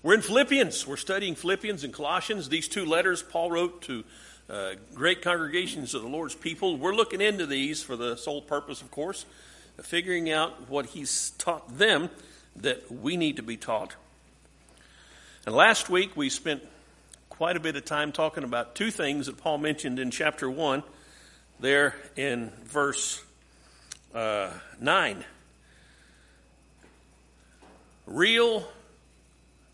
We're 0.00 0.14
in 0.14 0.22
Philippians. 0.22 0.86
We're 0.86 0.96
studying 0.96 1.34
Philippians 1.34 1.82
and 1.82 1.92
Colossians. 1.92 2.48
These 2.48 2.68
two 2.68 2.84
letters 2.84 3.20
Paul 3.20 3.50
wrote 3.50 3.82
to 3.82 4.04
uh, 4.48 4.70
great 4.94 5.22
congregations 5.22 5.92
of 5.92 6.02
the 6.02 6.08
Lord's 6.08 6.36
people. 6.36 6.76
We're 6.76 6.94
looking 6.94 7.20
into 7.20 7.46
these 7.46 7.82
for 7.82 7.96
the 7.96 8.14
sole 8.14 8.40
purpose, 8.40 8.80
of 8.80 8.92
course, 8.92 9.26
of 9.76 9.84
figuring 9.84 10.30
out 10.30 10.70
what 10.70 10.86
he's 10.86 11.30
taught 11.30 11.78
them 11.78 12.10
that 12.54 12.92
we 12.92 13.16
need 13.16 13.38
to 13.38 13.42
be 13.42 13.56
taught. 13.56 13.96
And 15.46 15.54
last 15.56 15.90
week 15.90 16.16
we 16.16 16.30
spent 16.30 16.62
quite 17.28 17.56
a 17.56 17.60
bit 17.60 17.74
of 17.74 17.84
time 17.84 18.12
talking 18.12 18.44
about 18.44 18.76
two 18.76 18.92
things 18.92 19.26
that 19.26 19.36
Paul 19.38 19.58
mentioned 19.58 19.98
in 19.98 20.12
chapter 20.12 20.48
1, 20.48 20.84
there 21.58 21.96
in 22.14 22.52
verse 22.62 23.20
uh, 24.14 24.50
9. 24.80 25.24
Real 28.06 28.64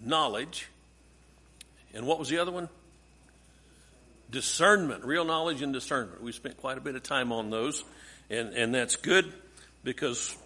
knowledge. 0.06 0.68
And 1.94 2.06
what 2.06 2.18
was 2.18 2.28
the 2.28 2.38
other 2.38 2.50
one? 2.50 2.68
Discernment, 4.30 5.04
real 5.04 5.24
knowledge 5.24 5.62
and 5.62 5.72
discernment. 5.72 6.22
We 6.22 6.32
spent 6.32 6.56
quite 6.56 6.78
a 6.78 6.80
bit 6.80 6.96
of 6.96 7.02
time 7.02 7.30
on 7.32 7.50
those, 7.50 7.84
and, 8.30 8.52
and 8.54 8.74
that's 8.74 8.96
good 8.96 9.32
because 9.84 10.36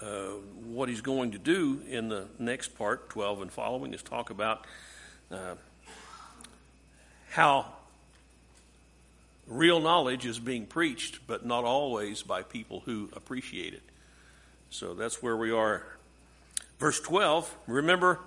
uh, 0.00 0.28
what 0.66 0.88
he's 0.88 1.00
going 1.00 1.32
to 1.32 1.38
do 1.38 1.80
in 1.88 2.08
the 2.08 2.26
next 2.38 2.76
part, 2.78 3.10
12 3.10 3.42
and 3.42 3.52
following, 3.52 3.92
is 3.92 4.02
talk 4.02 4.30
about 4.30 4.64
uh, 5.30 5.54
how 7.30 7.66
real 9.46 9.80
knowledge 9.80 10.26
is 10.26 10.38
being 10.38 10.66
preached, 10.66 11.18
but 11.26 11.44
not 11.44 11.64
always 11.64 12.22
by 12.22 12.42
people 12.42 12.80
who 12.84 13.08
appreciate 13.14 13.74
it. 13.74 13.82
So 14.70 14.94
that's 14.94 15.22
where 15.22 15.36
we 15.36 15.50
are. 15.50 15.84
Verse 16.78 17.00
12, 17.00 17.54
remember 17.66 18.20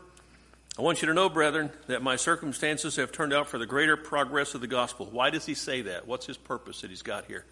I 0.79 0.81
want 0.81 1.01
you 1.01 1.09
to 1.09 1.13
know, 1.13 1.27
brethren, 1.27 1.71
that 1.88 2.01
my 2.01 2.15
circumstances 2.15 2.95
have 2.95 3.11
turned 3.11 3.33
out 3.33 3.49
for 3.49 3.57
the 3.57 3.65
greater 3.65 3.97
progress 3.97 4.55
of 4.55 4.62
the 4.62 4.67
gospel. 4.67 5.09
Why 5.12 5.29
does 5.29 5.45
he 5.45 5.54
say 5.54 5.81
that? 5.81 6.07
What's 6.07 6.26
his 6.26 6.37
purpose 6.37 6.79
that 6.79 6.90
he's 6.90 7.01
got 7.01 7.26
here 7.26 7.43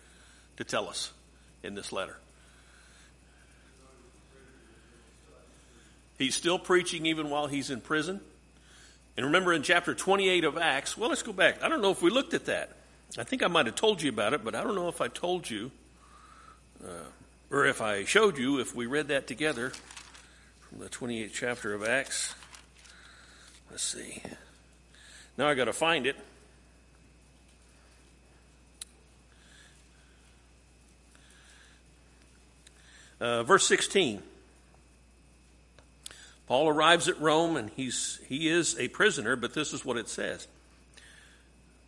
to 0.55 0.63
tell 0.63 0.87
us 0.87 1.11
in 1.61 1.75
this 1.75 1.91
letter? 1.91 2.15
He's 6.17 6.35
still 6.35 6.57
preaching 6.57 7.05
even 7.05 7.29
while 7.29 7.47
he's 7.47 7.69
in 7.69 7.81
prison. 7.81 8.21
And 9.17 9.25
remember 9.25 9.51
in 9.51 9.61
chapter 9.61 9.93
28 9.93 10.45
of 10.45 10.57
Acts, 10.57 10.97
well, 10.97 11.09
let's 11.09 11.21
go 11.21 11.33
back. 11.33 11.61
I 11.61 11.67
don't 11.67 11.81
know 11.81 11.91
if 11.91 12.01
we 12.01 12.09
looked 12.09 12.33
at 12.33 12.45
that. 12.45 12.77
I 13.17 13.25
think 13.25 13.43
I 13.43 13.47
might 13.47 13.65
have 13.65 13.75
told 13.75 14.01
you 14.01 14.07
about 14.07 14.35
it, 14.35 14.45
but 14.45 14.55
I 14.55 14.63
don't 14.63 14.75
know 14.75 14.87
if 14.87 15.01
I 15.01 15.09
told 15.09 15.49
you 15.49 15.71
uh, 16.81 16.91
or 17.51 17.65
if 17.65 17.81
I 17.81 18.05
showed 18.05 18.37
you 18.37 18.61
if 18.61 18.73
we 18.73 18.85
read 18.85 19.09
that 19.09 19.27
together 19.27 19.73
from 20.69 20.79
the 20.79 20.87
28th 20.87 21.33
chapter 21.33 21.73
of 21.73 21.83
Acts. 21.83 22.33
Let's 23.77 23.93
see. 23.93 24.23
Now 25.37 25.47
I 25.47 25.53
got 25.53 25.65
to 25.65 25.71
find 25.71 26.07
it. 26.07 26.15
Uh, 33.21 33.43
verse 33.43 33.67
16. 33.67 34.23
Paul 36.47 36.69
arrives 36.69 37.07
at 37.07 37.21
Rome 37.21 37.55
and 37.55 37.69
he's, 37.75 38.19
he 38.27 38.49
is 38.49 38.75
a 38.79 38.87
prisoner, 38.87 39.35
but 39.35 39.53
this 39.53 39.73
is 39.73 39.85
what 39.85 39.97
it 39.97 40.09
says. 40.09 40.47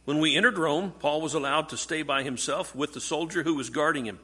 When 0.06 0.20
we 0.20 0.38
entered 0.38 0.60
Rome, 0.60 0.94
Paul 1.00 1.22
was 1.22 1.34
allowed 1.34 1.70
to 1.70 1.78
stay 1.78 2.04
by 2.04 2.22
himself 2.22 2.76
with 2.76 2.94
the 2.94 3.02
soldier 3.02 3.42
who 3.42 3.56
was 3.56 3.72
guarding 3.72 4.06
him. 4.06 4.20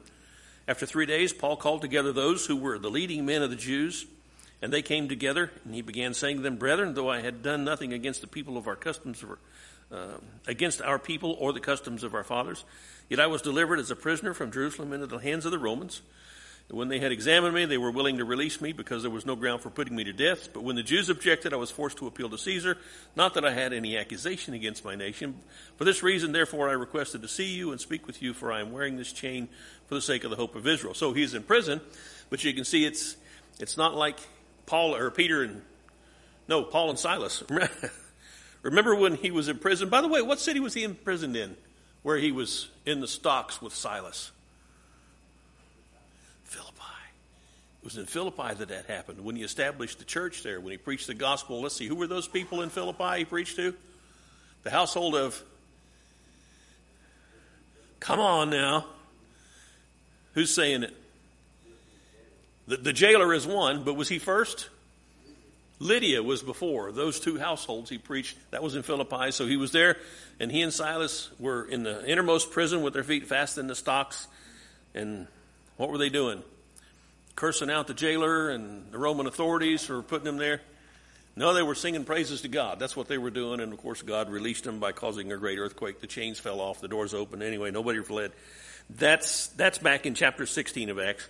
After 0.68 0.86
three 0.86 1.06
days, 1.06 1.32
Paul 1.32 1.56
called 1.56 1.80
together 1.80 2.12
those 2.12 2.46
who 2.46 2.54
were 2.54 2.78
the 2.78 2.90
leading 2.90 3.26
men 3.26 3.42
of 3.42 3.50
the 3.50 3.56
Jews 3.56 4.06
and 4.62 4.72
they 4.72 4.82
came 4.82 5.08
together, 5.08 5.50
and 5.64 5.74
he 5.74 5.82
began 5.82 6.14
saying 6.14 6.36
to 6.36 6.42
them, 6.42 6.56
Brethren, 6.56 6.94
though 6.94 7.10
I 7.10 7.20
had 7.20 7.42
done 7.42 7.64
nothing 7.64 7.92
against 7.92 8.20
the 8.20 8.26
people 8.26 8.56
of 8.56 8.66
our 8.66 8.76
customs, 8.76 9.22
or, 9.22 9.38
uh, 9.92 10.18
against 10.46 10.80
our 10.80 10.98
people 10.98 11.36
or 11.38 11.52
the 11.52 11.60
customs 11.60 12.02
of 12.02 12.14
our 12.14 12.24
fathers, 12.24 12.64
yet 13.08 13.20
I 13.20 13.26
was 13.26 13.42
delivered 13.42 13.78
as 13.78 13.90
a 13.90 13.96
prisoner 13.96 14.34
from 14.34 14.50
Jerusalem 14.50 14.92
into 14.92 15.06
the 15.06 15.18
hands 15.18 15.44
of 15.44 15.52
the 15.52 15.58
Romans. 15.58 16.02
And 16.68 16.76
when 16.76 16.88
they 16.88 16.98
had 16.98 17.12
examined 17.12 17.54
me, 17.54 17.64
they 17.64 17.78
were 17.78 17.92
willing 17.92 18.18
to 18.18 18.24
release 18.24 18.60
me 18.60 18.72
because 18.72 19.02
there 19.02 19.10
was 19.10 19.24
no 19.24 19.36
ground 19.36 19.62
for 19.62 19.70
putting 19.70 19.94
me 19.94 20.02
to 20.02 20.12
death. 20.12 20.52
But 20.52 20.64
when 20.64 20.74
the 20.74 20.82
Jews 20.82 21.08
objected, 21.08 21.52
I 21.52 21.56
was 21.56 21.70
forced 21.70 21.98
to 21.98 22.08
appeal 22.08 22.28
to 22.28 22.38
Caesar. 22.38 22.76
Not 23.14 23.34
that 23.34 23.44
I 23.44 23.52
had 23.52 23.72
any 23.72 23.96
accusation 23.96 24.52
against 24.52 24.84
my 24.84 24.96
nation. 24.96 25.38
For 25.76 25.84
this 25.84 26.02
reason, 26.02 26.32
therefore, 26.32 26.68
I 26.68 26.72
requested 26.72 27.22
to 27.22 27.28
see 27.28 27.54
you 27.54 27.70
and 27.70 27.80
speak 27.80 28.06
with 28.06 28.20
you, 28.20 28.34
for 28.34 28.50
I 28.50 28.60
am 28.60 28.72
wearing 28.72 28.96
this 28.96 29.12
chain 29.12 29.48
for 29.86 29.94
the 29.94 30.00
sake 30.00 30.24
of 30.24 30.30
the 30.30 30.36
hope 30.36 30.56
of 30.56 30.66
Israel. 30.66 30.94
So 30.94 31.12
he's 31.12 31.34
in 31.34 31.44
prison, 31.44 31.80
but 32.30 32.42
you 32.42 32.52
can 32.52 32.64
see 32.64 32.84
it's, 32.84 33.16
it's 33.60 33.76
not 33.76 33.94
like 33.94 34.18
Paul 34.66 34.94
or 34.94 35.10
Peter 35.10 35.42
and 35.42 35.62
no, 36.48 36.62
Paul 36.62 36.90
and 36.90 36.98
Silas. 36.98 37.42
Remember 38.62 38.94
when 38.94 39.16
he 39.16 39.30
was 39.30 39.48
in 39.48 39.58
prison? 39.58 39.88
By 39.88 40.00
the 40.00 40.08
way, 40.08 40.22
what 40.22 40.38
city 40.38 40.60
was 40.60 40.74
he 40.74 40.84
imprisoned 40.84 41.36
in 41.36 41.56
where 42.02 42.18
he 42.18 42.32
was 42.32 42.68
in 42.84 43.00
the 43.00 43.08
stocks 43.08 43.60
with 43.60 43.74
Silas? 43.74 44.30
Philippi. 46.44 46.72
It 47.80 47.84
was 47.84 47.96
in 47.96 48.06
Philippi 48.06 48.54
that 48.54 48.68
that 48.68 48.86
happened. 48.86 49.24
When 49.24 49.36
he 49.36 49.42
established 49.42 49.98
the 49.98 50.04
church 50.04 50.42
there, 50.42 50.60
when 50.60 50.72
he 50.72 50.78
preached 50.78 51.06
the 51.06 51.14
gospel, 51.14 51.60
let's 51.62 51.76
see, 51.76 51.86
who 51.86 51.96
were 51.96 52.06
those 52.06 52.28
people 52.28 52.62
in 52.62 52.70
Philippi 52.70 53.18
he 53.18 53.24
preached 53.24 53.56
to? 53.56 53.74
The 54.62 54.70
household 54.70 55.14
of. 55.14 55.40
Come 58.00 58.20
on 58.20 58.50
now. 58.50 58.86
Who's 60.34 60.52
saying 60.52 60.84
it? 60.84 60.94
The, 62.66 62.76
the 62.76 62.92
jailer 62.92 63.32
is 63.32 63.46
one, 63.46 63.84
but 63.84 63.94
was 63.94 64.08
he 64.08 64.18
first? 64.18 64.68
Lydia 65.78 66.22
was 66.22 66.42
before. 66.42 66.90
Those 66.90 67.20
two 67.20 67.38
households 67.38 67.90
he 67.90 67.98
preached. 67.98 68.36
That 68.50 68.62
was 68.62 68.74
in 68.74 68.82
Philippi. 68.82 69.30
So 69.30 69.46
he 69.46 69.56
was 69.56 69.72
there, 69.72 69.96
and 70.40 70.50
he 70.50 70.62
and 70.62 70.72
Silas 70.72 71.30
were 71.38 71.64
in 71.64 71.82
the 71.82 72.04
innermost 72.06 72.50
prison 72.50 72.82
with 72.82 72.94
their 72.94 73.04
feet 73.04 73.26
fast 73.26 73.58
in 73.58 73.66
the 73.66 73.74
stocks. 73.74 74.26
And 74.94 75.26
what 75.76 75.90
were 75.90 75.98
they 75.98 76.08
doing? 76.08 76.42
Cursing 77.34 77.70
out 77.70 77.86
the 77.86 77.94
jailer 77.94 78.48
and 78.48 78.90
the 78.90 78.98
Roman 78.98 79.26
authorities 79.26 79.84
for 79.84 80.02
putting 80.02 80.24
them 80.24 80.38
there? 80.38 80.62
No, 81.38 81.52
they 81.52 81.62
were 81.62 81.74
singing 81.74 82.06
praises 82.06 82.40
to 82.42 82.48
God. 82.48 82.78
That's 82.78 82.96
what 82.96 83.08
they 83.08 83.18
were 83.18 83.30
doing. 83.30 83.60
And 83.60 83.74
of 83.74 83.78
course, 83.78 84.00
God 84.00 84.30
released 84.30 84.64
them 84.64 84.80
by 84.80 84.92
causing 84.92 85.30
a 85.30 85.36
great 85.36 85.58
earthquake. 85.58 86.00
The 86.00 86.06
chains 86.06 86.40
fell 86.40 86.60
off, 86.60 86.80
the 86.80 86.88
doors 86.88 87.12
opened. 87.12 87.42
Anyway, 87.42 87.70
nobody 87.70 88.02
fled. 88.02 88.32
That's, 88.88 89.48
that's 89.48 89.76
back 89.76 90.06
in 90.06 90.14
chapter 90.14 90.46
16 90.46 90.88
of 90.88 90.98
Acts. 90.98 91.28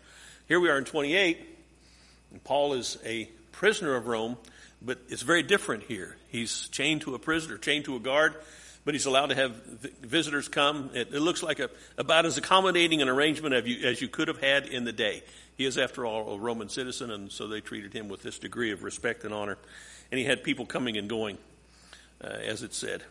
Here 0.48 0.60
we 0.60 0.68
are 0.68 0.78
in 0.78 0.84
28, 0.84 1.44
and 2.30 2.44
Paul 2.44 2.74
is 2.74 2.98
a 3.04 3.28
prisoner 3.50 3.96
of 3.96 4.06
Rome, 4.06 4.36
but 4.80 5.00
it's 5.08 5.22
very 5.22 5.42
different 5.42 5.82
here. 5.82 6.16
He's 6.28 6.68
chained 6.68 7.00
to 7.00 7.16
a 7.16 7.18
prisoner, 7.18 7.58
chained 7.58 7.86
to 7.86 7.96
a 7.96 7.98
guard, 7.98 8.36
but 8.84 8.94
he's 8.94 9.06
allowed 9.06 9.30
to 9.30 9.34
have 9.34 9.56
visitors 10.02 10.46
come. 10.46 10.90
It, 10.94 11.12
it 11.12 11.18
looks 11.18 11.42
like 11.42 11.58
a, 11.58 11.68
about 11.98 12.26
as 12.26 12.38
accommodating 12.38 13.02
an 13.02 13.08
arrangement 13.08 13.56
as 13.56 13.66
you, 13.66 13.88
as 13.88 14.00
you 14.00 14.06
could 14.06 14.28
have 14.28 14.40
had 14.40 14.66
in 14.66 14.84
the 14.84 14.92
day. 14.92 15.24
He 15.56 15.64
is, 15.64 15.78
after 15.78 16.06
all, 16.06 16.34
a 16.34 16.38
Roman 16.38 16.68
citizen, 16.68 17.10
and 17.10 17.32
so 17.32 17.48
they 17.48 17.60
treated 17.60 17.92
him 17.92 18.08
with 18.08 18.22
this 18.22 18.38
degree 18.38 18.70
of 18.70 18.84
respect 18.84 19.24
and 19.24 19.34
honor. 19.34 19.58
And 20.12 20.18
he 20.20 20.24
had 20.24 20.44
people 20.44 20.64
coming 20.64 20.96
and 20.96 21.08
going, 21.08 21.38
uh, 22.22 22.28
as 22.28 22.62
it 22.62 22.72
said. 22.72 23.02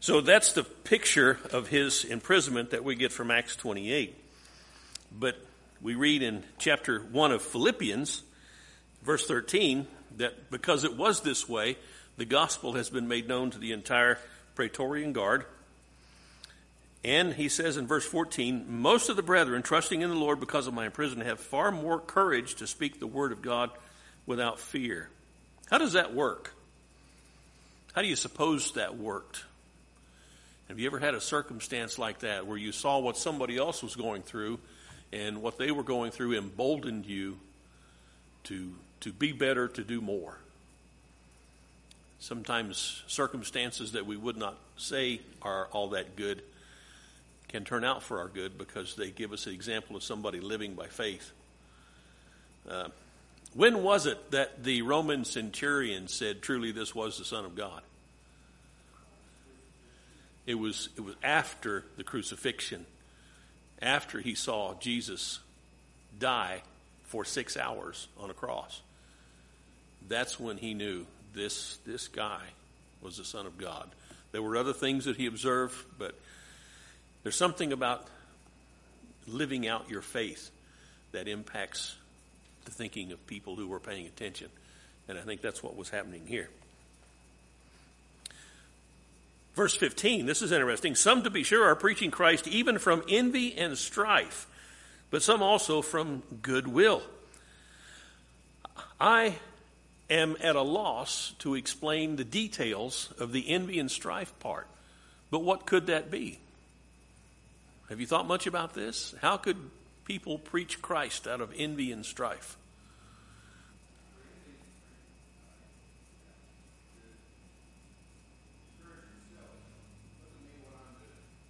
So 0.00 0.22
that's 0.22 0.52
the 0.52 0.64
picture 0.64 1.38
of 1.52 1.68
his 1.68 2.04
imprisonment 2.04 2.70
that 2.70 2.82
we 2.82 2.94
get 2.94 3.12
from 3.12 3.30
Acts 3.30 3.56
28. 3.56 4.16
But 5.12 5.36
we 5.80 5.94
read 5.94 6.22
in 6.22 6.42
chapter 6.58 7.00
1 7.00 7.32
of 7.32 7.42
Philippians, 7.42 8.22
verse 9.02 9.26
13, 9.26 9.86
that 10.16 10.50
because 10.50 10.84
it 10.84 10.96
was 10.96 11.20
this 11.20 11.48
way, 11.48 11.76
the 12.16 12.24
gospel 12.24 12.72
has 12.72 12.90
been 12.90 13.06
made 13.06 13.28
known 13.28 13.50
to 13.50 13.58
the 13.58 13.72
entire 13.72 14.18
Praetorian 14.56 15.12
Guard. 15.12 15.44
And 17.04 17.32
he 17.32 17.48
says 17.48 17.76
in 17.76 17.86
verse 17.86 18.04
14, 18.04 18.66
most 18.68 19.08
of 19.08 19.14
the 19.14 19.22
brethren, 19.22 19.62
trusting 19.62 20.02
in 20.02 20.10
the 20.10 20.16
Lord 20.16 20.40
because 20.40 20.66
of 20.66 20.74
my 20.74 20.86
imprisonment, 20.86 21.28
have 21.28 21.38
far 21.38 21.70
more 21.70 22.00
courage 22.00 22.56
to 22.56 22.66
speak 22.66 22.98
the 22.98 23.06
word 23.06 23.30
of 23.30 23.40
God 23.40 23.70
without 24.26 24.58
fear. 24.58 25.08
How 25.70 25.78
does 25.78 25.92
that 25.92 26.12
work? 26.12 26.52
How 27.92 28.02
do 28.02 28.08
you 28.08 28.16
suppose 28.16 28.72
that 28.72 28.96
worked? 28.96 29.44
Have 30.66 30.80
you 30.80 30.88
ever 30.88 30.98
had 30.98 31.14
a 31.14 31.20
circumstance 31.20 31.98
like 31.98 32.18
that 32.20 32.46
where 32.46 32.58
you 32.58 32.72
saw 32.72 32.98
what 32.98 33.16
somebody 33.16 33.56
else 33.56 33.82
was 33.82 33.94
going 33.94 34.22
through 34.22 34.58
and 35.12 35.42
what 35.42 35.58
they 35.58 35.70
were 35.70 35.82
going 35.82 36.10
through 36.10 36.36
emboldened 36.36 37.06
you 37.06 37.38
to, 38.44 38.74
to 39.00 39.12
be 39.12 39.32
better, 39.32 39.68
to 39.68 39.82
do 39.82 40.00
more. 40.00 40.38
Sometimes 42.20 43.02
circumstances 43.06 43.92
that 43.92 44.06
we 44.06 44.16
would 44.16 44.36
not 44.36 44.56
say 44.76 45.20
are 45.42 45.66
all 45.72 45.88
that 45.90 46.16
good 46.16 46.42
can 47.48 47.64
turn 47.64 47.84
out 47.84 48.02
for 48.02 48.18
our 48.18 48.28
good 48.28 48.58
because 48.58 48.96
they 48.96 49.10
give 49.10 49.32
us 49.32 49.46
an 49.46 49.54
example 49.54 49.96
of 49.96 50.02
somebody 50.02 50.40
living 50.40 50.74
by 50.74 50.86
faith. 50.86 51.32
Uh, 52.68 52.88
when 53.54 53.82
was 53.82 54.06
it 54.06 54.30
that 54.32 54.62
the 54.62 54.82
Roman 54.82 55.24
centurion 55.24 56.08
said, 56.08 56.42
Truly, 56.42 56.72
this 56.72 56.94
was 56.94 57.16
the 57.16 57.24
Son 57.24 57.46
of 57.46 57.54
God? 57.54 57.80
It 60.46 60.56
was, 60.56 60.90
it 60.96 61.00
was 61.00 61.14
after 61.22 61.84
the 61.96 62.04
crucifixion 62.04 62.84
after 63.80 64.20
he 64.20 64.34
saw 64.34 64.74
Jesus 64.74 65.40
die 66.18 66.62
for 67.04 67.24
six 67.24 67.56
hours 67.56 68.08
on 68.18 68.30
a 68.30 68.34
cross. 68.34 68.82
That's 70.08 70.38
when 70.38 70.56
he 70.56 70.74
knew 70.74 71.06
this, 71.34 71.78
this 71.86 72.08
guy 72.08 72.40
was 73.02 73.16
the 73.16 73.24
Son 73.24 73.46
of 73.46 73.58
God. 73.58 73.88
There 74.32 74.42
were 74.42 74.56
other 74.56 74.72
things 74.72 75.04
that 75.06 75.16
he 75.16 75.26
observed, 75.26 75.76
but 75.98 76.14
there's 77.22 77.36
something 77.36 77.72
about 77.72 78.06
living 79.26 79.66
out 79.66 79.88
your 79.88 80.02
faith 80.02 80.50
that 81.12 81.28
impacts 81.28 81.94
the 82.64 82.70
thinking 82.70 83.12
of 83.12 83.26
people 83.26 83.56
who 83.56 83.68
were 83.68 83.80
paying 83.80 84.06
attention. 84.06 84.48
And 85.08 85.18
I 85.18 85.22
think 85.22 85.40
that's 85.40 85.62
what 85.62 85.76
was 85.76 85.88
happening 85.88 86.26
here. 86.26 86.48
Verse 89.58 89.74
15, 89.74 90.26
this 90.26 90.40
is 90.40 90.52
interesting. 90.52 90.94
Some, 90.94 91.24
to 91.24 91.30
be 91.30 91.42
sure, 91.42 91.64
are 91.64 91.74
preaching 91.74 92.12
Christ 92.12 92.46
even 92.46 92.78
from 92.78 93.02
envy 93.08 93.58
and 93.58 93.76
strife, 93.76 94.46
but 95.10 95.20
some 95.20 95.42
also 95.42 95.82
from 95.82 96.22
goodwill. 96.42 97.02
I 99.00 99.34
am 100.08 100.36
at 100.40 100.54
a 100.54 100.62
loss 100.62 101.34
to 101.40 101.56
explain 101.56 102.14
the 102.14 102.24
details 102.24 103.12
of 103.18 103.32
the 103.32 103.48
envy 103.48 103.80
and 103.80 103.90
strife 103.90 104.32
part. 104.38 104.68
But 105.28 105.40
what 105.40 105.66
could 105.66 105.88
that 105.88 106.08
be? 106.08 106.38
Have 107.88 107.98
you 107.98 108.06
thought 108.06 108.28
much 108.28 108.46
about 108.46 108.74
this? 108.74 109.12
How 109.20 109.38
could 109.38 109.56
people 110.04 110.38
preach 110.38 110.80
Christ 110.80 111.26
out 111.26 111.40
of 111.40 111.52
envy 111.58 111.90
and 111.90 112.06
strife? 112.06 112.56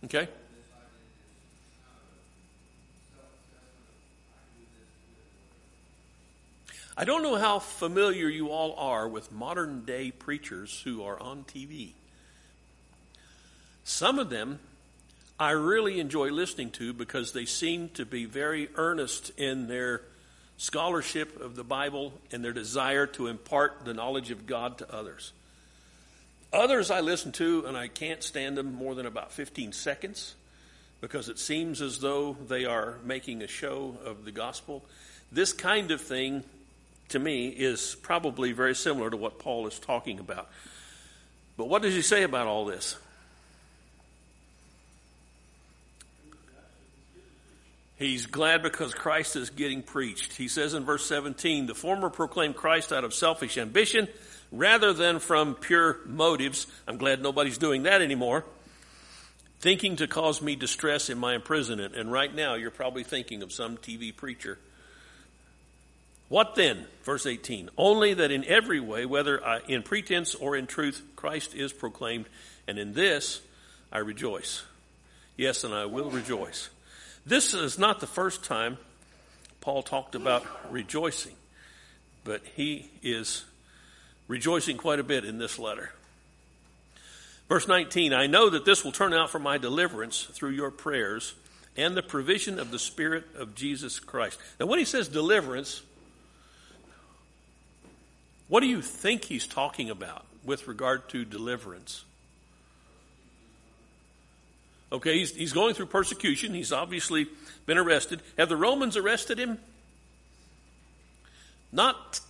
Okay? 0.04 0.28
I 6.96 7.04
don't 7.04 7.22
know 7.22 7.36
how 7.36 7.60
familiar 7.60 8.28
you 8.28 8.50
all 8.50 8.74
are 8.76 9.08
with 9.08 9.30
modern 9.30 9.84
day 9.84 10.10
preachers 10.10 10.80
who 10.82 11.04
are 11.04 11.20
on 11.20 11.44
TV. 11.44 11.92
Some 13.84 14.18
of 14.18 14.30
them 14.30 14.58
I 15.40 15.52
really 15.52 16.00
enjoy 16.00 16.30
listening 16.30 16.70
to 16.72 16.92
because 16.92 17.32
they 17.32 17.44
seem 17.44 17.90
to 17.90 18.04
be 18.04 18.24
very 18.24 18.68
earnest 18.74 19.30
in 19.38 19.68
their 19.68 20.02
scholarship 20.56 21.40
of 21.40 21.54
the 21.54 21.62
Bible 21.62 22.12
and 22.32 22.44
their 22.44 22.52
desire 22.52 23.06
to 23.06 23.28
impart 23.28 23.84
the 23.84 23.94
knowledge 23.94 24.32
of 24.32 24.48
God 24.48 24.78
to 24.78 24.92
others. 24.92 25.32
Others 26.52 26.90
I 26.90 27.00
listen 27.00 27.32
to, 27.32 27.64
and 27.66 27.76
I 27.76 27.88
can't 27.88 28.22
stand 28.22 28.56
them 28.56 28.74
more 28.74 28.94
than 28.94 29.06
about 29.06 29.32
15 29.32 29.72
seconds 29.72 30.34
because 31.00 31.28
it 31.28 31.38
seems 31.38 31.80
as 31.80 32.00
though 32.00 32.36
they 32.48 32.64
are 32.64 32.96
making 33.04 33.42
a 33.42 33.46
show 33.46 33.96
of 34.04 34.24
the 34.24 34.32
gospel. 34.32 34.84
This 35.30 35.52
kind 35.52 35.90
of 35.90 36.00
thing 36.00 36.44
to 37.10 37.18
me, 37.18 37.48
is 37.48 37.96
probably 38.02 38.52
very 38.52 38.74
similar 38.74 39.10
to 39.10 39.16
what 39.16 39.38
Paul 39.38 39.66
is 39.66 39.78
talking 39.78 40.18
about. 40.18 40.48
But 41.56 41.68
what 41.68 41.82
does 41.82 41.94
he 41.94 42.02
say 42.02 42.22
about 42.22 42.46
all 42.46 42.64
this? 42.64 42.96
He's 47.98 48.26
glad 48.26 48.62
because 48.62 48.94
Christ 48.94 49.34
is 49.34 49.50
getting 49.50 49.82
preached. 49.82 50.36
He 50.36 50.46
says 50.46 50.72
in 50.72 50.84
verse 50.84 51.04
17, 51.06 51.66
the 51.66 51.74
former 51.74 52.10
proclaimed 52.10 52.54
Christ 52.54 52.92
out 52.92 53.02
of 53.02 53.12
selfish 53.12 53.58
ambition 53.58 54.06
rather 54.50 54.92
than 54.92 55.18
from 55.18 55.54
pure 55.54 55.98
motives. 56.06 56.66
I'm 56.86 56.96
glad 56.96 57.22
nobody's 57.22 57.58
doing 57.58 57.84
that 57.84 58.02
anymore. 58.02 58.44
Thinking 59.60 59.96
to 59.96 60.06
cause 60.06 60.40
me 60.40 60.54
distress 60.54 61.10
in 61.10 61.18
my 61.18 61.34
imprisonment. 61.34 61.96
And 61.96 62.12
right 62.12 62.32
now, 62.32 62.54
you're 62.54 62.70
probably 62.70 63.02
thinking 63.02 63.42
of 63.42 63.52
some 63.52 63.76
TV 63.76 64.14
preacher 64.14 64.58
what 66.28 66.54
then? 66.54 66.86
Verse 67.04 67.26
18. 67.26 67.70
Only 67.76 68.14
that 68.14 68.30
in 68.30 68.44
every 68.44 68.80
way, 68.80 69.06
whether 69.06 69.38
in 69.66 69.82
pretense 69.82 70.34
or 70.34 70.56
in 70.56 70.66
truth, 70.66 71.02
Christ 71.16 71.54
is 71.54 71.72
proclaimed, 71.72 72.26
and 72.66 72.78
in 72.78 72.92
this 72.92 73.40
I 73.90 73.98
rejoice. 73.98 74.62
Yes, 75.36 75.64
and 75.64 75.72
I 75.72 75.86
will 75.86 76.10
rejoice. 76.10 76.68
This 77.24 77.54
is 77.54 77.78
not 77.78 78.00
the 78.00 78.06
first 78.06 78.44
time 78.44 78.76
Paul 79.60 79.82
talked 79.82 80.14
about 80.14 80.44
rejoicing, 80.70 81.34
but 82.24 82.42
he 82.54 82.90
is 83.02 83.44
rejoicing 84.28 84.76
quite 84.76 85.00
a 85.00 85.04
bit 85.04 85.24
in 85.24 85.38
this 85.38 85.58
letter. 85.58 85.92
Verse 87.48 87.66
19 87.66 88.12
I 88.12 88.26
know 88.26 88.50
that 88.50 88.64
this 88.64 88.84
will 88.84 88.92
turn 88.92 89.12
out 89.12 89.30
for 89.30 89.38
my 89.38 89.58
deliverance 89.58 90.24
through 90.32 90.50
your 90.50 90.70
prayers 90.70 91.34
and 91.76 91.96
the 91.96 92.02
provision 92.02 92.58
of 92.58 92.70
the 92.70 92.78
Spirit 92.78 93.24
of 93.36 93.54
Jesus 93.54 93.98
Christ. 93.98 94.38
Now, 94.60 94.66
when 94.66 94.78
he 94.78 94.84
says 94.84 95.08
deliverance, 95.08 95.82
what 98.48 98.60
do 98.60 98.66
you 98.66 98.82
think 98.82 99.24
he's 99.24 99.46
talking 99.46 99.88
about 99.88 100.26
with 100.44 100.66
regard 100.66 101.08
to 101.10 101.24
deliverance? 101.24 102.04
Okay, 104.90 105.18
he's, 105.18 105.34
he's 105.34 105.52
going 105.52 105.74
through 105.74 105.86
persecution. 105.86 106.54
He's 106.54 106.72
obviously 106.72 107.26
been 107.66 107.78
arrested. 107.78 108.22
Have 108.38 108.48
the 108.48 108.56
Romans 108.56 108.96
arrested 108.96 109.38
him? 109.38 109.58
Not, 111.70 112.20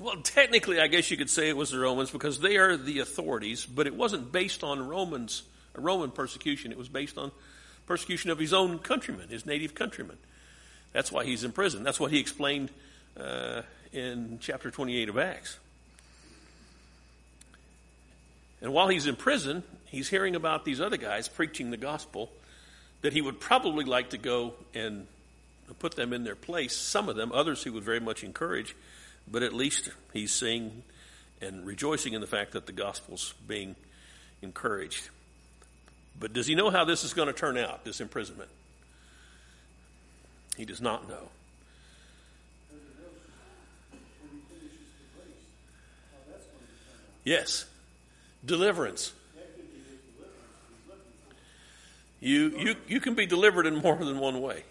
well, 0.00 0.16
technically, 0.22 0.80
I 0.80 0.88
guess 0.88 1.10
you 1.10 1.16
could 1.16 1.30
say 1.30 1.48
it 1.48 1.56
was 1.56 1.70
the 1.70 1.78
Romans 1.78 2.10
because 2.10 2.40
they 2.40 2.56
are 2.56 2.76
the 2.76 2.98
authorities, 2.98 3.64
but 3.64 3.86
it 3.86 3.94
wasn't 3.94 4.30
based 4.30 4.62
on 4.62 4.86
Romans, 4.86 5.42
Roman 5.74 6.10
persecution. 6.10 6.70
It 6.70 6.78
was 6.78 6.88
based 6.88 7.16
on 7.16 7.32
persecution 7.86 8.30
of 8.30 8.38
his 8.38 8.52
own 8.52 8.78
countrymen, 8.78 9.28
his 9.28 9.46
native 9.46 9.74
countrymen. 9.74 10.18
That's 10.92 11.10
why 11.10 11.24
he's 11.24 11.44
in 11.44 11.52
prison. 11.52 11.82
That's 11.82 12.00
what 12.00 12.10
he 12.10 12.18
explained 12.18 12.70
uh, 13.18 13.62
in 13.92 14.38
chapter 14.40 14.70
28 14.70 15.08
of 15.08 15.18
Acts. 15.18 15.58
And 18.60 18.72
while 18.72 18.88
he's 18.88 19.06
in 19.06 19.16
prison, 19.16 19.62
he's 19.86 20.08
hearing 20.08 20.34
about 20.34 20.64
these 20.64 20.80
other 20.80 20.96
guys 20.96 21.28
preaching 21.28 21.70
the 21.70 21.76
gospel 21.76 22.30
that 23.02 23.12
he 23.12 23.20
would 23.20 23.40
probably 23.40 23.84
like 23.84 24.10
to 24.10 24.18
go 24.18 24.54
and 24.74 25.06
put 25.78 25.96
them 25.96 26.12
in 26.12 26.24
their 26.24 26.34
place. 26.34 26.74
Some 26.74 27.08
of 27.08 27.16
them, 27.16 27.30
others 27.32 27.64
he 27.64 27.70
would 27.70 27.84
very 27.84 28.00
much 28.00 28.24
encourage, 28.24 28.74
but 29.30 29.42
at 29.42 29.52
least 29.52 29.90
he's 30.12 30.32
seeing 30.32 30.82
and 31.40 31.66
rejoicing 31.66 32.14
in 32.14 32.20
the 32.20 32.26
fact 32.26 32.52
that 32.52 32.66
the 32.66 32.72
gospel's 32.72 33.34
being 33.46 33.76
encouraged. 34.42 35.10
But 36.18 36.32
does 36.32 36.46
he 36.46 36.54
know 36.54 36.70
how 36.70 36.84
this 36.84 37.04
is 37.04 37.12
going 37.12 37.28
to 37.28 37.34
turn 37.34 37.58
out, 37.58 37.84
this 37.84 38.00
imprisonment? 38.00 38.50
He 40.56 40.64
does 40.64 40.80
not 40.80 41.08
know. 41.08 41.28
Yes 47.24 47.66
deliverance. 48.46 49.12
You, 52.20 52.56
you, 52.58 52.74
you 52.88 53.00
can 53.00 53.14
be 53.14 53.26
delivered 53.26 53.66
in 53.66 53.76
more 53.76 53.96
than 53.96 54.18
one 54.18 54.40
way. 54.40 54.64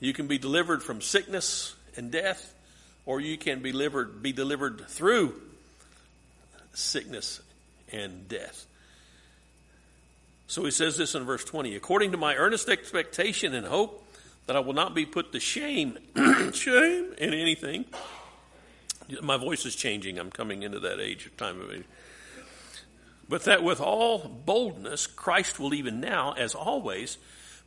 You 0.00 0.12
can 0.12 0.26
be 0.26 0.36
delivered 0.36 0.82
from 0.82 1.00
sickness 1.00 1.74
and 1.96 2.10
death, 2.10 2.51
or 3.06 3.20
you 3.20 3.36
can 3.36 3.60
be 3.60 3.72
delivered, 3.72 4.22
be 4.22 4.32
delivered 4.32 4.86
through 4.88 5.34
sickness 6.74 7.40
and 7.92 8.28
death. 8.28 8.66
So 10.46 10.64
he 10.64 10.70
says 10.70 10.96
this 10.96 11.14
in 11.14 11.24
verse 11.24 11.44
20 11.44 11.74
according 11.76 12.12
to 12.12 12.18
my 12.18 12.36
earnest 12.36 12.68
expectation 12.68 13.54
and 13.54 13.66
hope 13.66 14.06
that 14.46 14.56
I 14.56 14.60
will 14.60 14.72
not 14.72 14.94
be 14.94 15.06
put 15.06 15.32
to 15.32 15.40
shame, 15.40 15.98
shame 16.52 17.14
in 17.18 17.32
anything 17.32 17.86
my 19.20 19.36
voice 19.36 19.66
is 19.66 19.74
changing. 19.74 20.18
I'm 20.18 20.30
coming 20.30 20.62
into 20.62 20.80
that 20.80 21.00
age 21.00 21.26
of 21.26 21.36
time 21.36 21.60
of 21.60 21.70
age. 21.70 21.84
But 23.28 23.44
that 23.44 23.62
with 23.62 23.80
all 23.80 24.28
boldness, 24.28 25.06
Christ 25.06 25.58
will 25.58 25.74
even 25.74 26.00
now, 26.00 26.32
as 26.32 26.54
always, 26.54 27.18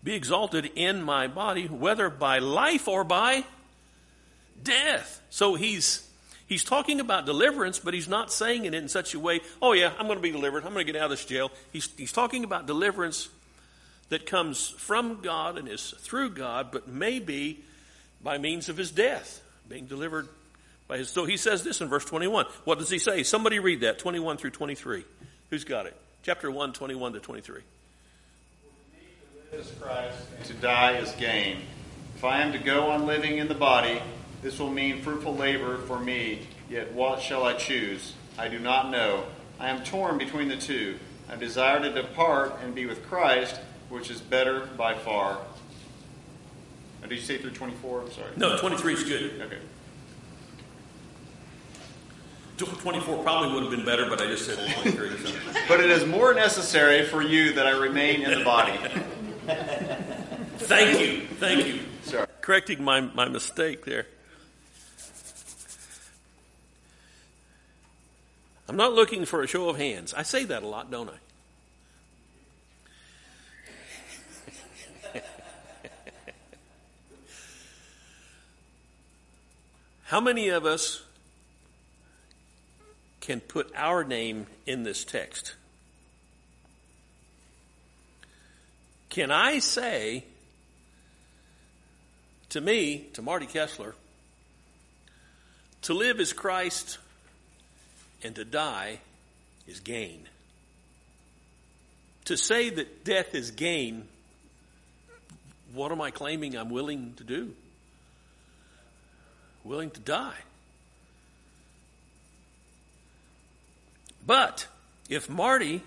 be 0.03 0.13
exalted 0.13 0.71
in 0.75 1.01
my 1.01 1.27
body, 1.27 1.67
whether 1.67 2.09
by 2.09 2.39
life 2.39 2.87
or 2.87 3.03
by 3.03 3.45
death. 4.63 5.21
So 5.29 5.55
he's 5.55 6.07
he's 6.47 6.63
talking 6.63 6.99
about 6.99 7.25
deliverance, 7.25 7.79
but 7.79 7.93
he's 7.93 8.07
not 8.07 8.31
saying 8.31 8.65
it 8.65 8.73
in 8.73 8.87
such 8.87 9.13
a 9.13 9.19
way, 9.19 9.41
oh 9.61 9.73
yeah, 9.73 9.91
I'm 9.97 10.07
going 10.07 10.17
to 10.17 10.23
be 10.23 10.31
delivered. 10.31 10.65
I'm 10.65 10.73
going 10.73 10.85
to 10.85 10.91
get 10.91 10.99
out 10.99 11.05
of 11.05 11.11
this 11.11 11.25
jail. 11.25 11.51
He's, 11.71 11.89
he's 11.97 12.11
talking 12.11 12.43
about 12.43 12.67
deliverance 12.67 13.29
that 14.09 14.25
comes 14.25 14.69
from 14.69 15.21
God 15.21 15.57
and 15.57 15.67
is 15.67 15.93
through 15.99 16.31
God, 16.31 16.71
but 16.71 16.87
maybe 16.87 17.63
by 18.23 18.37
means 18.37 18.69
of 18.69 18.77
his 18.77 18.91
death, 18.91 19.41
being 19.67 19.85
delivered 19.85 20.27
by 20.87 20.97
his 20.99 21.09
so 21.09 21.25
he 21.25 21.37
says 21.37 21.63
this 21.63 21.81
in 21.81 21.87
verse 21.87 22.05
21. 22.05 22.45
What 22.63 22.77
does 22.77 22.89
he 22.89 22.99
say? 22.99 23.23
Somebody 23.23 23.59
read 23.59 23.81
that, 23.81 23.97
21 23.97 24.37
through 24.37 24.51
23. 24.51 25.03
Who's 25.49 25.63
got 25.63 25.87
it? 25.87 25.95
Chapter 26.21 26.51
1, 26.51 26.73
21 26.73 27.13
to 27.13 27.19
23. 27.19 27.55
To 27.55 27.63
live 29.57 29.65
is 29.65 29.71
Christ, 29.81 30.17
and 30.37 30.45
to 30.45 30.53
die 30.53 30.97
is 30.97 31.11
gain. 31.13 31.57
If 32.15 32.23
I 32.23 32.41
am 32.41 32.51
to 32.51 32.59
go 32.59 32.91
on 32.91 33.07
living 33.07 33.39
in 33.39 33.47
the 33.47 33.55
body, 33.55 33.99
this 34.45 34.59
will 34.59 34.69
mean 34.69 35.01
fruitful 35.01 35.35
labor 35.35 35.79
for 35.79 35.99
me. 35.99 36.41
Yet 36.69 36.93
what 36.93 37.19
shall 37.19 37.43
I 37.43 37.53
choose? 37.53 38.13
I 38.37 38.47
do 38.47 38.59
not 38.59 38.91
know. 38.91 39.23
I 39.59 39.69
am 39.69 39.83
torn 39.83 40.19
between 40.19 40.49
the 40.49 40.55
two. 40.55 40.99
I 41.27 41.35
desire 41.35 41.79
to 41.79 41.91
depart 41.91 42.59
and 42.61 42.75
be 42.75 42.85
with 42.85 43.03
Christ, 43.07 43.59
which 43.89 44.11
is 44.11 44.21
better 44.21 44.67
by 44.77 44.93
far. 44.93 45.39
did 47.01 47.11
you 47.13 47.17
say 47.17 47.39
through 47.39 47.51
24? 47.51 48.01
I'm 48.01 48.11
sorry. 48.11 48.27
No, 48.37 48.55
23 48.59 48.93
is 48.93 49.03
good. 49.03 49.41
Okay. 49.41 49.57
24 52.57 53.23
probably 53.23 53.51
would 53.51 53.63
have 53.63 53.71
been 53.71 53.83
better, 53.83 54.07
but 54.07 54.21
I 54.21 54.27
just 54.27 54.45
said 54.45 54.59
23. 54.83 55.17
So. 55.17 55.33
But 55.67 55.79
it 55.79 55.89
is 55.89 56.05
more 56.05 56.35
necessary 56.35 57.03
for 57.07 57.23
you 57.23 57.53
that 57.53 57.65
I 57.65 57.71
remain 57.71 58.21
in 58.21 58.37
the 58.37 58.45
body. 58.45 58.77
Thank 60.59 60.99
you. 60.99 61.25
Thank 61.39 61.65
you. 61.65 61.79
Sorry. 62.03 62.27
Correcting 62.41 62.83
my, 62.83 63.01
my 63.01 63.27
mistake 63.27 63.85
there. 63.85 64.05
I'm 68.67 68.75
not 68.75 68.93
looking 68.93 69.25
for 69.25 69.43
a 69.43 69.47
show 69.47 69.69
of 69.69 69.77
hands. 69.77 70.13
I 70.13 70.23
say 70.23 70.43
that 70.45 70.63
a 70.63 70.67
lot, 70.67 70.89
don't 70.89 71.09
I? 75.13 75.19
How 80.05 80.19
many 80.19 80.49
of 80.49 80.65
us 80.65 81.03
can 83.21 83.39
put 83.39 83.71
our 83.75 84.03
name 84.03 84.47
in 84.65 84.83
this 84.83 85.03
text? 85.05 85.55
Can 89.09 89.31
I 89.31 89.59
say 89.59 90.25
to 92.55 92.61
me, 92.61 93.05
to 93.11 93.21
Marty 93.21 93.45
Kessler, 93.45 93.95
to 95.81 95.93
live 95.93 96.21
is 96.21 96.31
Christ 96.31 96.99
and 98.23 98.35
to 98.35 98.45
die 98.45 98.99
is 99.67 99.79
gain? 99.79 100.27
To 102.25 102.37
say 102.37 102.69
that 102.69 103.03
death 103.03 103.35
is 103.35 103.51
gain, 103.51 104.07
what 105.73 105.91
am 105.91 106.01
I 106.01 106.11
claiming 106.11 106.55
I'm 106.55 106.69
willing 106.69 107.13
to 107.17 107.23
do? 107.23 107.53
Willing 109.63 109.91
to 109.91 109.99
die. 109.99 110.37
But 114.25 114.67
if 115.09 115.29
Marty 115.29 115.83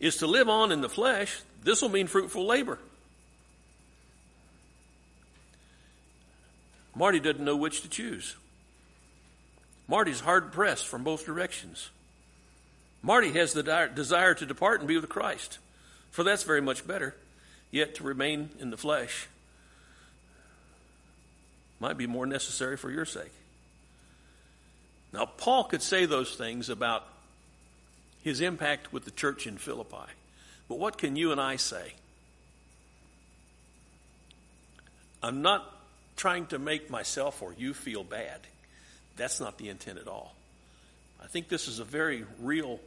is 0.00 0.16
to 0.16 0.26
live 0.26 0.48
on 0.48 0.72
in 0.72 0.80
the 0.80 0.88
flesh, 0.88 1.40
this 1.62 1.82
will 1.82 1.88
mean 1.88 2.06
fruitful 2.06 2.44
labor. 2.44 2.78
Marty 6.94 7.20
doesn't 7.20 7.44
know 7.44 7.56
which 7.56 7.82
to 7.82 7.88
choose. 7.88 8.34
Marty's 9.88 10.20
hard 10.20 10.52
pressed 10.52 10.86
from 10.86 11.04
both 11.04 11.26
directions. 11.26 11.90
Marty 13.02 13.32
has 13.32 13.52
the 13.52 13.90
desire 13.94 14.34
to 14.34 14.46
depart 14.46 14.80
and 14.80 14.88
be 14.88 14.96
with 14.96 15.08
Christ, 15.08 15.58
for 16.10 16.24
that's 16.24 16.42
very 16.42 16.60
much 16.60 16.86
better, 16.86 17.14
yet 17.70 17.94
to 17.96 18.04
remain 18.04 18.50
in 18.58 18.70
the 18.70 18.76
flesh 18.76 19.28
might 21.80 21.96
be 21.96 22.06
more 22.06 22.26
necessary 22.26 22.76
for 22.76 22.90
your 22.90 23.04
sake. 23.04 23.32
Now, 25.12 25.26
Paul 25.26 25.64
could 25.64 25.82
say 25.82 26.06
those 26.06 26.34
things 26.34 26.68
about 26.68 27.06
his 28.22 28.40
impact 28.40 28.92
with 28.92 29.04
the 29.04 29.10
church 29.10 29.46
in 29.46 29.56
Philippi. 29.56 30.10
But 30.68 30.78
what 30.78 30.98
can 30.98 31.16
you 31.16 31.32
and 31.32 31.40
I 31.40 31.56
say? 31.56 31.92
I'm 35.22 35.42
not 35.42 35.72
trying 36.16 36.46
to 36.46 36.58
make 36.58 36.90
myself 36.90 37.42
or 37.42 37.54
you 37.56 37.72
feel 37.72 38.04
bad. 38.04 38.40
That's 39.16 39.40
not 39.40 39.58
the 39.58 39.68
intent 39.68 39.98
at 39.98 40.08
all. 40.08 40.34
I 41.22 41.26
think 41.26 41.48
this 41.48 41.68
is 41.68 41.78
a 41.78 41.84
very 41.84 42.24
real 42.40 42.80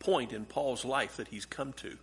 point 0.00 0.32
in 0.32 0.44
Paul's 0.44 0.84
life 0.84 1.16
that 1.16 1.28
he's 1.28 1.46
come 1.46 1.72
to. 1.74 1.96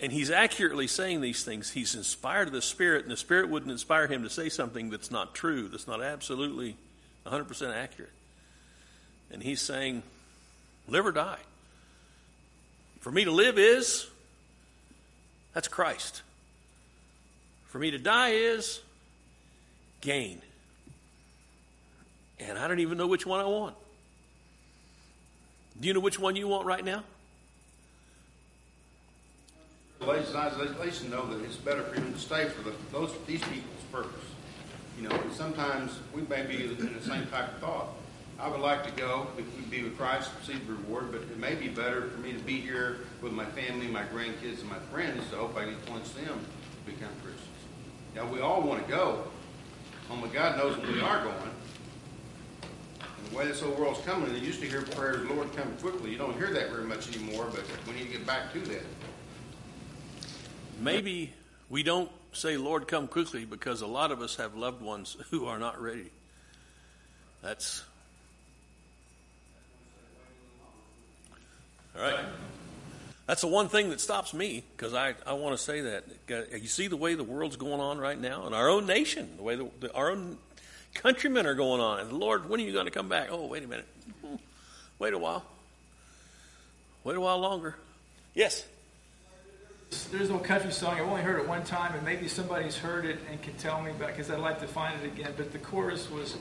And 0.00 0.12
he's 0.12 0.30
accurately 0.30 0.86
saying 0.86 1.20
these 1.20 1.44
things. 1.44 1.70
He's 1.70 1.94
inspired 1.94 2.48
of 2.48 2.52
the 2.52 2.62
Spirit, 2.62 3.04
and 3.04 3.10
the 3.10 3.16
Spirit 3.16 3.48
wouldn't 3.48 3.72
inspire 3.72 4.06
him 4.06 4.22
to 4.24 4.30
say 4.30 4.48
something 4.48 4.90
that's 4.90 5.10
not 5.10 5.34
true, 5.34 5.68
that's 5.68 5.86
not 5.86 6.02
absolutely 6.02 6.76
100% 7.26 7.74
accurate. 7.74 8.12
And 9.30 9.42
he's 9.42 9.60
saying, 9.60 10.02
live 10.86 11.06
or 11.06 11.12
die. 11.12 11.38
For 13.00 13.10
me 13.10 13.24
to 13.24 13.30
live 13.30 13.58
is, 13.58 14.06
that's 15.54 15.68
Christ. 15.68 16.22
For 17.68 17.78
me 17.78 17.90
to 17.92 17.98
die 17.98 18.30
is 18.30 18.80
gain. 20.00 20.42
And 22.38 22.58
I 22.58 22.68
don't 22.68 22.80
even 22.80 22.98
know 22.98 23.06
which 23.06 23.26
one 23.26 23.40
I 23.40 23.44
want. 23.44 23.74
Do 25.80 25.88
you 25.88 25.94
know 25.94 26.00
which 26.00 26.18
one 26.18 26.36
you 26.36 26.48
want 26.48 26.66
right 26.66 26.84
now? 26.84 27.02
Isolation 30.02 31.10
know 31.10 31.26
that 31.26 31.42
it's 31.44 31.56
better 31.56 31.82
for 31.82 31.94
him 31.94 32.12
to 32.12 32.18
stay 32.18 32.48
for 32.48 32.62
the, 32.62 32.72
those 32.92 33.12
these 33.26 33.42
people's 33.42 33.84
purpose. 33.90 34.24
You 34.96 35.08
know, 35.08 35.20
sometimes 35.32 35.98
we 36.14 36.22
may 36.22 36.44
be 36.44 36.64
in 36.64 36.94
the 36.94 37.02
same 37.02 37.26
type 37.26 37.54
of 37.54 37.58
thought. 37.58 37.88
I 38.38 38.48
would 38.48 38.60
like 38.60 38.84
to 38.84 38.92
go, 39.00 39.26
be 39.70 39.82
with 39.82 39.96
Christ, 39.96 40.30
receive 40.38 40.66
the 40.66 40.74
reward, 40.74 41.10
but 41.10 41.22
it 41.22 41.38
may 41.38 41.54
be 41.54 41.68
better 41.68 42.08
for 42.08 42.18
me 42.18 42.32
to 42.32 42.38
be 42.40 42.60
here 42.60 43.00
with 43.22 43.32
my 43.32 43.46
family, 43.46 43.86
my 43.88 44.02
grandkids, 44.04 44.60
and 44.60 44.68
my 44.68 44.78
friends 44.92 45.28
to 45.30 45.36
hope 45.36 45.56
I 45.56 45.64
can 45.64 45.74
influence 45.74 46.10
them 46.12 46.26
to 46.26 46.92
become 46.92 47.08
Christians. 47.22 47.48
Now, 48.14 48.26
we 48.26 48.40
all 48.40 48.62
want 48.62 48.84
to 48.84 48.90
go, 48.90 49.24
oh, 49.24 50.12
only 50.12 50.28
God 50.28 50.58
knows 50.58 50.76
when 50.76 50.92
we 50.92 51.00
are 51.00 51.24
going. 51.24 51.34
The 53.30 53.36
way 53.36 53.46
this 53.46 53.60
whole 53.60 53.72
world's 53.72 54.00
coming, 54.00 54.32
they 54.32 54.38
used 54.38 54.60
to 54.60 54.68
hear 54.68 54.82
prayers, 54.82 55.28
Lord, 55.28 55.54
come 55.56 55.70
quickly. 55.80 56.10
You 56.10 56.18
don't 56.18 56.36
hear 56.36 56.52
that 56.52 56.70
very 56.70 56.84
much 56.84 57.14
anymore, 57.14 57.48
but 57.50 57.64
we 57.86 57.94
need 57.94 58.12
to 58.12 58.18
get 58.18 58.26
back 58.26 58.52
to 58.52 58.60
that. 58.60 58.82
Maybe 60.80 61.32
we 61.68 61.82
don't 61.82 62.10
say, 62.32 62.56
Lord, 62.56 62.86
come 62.86 63.08
quickly, 63.08 63.44
because 63.44 63.80
a 63.80 63.86
lot 63.86 64.12
of 64.12 64.20
us 64.20 64.36
have 64.36 64.54
loved 64.54 64.82
ones 64.82 65.16
who 65.30 65.46
are 65.46 65.58
not 65.58 65.80
ready. 65.80 66.10
That's 67.42 67.82
All 71.96 72.02
right. 72.02 72.24
That's 73.26 73.40
the 73.40 73.48
one 73.48 73.68
thing 73.68 73.90
that 73.90 74.00
stops 74.00 74.34
me 74.34 74.62
because 74.76 74.94
I, 74.94 75.14
I 75.26 75.32
want 75.32 75.56
to 75.56 75.62
say 75.62 75.80
that. 75.80 76.04
You 76.52 76.68
see 76.68 76.88
the 76.88 76.96
way 76.96 77.14
the 77.14 77.24
world's 77.24 77.56
going 77.56 77.80
on 77.80 77.98
right 77.98 78.20
now, 78.20 78.46
and 78.46 78.54
our 78.54 78.68
own 78.68 78.86
nation, 78.86 79.30
the 79.36 79.42
way 79.42 79.56
the, 79.56 79.68
the, 79.80 79.92
our 79.94 80.10
own 80.10 80.38
countrymen 80.96 81.46
are 81.46 81.54
going 81.54 81.80
on. 81.80 82.00
And 82.00 82.12
Lord, 82.12 82.48
when 82.48 82.60
are 82.60 82.64
you 82.64 82.72
going 82.72 82.86
to 82.86 82.90
come 82.90 83.08
back? 83.08 83.28
Oh, 83.30 83.46
wait 83.46 83.62
a 83.62 83.66
minute. 83.66 83.86
Wait 84.98 85.12
a 85.12 85.18
while. 85.18 85.44
Wait 87.04 87.16
a 87.16 87.20
while 87.20 87.38
longer. 87.38 87.76
Yes. 88.34 88.66
There's 90.10 90.30
no 90.30 90.38
country 90.38 90.72
song. 90.72 90.94
I've 90.94 91.06
only 91.06 91.20
heard 91.20 91.38
it 91.38 91.46
one 91.46 91.64
time, 91.64 91.94
and 91.94 92.02
maybe 92.02 92.28
somebody's 92.28 92.76
heard 92.76 93.04
it 93.04 93.18
and 93.30 93.40
can 93.42 93.52
tell 93.54 93.82
me 93.82 93.90
about 93.90 94.08
because 94.08 94.30
I'd 94.30 94.40
like 94.40 94.58
to 94.60 94.66
find 94.66 94.98
it 95.02 95.06
again. 95.06 95.34
But 95.36 95.52
the 95.52 95.58
chorus 95.58 96.10
was, 96.10 96.36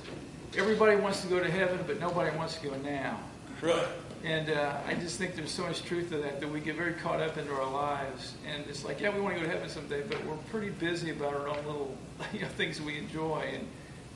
"Everybody 0.58 0.96
wants 0.96 1.22
to 1.22 1.28
go 1.28 1.40
to 1.40 1.52
heaven, 1.52 1.82
but 1.86 2.00
nobody 2.00 2.36
wants 2.36 2.56
to 2.58 2.68
go 2.68 2.76
now." 2.78 3.20
Right. 3.62 3.88
And 4.24 4.50
uh, 4.50 4.78
I 4.88 4.96
just 4.96 5.20
think 5.20 5.36
there's 5.36 5.52
so 5.52 5.64
much 5.64 5.84
truth 5.84 6.10
to 6.10 6.18
that 6.18 6.40
that 6.40 6.50
we 6.50 6.60
get 6.60 6.76
very 6.76 6.94
caught 6.94 7.22
up 7.22 7.38
into 7.38 7.54
our 7.54 7.70
lives, 7.72 8.34
and 8.48 8.66
it's 8.68 8.84
like, 8.84 9.00
yeah, 9.00 9.14
we 9.14 9.22
want 9.22 9.36
to 9.36 9.42
go 9.42 9.46
to 9.46 9.52
heaven 9.52 9.70
someday, 9.70 10.02
but 10.02 10.26
we're 10.26 10.38
pretty 10.50 10.70
busy 10.70 11.12
about 11.12 11.36
our 11.36 11.48
own 11.48 11.64
little 11.66 11.96
you 12.34 12.40
know, 12.40 12.48
things 12.48 12.82
we 12.82 12.98
enjoy, 12.98 13.48
and 13.54 13.68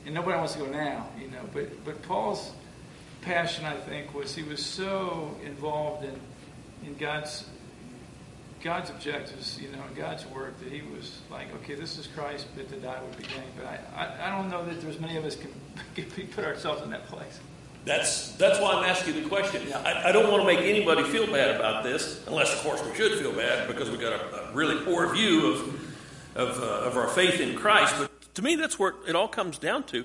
and 0.06 0.14
nobody 0.14 0.36
wants 0.36 0.54
to 0.54 0.60
go 0.60 0.66
now, 0.66 1.08
you 1.20 1.28
know. 1.28 1.42
But 1.52 1.84
but 1.84 2.02
Paul's 2.02 2.52
passion, 3.22 3.64
I 3.64 3.76
think, 3.76 4.14
was 4.14 4.34
he 4.34 4.42
was 4.42 4.64
so 4.64 5.36
involved 5.44 6.04
in 6.04 6.18
in 6.86 6.96
God's 6.96 7.44
God's 8.62 8.90
objectives, 8.90 9.58
you 9.60 9.68
know, 9.68 9.82
in 9.88 9.94
God's 9.94 10.26
work 10.26 10.58
that 10.60 10.70
he 10.70 10.82
was 10.82 11.20
like, 11.30 11.46
okay, 11.56 11.74
this 11.74 11.96
is 11.98 12.06
Christ, 12.06 12.46
but 12.54 12.68
to 12.68 12.76
die 12.76 13.00
would 13.00 13.16
be 13.16 13.24
gain. 13.24 13.42
But 13.56 13.66
I, 13.66 13.78
I, 13.96 14.28
I 14.28 14.36
don't 14.36 14.50
know 14.50 14.64
that 14.66 14.82
there's 14.82 15.00
many 15.00 15.16
of 15.16 15.24
us 15.24 15.34
can, 15.36 15.50
can 15.94 16.26
put 16.28 16.44
ourselves 16.44 16.82
in 16.82 16.90
that 16.90 17.06
place. 17.06 17.40
That's, 17.86 18.32
that's 18.32 18.60
why 18.60 18.74
I'm 18.74 18.84
asking 18.84 19.22
the 19.22 19.28
question. 19.28 19.72
I, 19.72 20.08
I 20.10 20.12
don't 20.12 20.30
want 20.30 20.42
to 20.42 20.46
make 20.46 20.58
anybody 20.58 21.02
feel 21.04 21.26
bad 21.26 21.56
about 21.56 21.82
this, 21.82 22.22
unless, 22.26 22.52
of 22.52 22.60
course, 22.60 22.84
we 22.84 22.94
should 22.94 23.18
feel 23.18 23.32
bad 23.32 23.66
because 23.66 23.90
we've 23.90 24.00
got 24.00 24.12
a, 24.12 24.50
a 24.50 24.52
really 24.52 24.84
poor 24.84 25.12
view 25.14 25.52
of, 25.54 25.60
of, 26.36 26.62
uh, 26.62 26.88
of 26.88 26.96
our 26.98 27.08
faith 27.08 27.40
in 27.40 27.56
Christ. 27.56 27.94
But 27.98 28.09
to 28.34 28.42
me, 28.42 28.56
that's 28.56 28.78
where 28.78 28.94
it 29.06 29.14
all 29.14 29.28
comes 29.28 29.58
down 29.58 29.84
to. 29.84 30.04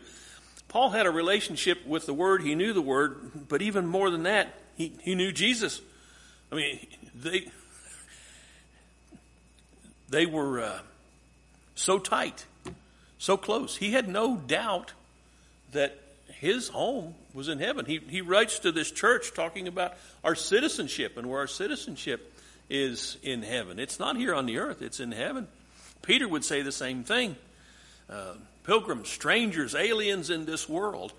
Paul 0.67 0.89
had 0.89 1.05
a 1.05 1.11
relationship 1.11 1.85
with 1.85 2.05
the 2.05 2.13
Word. 2.13 2.41
He 2.41 2.55
knew 2.55 2.73
the 2.73 2.81
Word, 2.81 3.47
but 3.47 3.61
even 3.61 3.85
more 3.85 4.09
than 4.09 4.23
that, 4.23 4.53
he, 4.75 4.91
he 5.01 5.15
knew 5.15 5.31
Jesus. 5.31 5.81
I 6.51 6.55
mean, 6.55 6.79
they, 7.13 7.47
they 10.09 10.25
were 10.25 10.61
uh, 10.61 10.79
so 11.75 11.99
tight, 11.99 12.45
so 13.17 13.37
close. 13.37 13.77
He 13.77 13.91
had 13.91 14.07
no 14.07 14.35
doubt 14.35 14.93
that 15.71 15.97
his 16.39 16.69
home 16.69 17.15
was 17.33 17.47
in 17.47 17.59
heaven. 17.59 17.85
He, 17.85 17.99
he 18.09 18.21
writes 18.21 18.59
to 18.59 18.71
this 18.71 18.91
church 18.91 19.33
talking 19.33 19.67
about 19.67 19.93
our 20.23 20.35
citizenship 20.35 21.17
and 21.17 21.27
where 21.27 21.39
our 21.39 21.47
citizenship 21.47 22.33
is 22.69 23.17
in 23.23 23.43
heaven. 23.43 23.79
It's 23.79 23.99
not 23.99 24.17
here 24.17 24.33
on 24.33 24.45
the 24.45 24.57
earth, 24.57 24.81
it's 24.81 24.99
in 24.99 25.11
heaven. 25.11 25.47
Peter 26.01 26.27
would 26.27 26.43
say 26.43 26.61
the 26.61 26.71
same 26.71 27.03
thing. 27.03 27.35
Uh, 28.09 28.33
pilgrims, 28.63 29.09
strangers, 29.09 29.75
aliens 29.75 30.29
in 30.29 30.45
this 30.45 30.67
world. 30.67 31.13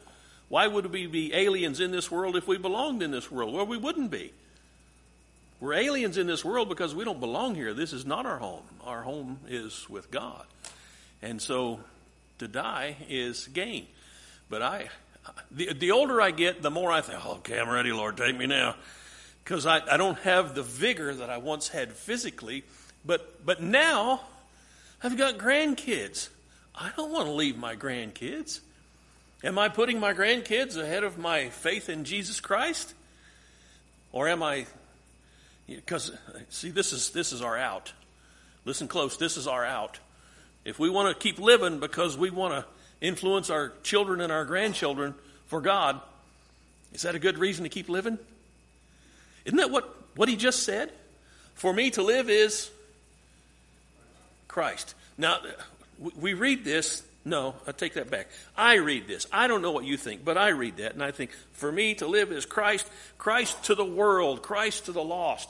Why 0.48 0.66
would 0.66 0.92
we 0.92 1.06
be 1.06 1.34
aliens 1.34 1.80
in 1.80 1.90
this 1.90 2.10
world 2.10 2.36
if 2.36 2.46
we 2.46 2.58
belonged 2.58 3.02
in 3.02 3.10
this 3.10 3.30
world? 3.30 3.52
Well, 3.52 3.66
we 3.66 3.76
wouldn't 3.76 4.10
be. 4.10 4.32
We're 5.58 5.74
aliens 5.74 6.18
in 6.18 6.26
this 6.26 6.44
world 6.44 6.68
because 6.68 6.94
we 6.94 7.04
don't 7.04 7.18
belong 7.18 7.54
here. 7.54 7.72
This 7.72 7.92
is 7.92 8.04
not 8.04 8.26
our 8.26 8.38
home. 8.38 8.62
Our 8.84 9.02
home 9.02 9.38
is 9.48 9.88
with 9.88 10.10
God. 10.10 10.44
And 11.22 11.40
so 11.40 11.80
to 12.38 12.46
die 12.46 12.96
is 13.08 13.48
gain. 13.48 13.86
But 14.50 14.62
I, 14.62 14.88
the, 15.50 15.72
the 15.72 15.90
older 15.92 16.20
I 16.20 16.30
get, 16.30 16.62
the 16.62 16.70
more 16.70 16.92
I 16.92 17.00
think, 17.00 17.24
oh, 17.24 17.36
okay, 17.36 17.58
I'm 17.58 17.70
ready, 17.70 17.92
Lord, 17.92 18.16
take 18.16 18.36
me 18.36 18.46
now. 18.46 18.76
Because 19.42 19.64
I, 19.64 19.80
I 19.90 19.96
don't 19.96 20.18
have 20.18 20.54
the 20.54 20.62
vigor 20.62 21.14
that 21.14 21.30
I 21.30 21.38
once 21.38 21.68
had 21.68 21.92
physically. 21.92 22.64
But, 23.04 23.44
but 23.44 23.62
now, 23.62 24.20
I've 25.02 25.16
got 25.16 25.38
grandkids. 25.38 26.28
I 26.76 26.90
don't 26.96 27.10
want 27.10 27.26
to 27.26 27.32
leave 27.32 27.56
my 27.56 27.74
grandkids. 27.74 28.60
Am 29.42 29.58
I 29.58 29.68
putting 29.68 29.98
my 29.98 30.12
grandkids 30.12 30.76
ahead 30.76 31.04
of 31.04 31.18
my 31.18 31.48
faith 31.48 31.88
in 31.88 32.04
Jesus 32.04 32.40
Christ? 32.40 32.94
Or 34.12 34.28
am 34.28 34.42
I 34.42 34.66
because 35.66 36.12
see 36.48 36.70
this 36.70 36.92
is 36.92 37.10
this 37.10 37.32
is 37.32 37.42
our 37.42 37.56
out. 37.56 37.92
Listen 38.64 38.88
close, 38.88 39.16
this 39.16 39.36
is 39.36 39.46
our 39.46 39.64
out. 39.64 39.98
If 40.64 40.78
we 40.78 40.90
want 40.90 41.16
to 41.16 41.22
keep 41.22 41.38
living 41.38 41.80
because 41.80 42.18
we 42.18 42.30
want 42.30 42.54
to 42.54 42.64
influence 43.00 43.50
our 43.50 43.72
children 43.82 44.20
and 44.20 44.32
our 44.32 44.44
grandchildren 44.44 45.14
for 45.46 45.60
God, 45.60 46.00
is 46.92 47.02
that 47.02 47.14
a 47.14 47.18
good 47.18 47.38
reason 47.38 47.64
to 47.64 47.68
keep 47.68 47.88
living? 47.88 48.18
Isn't 49.44 49.58
that 49.58 49.70
what, 49.70 49.94
what 50.16 50.28
he 50.28 50.36
just 50.36 50.64
said? 50.64 50.90
For 51.54 51.72
me 51.72 51.90
to 51.90 52.02
live 52.02 52.28
is 52.28 52.70
Christ. 54.48 54.94
Now, 55.16 55.38
we 55.98 56.34
read 56.34 56.64
this. 56.64 57.02
No, 57.24 57.54
I 57.66 57.72
take 57.72 57.94
that 57.94 58.10
back. 58.10 58.28
I 58.56 58.74
read 58.74 59.08
this. 59.08 59.26
I 59.32 59.48
don't 59.48 59.62
know 59.62 59.72
what 59.72 59.84
you 59.84 59.96
think, 59.96 60.24
but 60.24 60.38
I 60.38 60.50
read 60.50 60.76
that 60.76 60.94
and 60.94 61.02
I 61.02 61.10
think, 61.10 61.32
for 61.54 61.72
me 61.72 61.94
to 61.96 62.06
live 62.06 62.30
is 62.30 62.46
Christ, 62.46 62.88
Christ 63.18 63.64
to 63.64 63.74
the 63.74 63.84
world, 63.84 64.42
Christ 64.42 64.86
to 64.86 64.92
the 64.92 65.02
lost. 65.02 65.48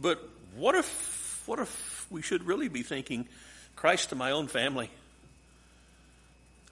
But 0.00 0.26
what 0.56 0.74
if, 0.74 1.42
what 1.46 1.58
if 1.58 2.06
we 2.10 2.22
should 2.22 2.44
really 2.44 2.68
be 2.68 2.82
thinking 2.82 3.28
Christ 3.76 4.08
to 4.10 4.14
my 4.14 4.30
own 4.30 4.46
family? 4.46 4.90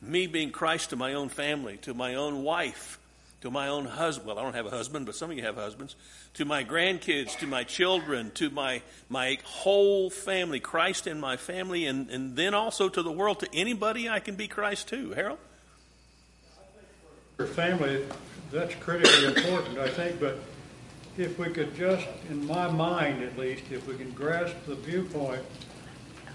Me 0.00 0.26
being 0.26 0.52
Christ 0.52 0.90
to 0.90 0.96
my 0.96 1.14
own 1.14 1.28
family, 1.28 1.76
to 1.78 1.92
my 1.92 2.14
own 2.14 2.42
wife, 2.42 2.98
to 3.46 3.50
my 3.52 3.68
own 3.68 3.84
husband. 3.84 4.26
Well, 4.26 4.38
I 4.40 4.42
don't 4.42 4.54
have 4.54 4.66
a 4.66 4.70
husband, 4.70 5.06
but 5.06 5.14
some 5.14 5.30
of 5.30 5.36
you 5.36 5.44
have 5.44 5.54
husbands. 5.54 5.94
To 6.34 6.44
my 6.44 6.64
grandkids, 6.64 7.38
to 7.38 7.46
my 7.46 7.62
children, 7.62 8.32
to 8.32 8.50
my, 8.50 8.82
my 9.08 9.38
whole 9.44 10.10
family, 10.10 10.58
Christ 10.58 11.06
in 11.06 11.20
my 11.20 11.36
family, 11.36 11.86
and, 11.86 12.10
and 12.10 12.34
then 12.34 12.54
also 12.54 12.88
to 12.88 13.02
the 13.02 13.12
world, 13.12 13.38
to 13.40 13.48
anybody 13.54 14.08
I 14.08 14.18
can 14.18 14.34
be 14.34 14.48
Christ 14.48 14.88
to. 14.88 15.12
Harold? 15.12 15.38
Your 17.38 17.46
family, 17.46 18.04
that's 18.50 18.74
critically 18.74 19.26
important, 19.26 19.78
I 19.78 19.90
think, 19.90 20.18
but 20.18 20.40
if 21.16 21.38
we 21.38 21.50
could 21.50 21.76
just, 21.76 22.06
in 22.28 22.44
my 22.48 22.68
mind 22.68 23.22
at 23.22 23.38
least, 23.38 23.62
if 23.70 23.86
we 23.86 23.96
can 23.96 24.10
grasp 24.10 24.56
the 24.66 24.74
viewpoint 24.74 25.42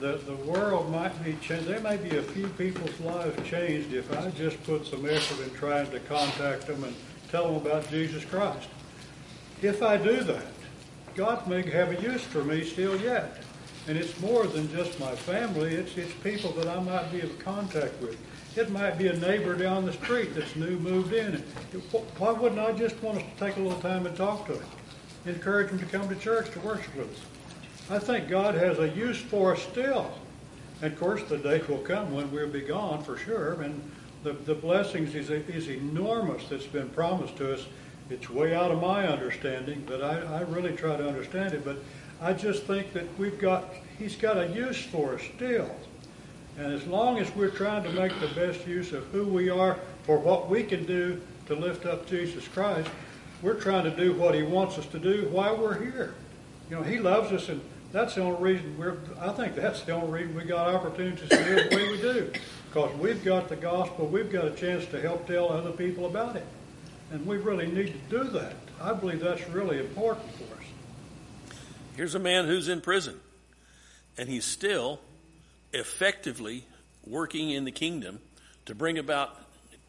that 0.01 0.25
the 0.25 0.35
world 0.35 0.91
might 0.91 1.23
be 1.23 1.33
changed, 1.33 1.67
there 1.67 1.79
may 1.79 1.95
be 1.95 2.17
a 2.17 2.23
few 2.23 2.47
people's 2.49 2.99
lives 2.99 3.47
changed 3.47 3.93
if 3.93 4.11
I 4.17 4.31
just 4.31 4.61
put 4.63 4.85
some 4.85 5.07
effort 5.07 5.43
in 5.43 5.53
trying 5.53 5.89
to 5.91 5.99
contact 5.99 6.65
them 6.65 6.83
and 6.83 6.95
tell 7.29 7.45
them 7.45 7.55
about 7.55 7.87
Jesus 7.89 8.25
Christ. 8.25 8.67
If 9.61 9.83
I 9.83 9.97
do 9.97 10.23
that, 10.23 10.47
God 11.13 11.47
may 11.47 11.61
have 11.69 11.91
a 11.91 12.01
use 12.01 12.23
for 12.23 12.43
me 12.43 12.63
still 12.63 12.99
yet. 12.99 13.37
And 13.87 13.97
it's 13.97 14.19
more 14.19 14.45
than 14.47 14.71
just 14.71 14.99
my 14.99 15.15
family, 15.15 15.75
it's, 15.75 15.95
it's 15.97 16.13
people 16.23 16.51
that 16.53 16.67
I 16.67 16.81
might 16.81 17.11
be 17.11 17.21
in 17.21 17.37
contact 17.37 17.99
with. 18.01 18.17
It 18.55 18.71
might 18.71 18.97
be 18.97 19.07
a 19.07 19.17
neighbor 19.17 19.55
down 19.55 19.85
the 19.85 19.93
street 19.93 20.35
that's 20.35 20.55
new 20.55 20.77
moved 20.79 21.13
in. 21.13 21.43
Why 22.17 22.31
wouldn't 22.31 22.59
I 22.59 22.73
just 22.73 23.01
want 23.01 23.19
to 23.19 23.25
take 23.37 23.57
a 23.57 23.59
little 23.59 23.79
time 23.79 24.05
and 24.05 24.15
talk 24.15 24.47
to 24.47 24.53
him? 24.53 24.65
Encourage 25.25 25.69
him 25.69 25.79
to 25.79 25.85
come 25.85 26.09
to 26.09 26.15
church 26.15 26.51
to 26.51 26.59
worship 26.59 26.95
with 26.95 27.11
us. 27.11 27.40
I 27.89 27.99
think 27.99 28.29
God 28.29 28.55
has 28.55 28.79
a 28.79 28.89
use 28.89 29.17
for 29.17 29.53
us 29.53 29.61
still. 29.63 30.11
And 30.81 30.93
of 30.93 30.99
course, 30.99 31.23
the 31.23 31.37
day 31.37 31.61
will 31.67 31.79
come 31.79 32.13
when 32.13 32.31
we'll 32.31 32.49
be 32.49 32.61
gone 32.61 33.03
for 33.03 33.17
sure. 33.17 33.61
And 33.61 33.81
the, 34.23 34.33
the 34.33 34.55
blessings 34.55 35.15
is, 35.15 35.29
is 35.29 35.67
enormous 35.67 36.47
that's 36.47 36.65
been 36.65 36.89
promised 36.89 37.37
to 37.37 37.53
us. 37.53 37.65
It's 38.09 38.29
way 38.29 38.53
out 38.53 38.71
of 38.71 38.81
my 38.81 39.07
understanding, 39.07 39.83
but 39.87 40.03
I, 40.03 40.39
I 40.39 40.41
really 40.41 40.75
try 40.75 40.97
to 40.97 41.07
understand 41.07 41.53
it. 41.53 41.63
But 41.63 41.77
I 42.21 42.33
just 42.33 42.63
think 42.63 42.93
that 42.93 43.05
we've 43.17 43.39
got, 43.39 43.65
He's 43.97 44.15
got 44.15 44.37
a 44.37 44.47
use 44.47 44.81
for 44.83 45.15
us 45.15 45.21
still. 45.35 45.69
And 46.57 46.73
as 46.73 46.85
long 46.85 47.19
as 47.19 47.33
we're 47.35 47.49
trying 47.49 47.83
to 47.83 47.89
make 47.91 48.11
the 48.19 48.27
best 48.27 48.67
use 48.67 48.91
of 48.91 49.05
who 49.05 49.25
we 49.25 49.49
are 49.49 49.79
for 50.03 50.17
what 50.17 50.49
we 50.49 50.63
can 50.63 50.85
do 50.85 51.21
to 51.47 51.55
lift 51.55 51.85
up 51.85 52.05
Jesus 52.07 52.47
Christ, 52.47 52.89
we're 53.41 53.59
trying 53.59 53.85
to 53.85 53.91
do 53.95 54.13
what 54.13 54.35
He 54.35 54.43
wants 54.43 54.77
us 54.77 54.85
to 54.87 54.99
do 54.99 55.27
while 55.31 55.57
we're 55.57 55.79
here. 55.79 56.13
You 56.69 56.75
know, 56.77 56.83
He 56.83 56.99
loves 56.99 57.31
us, 57.31 57.49
and 57.49 57.61
that's 57.91 58.15
the 58.15 58.21
only 58.21 58.53
reason 58.53 58.77
we're, 58.77 58.97
I 59.19 59.31
think 59.31 59.55
that's 59.55 59.81
the 59.81 59.93
only 59.93 60.21
reason 60.21 60.35
we 60.35 60.43
got 60.43 60.73
opportunities 60.73 61.29
to 61.29 61.35
live 61.35 61.69
the 61.69 61.75
way 61.75 61.89
we 61.89 61.97
do. 62.01 62.31
Because 62.67 62.97
we've 62.97 63.23
got 63.23 63.49
the 63.49 63.55
gospel, 63.57 64.07
we've 64.07 64.31
got 64.31 64.45
a 64.45 64.51
chance 64.51 64.85
to 64.87 65.01
help 65.01 65.27
tell 65.27 65.51
other 65.51 65.71
people 65.71 66.05
about 66.05 66.35
it. 66.35 66.45
And 67.11 67.25
we 67.25 67.37
really 67.37 67.67
need 67.67 67.93
to 68.09 68.17
do 68.17 68.23
that. 68.31 68.53
I 68.81 68.93
believe 68.93 69.19
that's 69.19 69.47
really 69.49 69.79
important 69.79 70.31
for 70.35 70.43
us. 70.55 70.63
Here's 71.97 72.15
a 72.15 72.19
man 72.19 72.45
who's 72.45 72.69
in 72.69 72.79
prison, 72.79 73.19
and 74.17 74.29
he's 74.29 74.45
still 74.45 74.99
effectively 75.73 76.63
working 77.05 77.49
in 77.49 77.65
the 77.65 77.71
kingdom 77.71 78.19
to 78.65 78.75
bring 78.75 78.97
about 78.97 79.37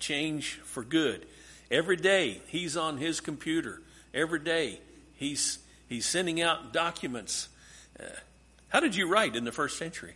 change 0.00 0.54
for 0.64 0.82
good. 0.82 1.24
Every 1.70 1.96
day 1.96 2.42
he's 2.48 2.76
on 2.76 2.98
his 2.98 3.20
computer. 3.20 3.80
Every 4.12 4.40
day 4.40 4.80
he's 5.14 5.58
he's 5.88 6.04
sending 6.04 6.42
out 6.42 6.72
documents. 6.72 7.48
How 8.68 8.80
did 8.80 8.96
you 8.96 9.06
write 9.06 9.36
in 9.36 9.44
the 9.44 9.52
first 9.52 9.78
century? 9.78 10.14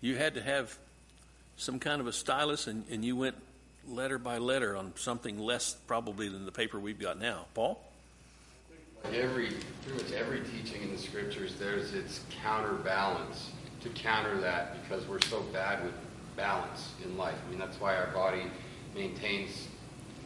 You 0.00 0.16
had 0.16 0.34
to 0.34 0.42
have 0.42 0.78
some 1.56 1.78
kind 1.78 2.00
of 2.00 2.06
a 2.06 2.12
stylus, 2.12 2.66
and, 2.66 2.84
and 2.90 3.04
you 3.04 3.16
went 3.16 3.36
letter 3.88 4.18
by 4.18 4.38
letter 4.38 4.76
on 4.76 4.92
something 4.96 5.38
less 5.38 5.74
probably 5.86 6.28
than 6.28 6.44
the 6.44 6.52
paper 6.52 6.78
we've 6.78 7.00
got 7.00 7.18
now. 7.18 7.46
Paul? 7.54 7.82
Every 9.12 9.52
pretty 9.84 10.02
much 10.02 10.12
every 10.12 10.40
teaching 10.40 10.82
in 10.82 10.90
the 10.90 10.98
scriptures, 10.98 11.54
there's 11.58 11.94
its 11.94 12.20
counterbalance 12.42 13.50
to 13.82 13.88
counter 13.90 14.40
that 14.40 14.82
because 14.82 15.06
we're 15.06 15.20
so 15.22 15.42
bad 15.52 15.84
with 15.84 15.94
balance 16.36 16.90
in 17.04 17.16
life. 17.16 17.36
I 17.46 17.50
mean, 17.50 17.58
that's 17.58 17.80
why 17.80 17.96
our 17.96 18.08
body 18.08 18.42
maintains 18.94 19.68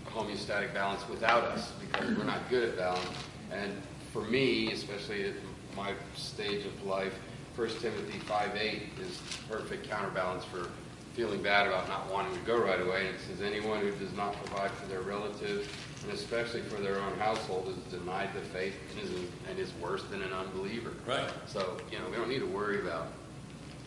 homeostatic 0.07 0.73
balance 0.75 1.07
without 1.09 1.45
us 1.45 1.73
because 1.81 2.17
we're 2.17 2.25
not 2.25 2.49
good 2.49 2.71
at 2.71 2.77
balance. 2.77 3.07
And 3.53 3.73
for 4.13 4.23
me, 4.23 4.73
especially 4.73 5.35
my 5.81 5.95
stage 6.15 6.67
of 6.67 6.85
life, 6.85 7.15
1 7.57 7.69
Timothy 7.81 8.19
5.8 8.21 8.83
is 9.01 9.19
perfect 9.49 9.89
counterbalance 9.89 10.45
for 10.45 10.69
feeling 11.15 11.43
bad 11.43 11.67
about 11.67 11.89
not 11.89 12.11
wanting 12.13 12.33
to 12.35 12.41
go 12.41 12.59
right 12.59 12.81
away. 12.81 13.07
And 13.07 13.17
it 13.17 13.21
says, 13.27 13.41
anyone 13.41 13.81
who 13.81 13.91
does 13.93 14.13
not 14.13 14.35
provide 14.45 14.71
for 14.73 14.87
their 14.87 15.01
relatives, 15.01 15.69
and 16.03 16.13
especially 16.13 16.61
for 16.63 16.81
their 16.81 17.01
own 17.01 17.19
household, 17.19 17.69
is 17.69 17.99
denied 17.99 18.29
the 18.35 18.41
faith 18.41 18.75
and 18.93 19.03
is, 19.03 19.11
and 19.49 19.59
is 19.59 19.73
worse 19.81 20.03
than 20.05 20.23
an 20.23 20.33
unbeliever. 20.33 20.93
Right. 21.07 21.31
So, 21.47 21.79
you 21.91 21.99
know, 21.99 22.05
we 22.11 22.17
don't 22.17 22.29
need 22.29 22.41
to 22.41 22.47
worry 22.47 22.81
about 22.81 23.09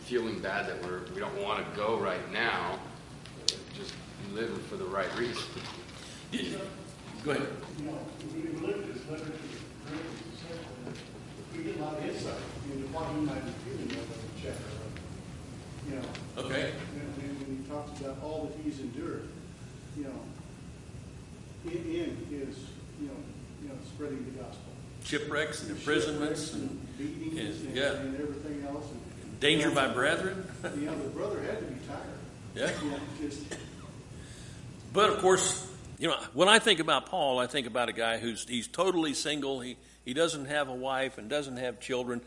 feeling 0.00 0.40
bad 0.40 0.66
that 0.66 0.82
we're, 0.84 1.00
we 1.14 1.20
don't 1.20 1.40
want 1.40 1.64
to 1.64 1.76
go 1.76 1.96
right 1.96 2.32
now. 2.32 2.78
Just 3.74 3.94
living 4.32 4.58
for 4.64 4.76
the 4.76 4.84
right 4.84 5.08
reason. 5.16 5.44
Go 7.24 7.30
ahead. 7.30 7.46
You 7.78 7.84
know, 7.86 7.98
we 8.34 8.66
look 8.66 8.76
at 8.76 8.92
this 8.92 9.08
letter 9.08 9.24
to 9.24 9.30
the 9.30 9.38
Corinthians, 9.86 10.98
we 11.53 11.53
get 11.64 11.76
a 11.78 11.82
lot 11.82 11.96
of 11.98 12.04
insight 12.04 12.34
into 12.72 12.86
what 12.88 13.08
he 13.08 13.20
might 13.24 13.44
be 13.44 13.52
feeling 13.64 13.90
of 13.98 14.08
the 14.08 14.42
chapter. 14.42 14.70
You 15.88 15.96
know, 15.96 16.02
Okay. 16.44 16.70
when, 16.72 17.06
when 17.16 17.38
when 17.40 17.62
he 17.62 17.68
talks 17.70 18.00
about 18.00 18.16
all 18.22 18.44
that 18.52 18.64
he's 18.64 18.80
endured, 18.80 19.28
you 19.96 20.04
know, 20.04 20.20
in, 21.66 21.72
in 21.72 22.16
his, 22.30 22.56
you 23.00 23.08
know, 23.08 23.16
you 23.62 23.68
know, 23.68 23.74
spreading 23.94 24.24
the 24.24 24.42
gospel. 24.42 24.72
Shipwrecks 25.04 25.62
and 25.62 25.70
imprisonments 25.72 26.52
and 26.54 26.80
Beatings 26.96 27.60
and- 27.60 27.68
and, 27.68 27.76
yeah. 27.76 27.92
and 27.92 28.14
everything 28.20 28.64
else. 28.66 28.86
And, 28.90 29.40
danger 29.40 29.70
by 29.70 29.88
brethren. 29.88 30.46
you 30.76 30.86
know, 30.86 30.96
the 30.96 31.08
brother 31.10 31.42
had 31.42 31.58
to 31.58 31.64
be 31.66 31.78
tired. 31.86 32.00
Yeah. 32.54 32.70
You 32.82 32.90
know, 32.92 32.98
just, 33.20 33.42
But 34.92 35.10
of 35.10 35.18
course, 35.18 35.66
you 35.98 36.08
know, 36.08 36.16
when 36.32 36.48
I 36.48 36.58
think 36.60 36.80
about 36.80 37.06
Paul, 37.06 37.38
I 37.38 37.46
think 37.46 37.66
about 37.66 37.88
a 37.88 37.92
guy 37.92 38.16
who's 38.18 38.46
he's 38.48 38.66
totally 38.68 39.12
single. 39.12 39.60
He 39.60 39.76
he 40.04 40.14
doesn't 40.14 40.46
have 40.46 40.68
a 40.68 40.74
wife 40.74 41.18
and 41.18 41.28
doesn't 41.28 41.56
have 41.56 41.80
children. 41.80 42.20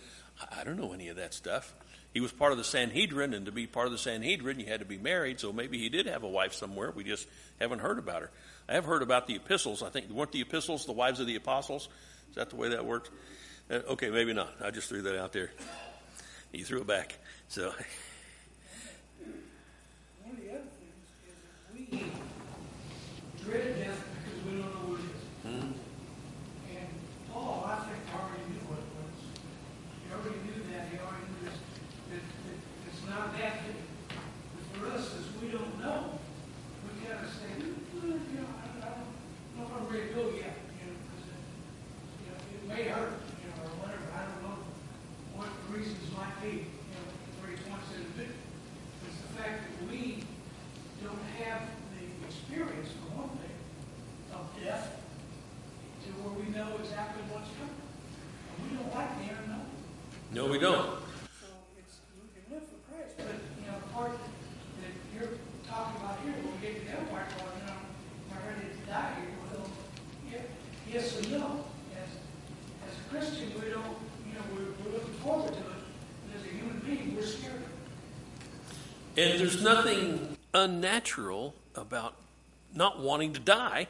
I 0.56 0.64
don't 0.64 0.78
know 0.78 0.94
any 0.94 1.10
of 1.10 1.18
that 1.18 1.34
stuff. 1.34 1.74
He 2.14 2.22
was 2.22 2.32
part 2.32 2.52
of 2.52 2.58
the 2.58 2.64
Sanhedrin, 2.64 3.34
and 3.34 3.46
to 3.46 3.52
be 3.52 3.68
part 3.68 3.86
of 3.86 3.92
the 3.92 3.98
Sanhedrin, 3.98 4.60
you 4.60 4.66
had 4.66 4.80
to 4.80 4.86
be 4.86 4.98
married. 4.98 5.40
So 5.40 5.54
maybe 5.54 5.78
he 5.78 5.90
did 5.90 6.08
have 6.08 6.24
a 6.24 6.28
wife 6.28 6.54
somewhere. 6.54 6.92
We 6.92 7.04
just 7.04 7.28
haven't 7.60 7.80
heard 7.80 8.00
about 8.00 8.22
her. 8.22 8.32
I 8.70 8.74
have 8.74 8.86
heard 8.86 9.02
about 9.02 9.28
the 9.28 9.36
epistles. 9.36 9.82
I 9.84 9.90
think 9.90 10.10
weren't 10.10 10.32
the 10.32 10.42
epistles 10.42 10.86
the 10.86 10.92
wives 10.92 11.20
of 11.20 11.28
the 11.28 11.36
apostles? 11.36 11.90
Is 12.30 12.36
that 12.36 12.50
the 12.50 12.56
way 12.56 12.70
that 12.70 12.86
worked? 12.86 13.10
Uh, 13.70 13.76
okay, 13.90 14.10
maybe 14.10 14.34
not. 14.34 14.54
I 14.62 14.72
just 14.72 14.90
threw 14.90 15.02
that 15.04 15.18
out 15.18 15.32
there. 15.34 15.52
You 16.52 16.64
threw 16.64 16.82
it 16.82 16.88
back. 16.88 17.18
So 17.50 17.64
One 20.24 20.36
of 20.36 20.42
the 20.42 20.50
other 20.50 20.64
things 20.80 20.96
is 21.28 21.36
we 21.76 21.86
death 23.80 24.04
because 24.24 24.40
we 24.46 24.60
don't 24.60 24.74
know 24.74 24.92
what 24.92 25.00
it 25.00 25.08
is. 25.08 25.24
And 25.48 25.76
Paul, 27.32 27.64
I 27.68 27.76
think, 27.88 28.04
already 28.12 28.44
knew 28.52 28.64
what 28.68 28.80
it 28.84 28.92
was. 29.00 29.16
He 30.04 30.12
already 30.12 30.40
knew 30.44 30.60
that. 30.76 30.92
He 30.92 31.00
already 31.00 31.24
knew 31.24 31.48
this, 31.48 31.60
that, 32.12 32.24
that 32.24 32.60
it's 32.92 33.04
not 33.08 33.32
that. 33.40 33.64
But 34.12 34.64
for 34.76 34.92
us, 34.92 35.08
as 35.16 35.28
we 35.40 35.48
don't 35.52 35.80
know, 35.80 36.20
we 36.84 36.92
kind 37.08 37.24
of 37.24 37.32
say, 37.32 37.64
well, 37.96 38.20
you 38.20 38.40
know, 38.44 38.58
yes 70.98 71.18
and 71.18 71.32
no. 71.32 71.64
As, 71.96 72.10
as 72.88 72.94
a 72.98 73.10
Christian, 73.10 73.52
we 73.56 73.70
don't, 73.70 73.86
you 74.26 74.34
know, 74.34 74.46
we're, 74.54 74.72
we're 74.84 74.94
looking 74.98 75.14
forward 75.16 75.54
to 75.54 75.60
it. 75.60 75.66
But 76.28 76.40
as 76.40 76.46
a 76.46 76.56
human 76.56 76.80
being, 76.80 77.16
we're 77.16 77.24
scared. 77.24 77.64
And 79.18 79.40
there's 79.40 79.64
nothing 79.64 80.38
unnatural 80.54 81.56
about 81.76 82.14
not 82.76 83.02
wanting 83.02 83.34
to 83.34 83.40
die. 83.40 83.88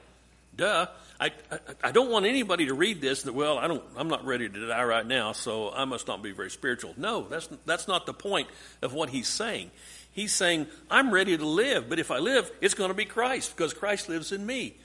Duh. 0.56 0.88
I, 1.20 1.32
I, 1.52 1.60
I 1.84 1.92
don't 1.92 2.10
want 2.10 2.26
anybody 2.26 2.68
to 2.68 2.74
read 2.74 3.02
this 3.02 3.24
that, 3.24 3.34
well, 3.34 3.58
I 3.58 3.68
don't, 3.68 3.84
I'm 3.98 4.08
not 4.08 4.26
ready 4.26 4.48
to 4.48 4.68
die 4.68 4.84
right 4.84 5.06
now, 5.06 5.34
so 5.34 5.72
I 5.72 5.86
must 5.86 6.08
not 6.08 6.24
be 6.24 6.32
very 6.32 6.50
spiritual. 6.50 6.94
No, 6.96 7.28
that's, 7.28 7.50
that's 7.66 7.88
not 7.88 8.06
the 8.06 8.14
point 8.14 8.48
of 8.82 8.94
what 8.94 9.10
he's 9.10 9.28
saying. 9.28 9.72
He's 10.14 10.34
saying, 10.34 10.68
I'm 10.90 11.12
ready 11.12 11.38
to 11.38 11.46
live, 11.46 11.90
but 11.90 12.00
if 12.00 12.10
I 12.10 12.20
live, 12.20 12.50
it's 12.62 12.74
going 12.74 12.90
to 12.90 12.96
be 12.96 13.06
Christ 13.06 13.56
because 13.56 13.74
Christ 13.74 14.10
lives 14.10 14.32
in 14.32 14.46
me. 14.46 14.76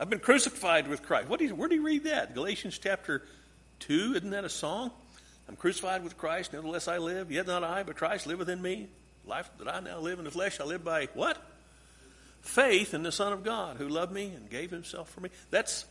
I've 0.00 0.10
been 0.10 0.18
crucified 0.18 0.88
with 0.88 1.02
Christ. 1.02 1.28
What 1.28 1.38
do 1.38 1.46
you, 1.46 1.54
where 1.54 1.68
do 1.68 1.76
you 1.76 1.84
read 1.84 2.04
that? 2.04 2.34
Galatians 2.34 2.78
chapter 2.78 3.22
2, 3.80 4.14
isn't 4.16 4.30
that 4.30 4.44
a 4.44 4.50
song? 4.50 4.90
I'm 5.48 5.56
crucified 5.56 6.02
with 6.02 6.18
Christ, 6.18 6.52
nevertheless 6.52 6.88
I 6.88 6.98
live. 6.98 7.30
Yet 7.30 7.46
not 7.46 7.62
I, 7.62 7.84
but 7.84 7.96
Christ 7.96 8.26
liveth 8.26 8.48
in 8.48 8.60
me. 8.60 8.88
Life 9.26 9.50
that 9.58 9.68
I 9.68 9.80
now 9.80 9.98
live 10.00 10.18
in 10.18 10.24
the 10.24 10.30
flesh, 10.30 10.60
I 10.60 10.64
live 10.64 10.84
by 10.84 11.08
what? 11.14 11.38
Faith 12.42 12.92
in 12.92 13.02
the 13.02 13.12
Son 13.12 13.32
of 13.32 13.42
God 13.42 13.78
who 13.78 13.88
loved 13.88 14.12
me 14.12 14.26
and 14.26 14.50
gave 14.50 14.70
himself 14.70 15.08
for 15.10 15.20
me. 15.20 15.30
That's, 15.50 15.86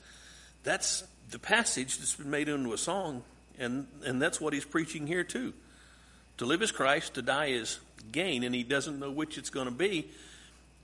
that's 0.64 1.04
the 1.32 1.40
passage 1.40 1.98
that's 1.98 2.16
been 2.16 2.30
made 2.30 2.48
into 2.48 2.74
a 2.74 2.78
song, 2.78 3.24
and, 3.58 3.88
and 4.06 4.22
that's 4.22 4.40
what 4.40 4.54
he's 4.54 4.66
preaching 4.66 5.08
here 5.08 5.24
too. 5.24 5.54
To 6.38 6.46
live 6.46 6.62
is 6.62 6.72
Christ, 6.72 7.16
to 7.16 7.22
die 7.22 7.48
is 7.48 7.80
gain, 8.12 8.44
and 8.44 8.54
he 8.54 8.64
doesn't 8.64 9.00
know 9.00 9.12
which 9.12 9.38
it's 9.38 9.50
going 9.50 9.66
to 9.66 9.72
be. 9.72 10.10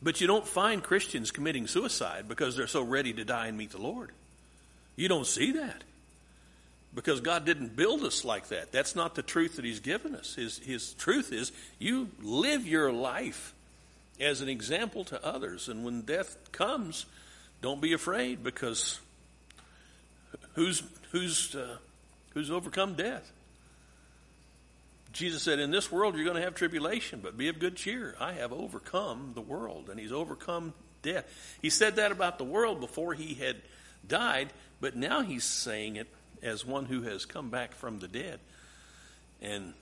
But 0.01 0.21
you 0.21 0.27
don't 0.27 0.47
find 0.47 0.81
Christians 0.81 1.29
committing 1.29 1.67
suicide 1.67 2.27
because 2.27 2.55
they're 2.55 2.67
so 2.67 2.81
ready 2.81 3.13
to 3.13 3.25
die 3.25 3.47
and 3.47 3.57
meet 3.57 3.71
the 3.71 3.81
Lord. 3.81 4.11
You 4.95 5.07
don't 5.07 5.27
see 5.27 5.51
that 5.53 5.83
because 6.93 7.21
God 7.21 7.45
didn't 7.45 7.75
build 7.75 8.03
us 8.03 8.25
like 8.25 8.47
that. 8.49 8.71
That's 8.71 8.95
not 8.95 9.15
the 9.15 9.21
truth 9.21 9.55
that 9.57 9.65
He's 9.65 9.79
given 9.79 10.15
us. 10.15 10.35
His, 10.35 10.57
his 10.59 10.93
truth 10.93 11.31
is 11.31 11.51
you 11.77 12.09
live 12.21 12.67
your 12.67 12.91
life 12.91 13.53
as 14.19 14.41
an 14.41 14.49
example 14.49 15.03
to 15.05 15.25
others, 15.25 15.69
and 15.69 15.85
when 15.85 16.01
death 16.01 16.51
comes, 16.51 17.05
don't 17.61 17.81
be 17.81 17.93
afraid 17.93 18.43
because 18.43 18.99
who's 20.53 20.83
who's 21.11 21.55
uh, 21.55 21.77
who's 22.33 22.51
overcome 22.51 22.95
death? 22.95 23.31
Jesus 25.11 25.43
said, 25.43 25.59
In 25.59 25.71
this 25.71 25.91
world 25.91 26.15
you're 26.15 26.25
going 26.25 26.37
to 26.37 26.43
have 26.43 26.55
tribulation, 26.55 27.19
but 27.21 27.37
be 27.37 27.47
of 27.47 27.59
good 27.59 27.75
cheer. 27.75 28.15
I 28.19 28.33
have 28.33 28.53
overcome 28.53 29.31
the 29.33 29.41
world. 29.41 29.89
And 29.89 29.99
he's 29.99 30.11
overcome 30.11 30.73
death. 31.01 31.25
He 31.61 31.69
said 31.69 31.95
that 31.95 32.11
about 32.11 32.37
the 32.37 32.43
world 32.43 32.79
before 32.79 33.13
he 33.13 33.33
had 33.33 33.57
died, 34.07 34.49
but 34.79 34.95
now 34.95 35.21
he's 35.21 35.43
saying 35.43 35.95
it 35.95 36.07
as 36.43 36.65
one 36.65 36.85
who 36.85 37.01
has 37.03 37.25
come 37.25 37.49
back 37.49 37.73
from 37.73 37.99
the 37.99 38.07
dead. 38.07 38.39
And 39.41 39.73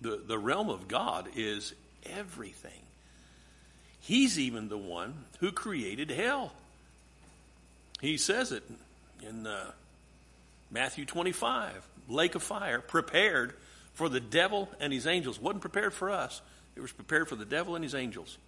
the, 0.00 0.20
the 0.24 0.38
realm 0.38 0.68
of 0.68 0.88
God 0.88 1.28
is 1.36 1.74
everything. 2.04 2.70
He's 4.00 4.38
even 4.38 4.68
the 4.68 4.78
one 4.78 5.14
who 5.40 5.52
created 5.52 6.10
hell. 6.10 6.52
He 8.00 8.16
says 8.16 8.50
it 8.50 8.62
in 9.22 9.46
uh, 9.46 9.70
Matthew 10.70 11.04
25 11.04 11.86
lake 12.08 12.34
of 12.34 12.42
fire 12.42 12.80
prepared 12.80 13.54
for 13.94 14.08
the 14.08 14.20
devil 14.20 14.68
and 14.80 14.92
his 14.92 15.06
angels. 15.06 15.40
Wasn't 15.40 15.60
prepared 15.60 15.92
for 15.92 16.10
us, 16.10 16.40
it 16.76 16.80
was 16.80 16.92
prepared 16.92 17.28
for 17.28 17.36
the 17.36 17.44
devil 17.44 17.74
and 17.74 17.84
his 17.84 17.94
angels. 17.94 18.38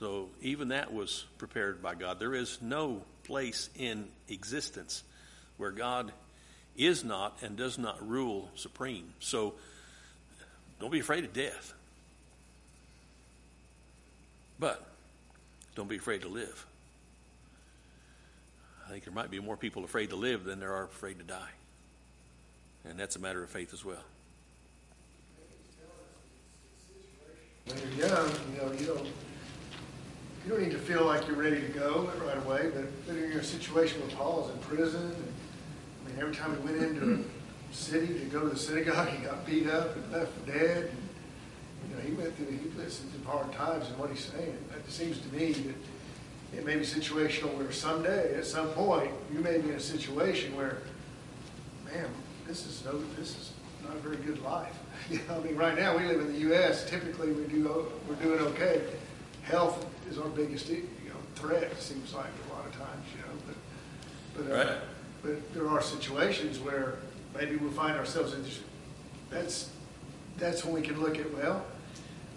So 0.00 0.30
even 0.40 0.68
that 0.68 0.92
was 0.92 1.26
prepared 1.38 1.82
by 1.82 1.94
God. 1.94 2.18
There 2.18 2.34
is 2.34 2.58
no 2.60 3.02
place 3.24 3.70
in 3.76 4.08
existence 4.28 5.04
where 5.58 5.70
God 5.70 6.10
is 6.76 7.04
not 7.04 7.36
and 7.42 7.56
does 7.56 7.78
not 7.78 8.06
rule 8.06 8.50
supreme. 8.54 9.12
So 9.20 9.54
don't 10.80 10.90
be 10.90 11.00
afraid 11.00 11.24
of 11.24 11.32
death. 11.32 11.74
But 14.58 14.84
don't 15.74 15.88
be 15.88 15.96
afraid 15.96 16.22
to 16.22 16.28
live. 16.28 16.66
I 18.86 18.90
think 18.90 19.04
there 19.04 19.12
might 19.12 19.30
be 19.30 19.40
more 19.40 19.56
people 19.56 19.84
afraid 19.84 20.10
to 20.10 20.16
live 20.16 20.44
than 20.44 20.60
there 20.60 20.72
are 20.72 20.84
afraid 20.84 21.18
to 21.18 21.24
die. 21.24 21.50
And 22.84 22.98
that's 22.98 23.16
a 23.16 23.18
matter 23.18 23.42
of 23.42 23.48
faith 23.48 23.72
as 23.72 23.84
well. 23.84 24.02
When 27.66 27.78
you're 27.78 28.08
young, 28.08 28.30
you 28.52 28.60
know, 28.60 28.72
you 28.72 28.86
don't, 28.86 29.06
you 29.06 30.50
don't 30.50 30.62
need 30.62 30.72
to 30.72 30.78
feel 30.78 31.04
like 31.04 31.26
you're 31.28 31.36
ready 31.36 31.60
to 31.60 31.68
go 31.68 32.10
right 32.24 32.36
away, 32.38 32.70
but, 32.74 33.06
but 33.06 33.14
you're 33.14 33.30
in 33.30 33.38
a 33.38 33.44
situation 33.44 34.00
where 34.00 34.10
Paul's 34.10 34.50
in 34.50 34.58
prison. 34.58 35.02
And, 35.02 35.32
Mean, 36.12 36.20
every 36.20 36.34
time 36.34 36.56
he 36.56 36.62
went 36.62 36.82
into 36.82 37.24
a 37.70 37.74
city 37.74 38.18
to 38.18 38.24
go 38.26 38.40
to 38.40 38.48
the 38.50 38.58
synagogue, 38.58 39.08
he 39.08 39.24
got 39.24 39.46
beat 39.46 39.68
up 39.68 39.96
and 39.96 40.12
left 40.12 40.32
for 40.38 40.50
dead. 40.50 40.90
And, 40.90 41.90
you 41.90 41.96
know, 41.96 42.02
he 42.02 42.12
went 42.12 42.36
through, 42.36 42.46
he 42.46 42.68
listened 42.78 43.12
to 43.12 43.28
hard 43.28 43.52
times 43.52 43.88
and 43.88 43.98
what 43.98 44.10
he's 44.10 44.24
saying. 44.24 44.56
It 44.76 44.90
seems 44.90 45.18
to 45.20 45.34
me 45.34 45.52
that 45.52 45.74
it 46.58 46.66
may 46.66 46.76
be 46.76 46.82
situational 46.82 47.54
where 47.56 47.72
someday, 47.72 48.34
at 48.36 48.44
some 48.44 48.68
point, 48.70 49.10
you 49.32 49.40
may 49.40 49.58
be 49.58 49.70
in 49.70 49.76
a 49.76 49.80
situation 49.80 50.54
where, 50.56 50.78
man, 51.86 52.06
this 52.46 52.66
is 52.66 52.84
no, 52.84 53.00
this 53.18 53.30
is 53.30 53.52
not 53.86 53.96
a 53.96 54.00
very 54.00 54.16
good 54.16 54.42
life. 54.42 54.74
You 55.10 55.18
know, 55.28 55.40
I 55.40 55.40
mean, 55.40 55.56
right 55.56 55.76
now 55.76 55.98
we 55.98 56.06
live 56.06 56.20
in 56.20 56.32
the 56.32 56.38
U.S. 56.40 56.88
Typically, 56.88 57.32
we 57.32 57.44
do 57.46 57.86
we're 58.08 58.14
doing 58.14 58.38
okay. 58.38 58.82
Health 59.42 59.84
is 60.08 60.16
our 60.16 60.28
biggest 60.28 60.68
you 60.68 60.86
know 61.08 61.16
threat. 61.34 61.64
It 61.64 61.82
seems 61.82 62.14
like 62.14 62.30
a 62.48 62.54
lot 62.54 62.64
of 62.64 62.72
times, 62.72 63.04
you 63.12 63.20
know. 63.22 63.56
But 64.36 64.46
but 64.46 64.52
uh, 64.52 64.64
Right. 64.64 64.78
But 65.22 65.54
there 65.54 65.68
are 65.68 65.80
situations 65.80 66.58
where 66.58 66.96
maybe 67.34 67.56
we 67.56 67.70
find 67.70 67.96
ourselves 67.96 68.34
in. 68.34 68.44
That's 69.30 69.70
that's 70.38 70.64
when 70.64 70.74
we 70.74 70.82
can 70.82 71.00
look 71.00 71.18
at 71.18 71.32
well, 71.34 71.64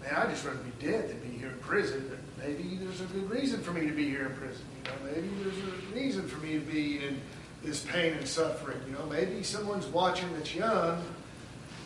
man, 0.02 0.14
I'd 0.14 0.30
just 0.30 0.44
rather 0.44 0.58
be 0.58 0.86
dead 0.86 1.08
than 1.08 1.18
be 1.20 1.36
here 1.36 1.48
in 1.48 1.58
prison. 1.58 2.08
But 2.08 2.46
maybe 2.46 2.76
there's 2.76 3.00
a 3.00 3.04
good 3.04 3.28
reason 3.30 3.60
for 3.62 3.72
me 3.72 3.86
to 3.86 3.92
be 3.92 4.08
here 4.08 4.26
in 4.26 4.34
prison. 4.34 4.64
You 4.84 4.90
know, 4.90 4.96
maybe 5.12 5.28
there's 5.42 5.58
a 5.58 5.94
reason 5.94 6.28
for 6.28 6.38
me 6.38 6.54
to 6.54 6.60
be 6.60 7.04
in 7.04 7.20
this 7.62 7.84
pain 7.84 8.12
and 8.14 8.26
suffering. 8.26 8.78
You 8.86 8.94
know, 8.94 9.06
maybe 9.06 9.42
someone's 9.42 9.86
watching 9.86 10.32
that's 10.34 10.54
young 10.54 11.02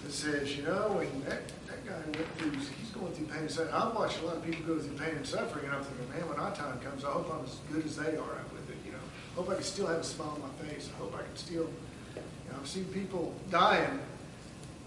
that 0.04 0.12
says, 0.12 0.56
you 0.56 0.62
know, 0.62 0.98
and 0.98 1.24
that, 1.24 1.48
that 1.66 1.86
guy 1.86 2.18
went 2.18 2.38
through, 2.38 2.52
he's 2.52 2.90
going 2.90 3.12
through 3.12 3.26
pain 3.26 3.40
and 3.40 3.50
suffering. 3.50 3.74
I'm 3.74 3.94
watching 3.94 4.22
a 4.24 4.26
lot 4.26 4.36
of 4.36 4.44
people 4.44 4.74
go 4.74 4.80
through 4.80 4.96
pain 4.96 5.16
and 5.16 5.26
suffering, 5.26 5.66
and 5.66 5.74
I'm 5.74 5.82
thinking, 5.82 6.08
man, 6.10 6.28
when 6.28 6.38
our 6.38 6.54
time 6.54 6.78
comes, 6.80 7.04
I 7.04 7.08
hope 7.08 7.32
I'm 7.32 7.44
as 7.44 7.56
good 7.72 7.84
as 7.84 7.96
they 7.96 8.16
are 8.16 8.44
with 8.52 8.68
it. 8.68 8.76
You 8.84 8.92
know, 8.92 8.98
hope 9.36 9.48
I 9.50 9.54
can 9.54 9.62
still 9.62 9.86
have 9.86 9.98
a 9.98 10.04
smile 10.04 10.30
on 10.30 10.42
my 10.42 10.68
face. 10.70 10.88
I 10.94 10.98
hope 10.98 11.14
I 11.14 11.22
can 11.22 11.36
still, 11.36 11.68
you 12.14 12.50
know, 12.50 12.56
I've 12.60 12.68
seen 12.68 12.84
people 12.86 13.34
dying 13.50 14.00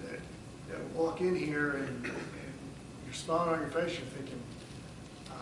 that, 0.01 0.19
that 0.69 0.83
walk 0.93 1.21
in 1.21 1.35
here 1.35 1.71
and, 1.71 2.05
and 2.05 2.13
you're 3.05 3.13
smiling 3.13 3.55
on 3.55 3.59
your 3.61 3.69
face, 3.69 3.97
you're 3.97 4.07
thinking, 4.07 4.39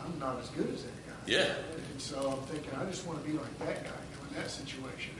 I'm 0.03 0.19
not 0.19 0.39
as 0.39 0.49
good 0.49 0.73
as 0.73 0.83
that 0.83 1.07
guy. 1.07 1.13
Yeah. 1.25 1.53
And 1.91 2.01
so 2.01 2.37
I'm 2.37 2.47
thinking, 2.47 2.71
I 2.79 2.85
just 2.85 3.05
want 3.05 3.23
to 3.23 3.29
be 3.29 3.37
like 3.37 3.59
that 3.59 3.83
guy, 3.83 3.89
you 3.89 4.17
know, 4.17 4.29
in 4.29 4.41
that 4.41 4.49
situation. 4.49 5.13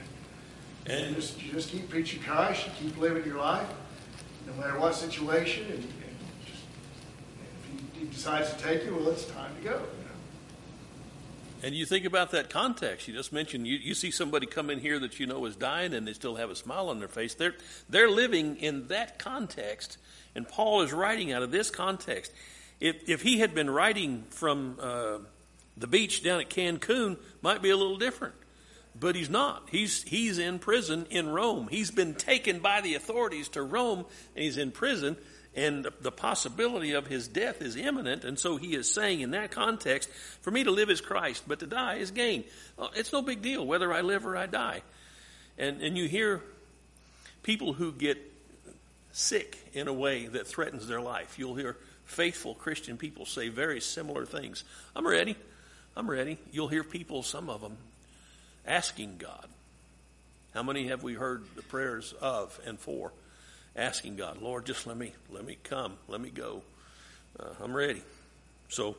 And- 0.86 1.10
you 1.10 1.14
just, 1.14 1.42
you 1.42 1.52
just 1.52 1.70
keep 1.70 1.88
preaching 1.88 2.20
Christ, 2.22 2.66
you 2.66 2.72
keep 2.88 2.98
living 3.00 3.24
your 3.24 3.38
life, 3.38 3.68
no 4.46 4.52
matter 4.54 4.78
what 4.78 4.94
situation, 4.96 5.64
and, 5.66 5.74
and 5.74 5.84
just, 6.44 6.62
if 7.40 7.94
he, 7.94 8.00
he 8.00 8.06
decides 8.06 8.52
to 8.52 8.58
take 8.62 8.84
you, 8.84 8.96
well, 8.96 9.08
it's 9.08 9.26
time 9.26 9.54
to 9.62 9.68
go. 9.68 9.80
And 11.62 11.76
you 11.76 11.86
think 11.86 12.04
about 12.04 12.32
that 12.32 12.50
context. 12.50 13.06
You 13.06 13.14
just 13.14 13.32
mentioned 13.32 13.66
you, 13.66 13.76
you 13.76 13.94
see 13.94 14.10
somebody 14.10 14.46
come 14.46 14.68
in 14.68 14.80
here 14.80 14.98
that 14.98 15.20
you 15.20 15.26
know 15.26 15.44
is 15.46 15.54
dying 15.54 15.94
and 15.94 16.06
they 16.06 16.12
still 16.12 16.34
have 16.34 16.50
a 16.50 16.56
smile 16.56 16.88
on 16.88 16.98
their 16.98 17.08
face. 17.08 17.34
They're, 17.34 17.54
they're 17.88 18.10
living 18.10 18.56
in 18.56 18.88
that 18.88 19.20
context. 19.20 19.96
And 20.34 20.48
Paul 20.48 20.82
is 20.82 20.92
writing 20.92 21.32
out 21.32 21.42
of 21.42 21.52
this 21.52 21.70
context. 21.70 22.32
If, 22.80 23.08
if 23.08 23.22
he 23.22 23.38
had 23.38 23.54
been 23.54 23.70
writing 23.70 24.24
from 24.30 24.76
uh, 24.80 25.18
the 25.76 25.86
beach 25.86 26.24
down 26.24 26.40
at 26.40 26.50
Cancun, 26.50 27.16
might 27.42 27.62
be 27.62 27.70
a 27.70 27.76
little 27.76 27.98
different. 27.98 28.34
But 28.98 29.14
he's 29.14 29.30
not. 29.30 29.68
He's, 29.70 30.02
he's 30.02 30.38
in 30.38 30.58
prison 30.58 31.06
in 31.10 31.28
Rome. 31.28 31.68
He's 31.70 31.92
been 31.92 32.14
taken 32.14 32.58
by 32.58 32.80
the 32.80 32.96
authorities 32.96 33.48
to 33.50 33.62
Rome 33.62 34.04
and 34.34 34.44
he's 34.44 34.58
in 34.58 34.72
prison 34.72 35.16
and 35.54 35.86
the 36.00 36.12
possibility 36.12 36.92
of 36.92 37.06
his 37.06 37.28
death 37.28 37.60
is 37.60 37.76
imminent. 37.76 38.24
And 38.24 38.38
so 38.38 38.56
he 38.56 38.74
is 38.74 38.92
saying, 38.92 39.20
in 39.20 39.32
that 39.32 39.50
context, 39.50 40.08
for 40.40 40.50
me 40.50 40.64
to 40.64 40.70
live 40.70 40.88
is 40.88 41.00
Christ, 41.00 41.44
but 41.46 41.60
to 41.60 41.66
die 41.66 41.96
is 41.96 42.10
gain. 42.10 42.44
Well, 42.76 42.90
it's 42.96 43.12
no 43.12 43.20
big 43.20 43.42
deal 43.42 43.66
whether 43.66 43.92
I 43.92 44.00
live 44.00 44.26
or 44.26 44.36
I 44.36 44.46
die. 44.46 44.82
And, 45.58 45.82
and 45.82 45.96
you 45.96 46.08
hear 46.08 46.42
people 47.42 47.74
who 47.74 47.92
get 47.92 48.18
sick 49.12 49.58
in 49.74 49.88
a 49.88 49.92
way 49.92 50.26
that 50.26 50.46
threatens 50.46 50.88
their 50.88 51.00
life. 51.00 51.38
You'll 51.38 51.54
hear 51.54 51.76
faithful 52.06 52.54
Christian 52.54 52.96
people 52.96 53.26
say 53.26 53.48
very 53.48 53.80
similar 53.80 54.24
things. 54.24 54.64
I'm 54.96 55.06
ready. 55.06 55.36
I'm 55.94 56.10
ready. 56.10 56.38
You'll 56.50 56.68
hear 56.68 56.84
people, 56.84 57.22
some 57.22 57.50
of 57.50 57.60
them, 57.60 57.76
asking 58.66 59.16
God. 59.18 59.46
How 60.54 60.62
many 60.62 60.88
have 60.88 61.02
we 61.02 61.14
heard 61.14 61.44
the 61.56 61.62
prayers 61.62 62.14
of 62.20 62.58
and 62.66 62.78
for? 62.78 63.12
Asking 63.76 64.16
God, 64.16 64.40
Lord, 64.42 64.66
just 64.66 64.86
let 64.86 64.96
me 64.96 65.12
let 65.30 65.44
me 65.44 65.56
come, 65.64 65.94
let 66.08 66.20
me 66.20 66.30
go. 66.30 66.62
Uh, 67.38 67.48
I'm 67.62 67.74
ready. 67.74 68.02
So 68.68 68.96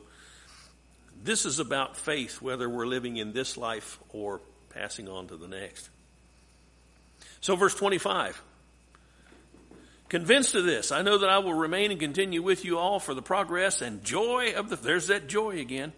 this 1.22 1.46
is 1.46 1.58
about 1.58 1.96
faith, 1.96 2.42
whether 2.42 2.68
we're 2.68 2.86
living 2.86 3.16
in 3.16 3.32
this 3.32 3.56
life 3.56 3.98
or 4.12 4.40
passing 4.70 5.08
on 5.08 5.28
to 5.28 5.36
the 5.36 5.48
next. 5.48 5.88
So, 7.40 7.56
verse 7.56 7.74
25. 7.74 8.42
Convinced 10.08 10.54
of 10.54 10.64
this, 10.64 10.92
I 10.92 11.02
know 11.02 11.18
that 11.18 11.30
I 11.30 11.38
will 11.38 11.54
remain 11.54 11.90
and 11.90 11.98
continue 11.98 12.42
with 12.42 12.64
you 12.64 12.78
all 12.78 13.00
for 13.00 13.14
the 13.14 13.22
progress 13.22 13.80
and 13.80 14.04
joy 14.04 14.52
of 14.54 14.68
the, 14.68 14.76
there's 14.76 15.08
that 15.08 15.28
joy 15.28 15.58
again, 15.60 15.92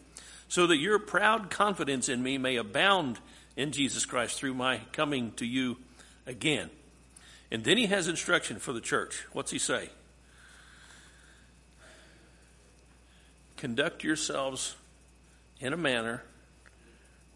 so 0.48 0.68
that 0.68 0.76
your 0.76 0.98
proud 0.98 1.50
confidence 1.50 2.08
in 2.08 2.22
me 2.22 2.38
may 2.38 2.56
abound 2.56 3.18
in 3.56 3.72
Jesus 3.72 4.06
Christ 4.06 4.38
through 4.38 4.54
my 4.54 4.80
coming 4.92 5.32
to 5.32 5.44
you 5.44 5.76
again. 6.24 6.70
And 7.50 7.64
then 7.64 7.76
he 7.76 7.86
has 7.86 8.08
instruction 8.08 8.58
for 8.58 8.72
the 8.72 8.80
church. 8.80 9.24
What's 9.32 9.50
he 9.50 9.58
say? 9.58 9.90
Conduct 13.56 14.04
yourselves 14.04 14.74
in 15.60 15.72
a 15.72 15.76
manner 15.76 16.22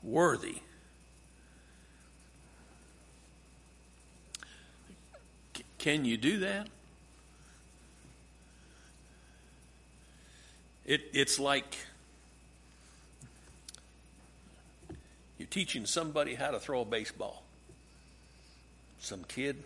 worthy. 0.02 0.56
C- 5.56 5.64
can 5.78 6.04
you 6.04 6.16
do 6.16 6.40
that? 6.40 6.68
It, 10.84 11.02
it's 11.12 11.38
like 11.38 11.76
you're 15.38 15.46
teaching 15.46 15.86
somebody 15.86 16.34
how 16.34 16.50
to 16.50 16.58
throw 16.58 16.80
a 16.80 16.84
baseball. 16.84 17.44
Some 18.98 19.24
kid. 19.24 19.62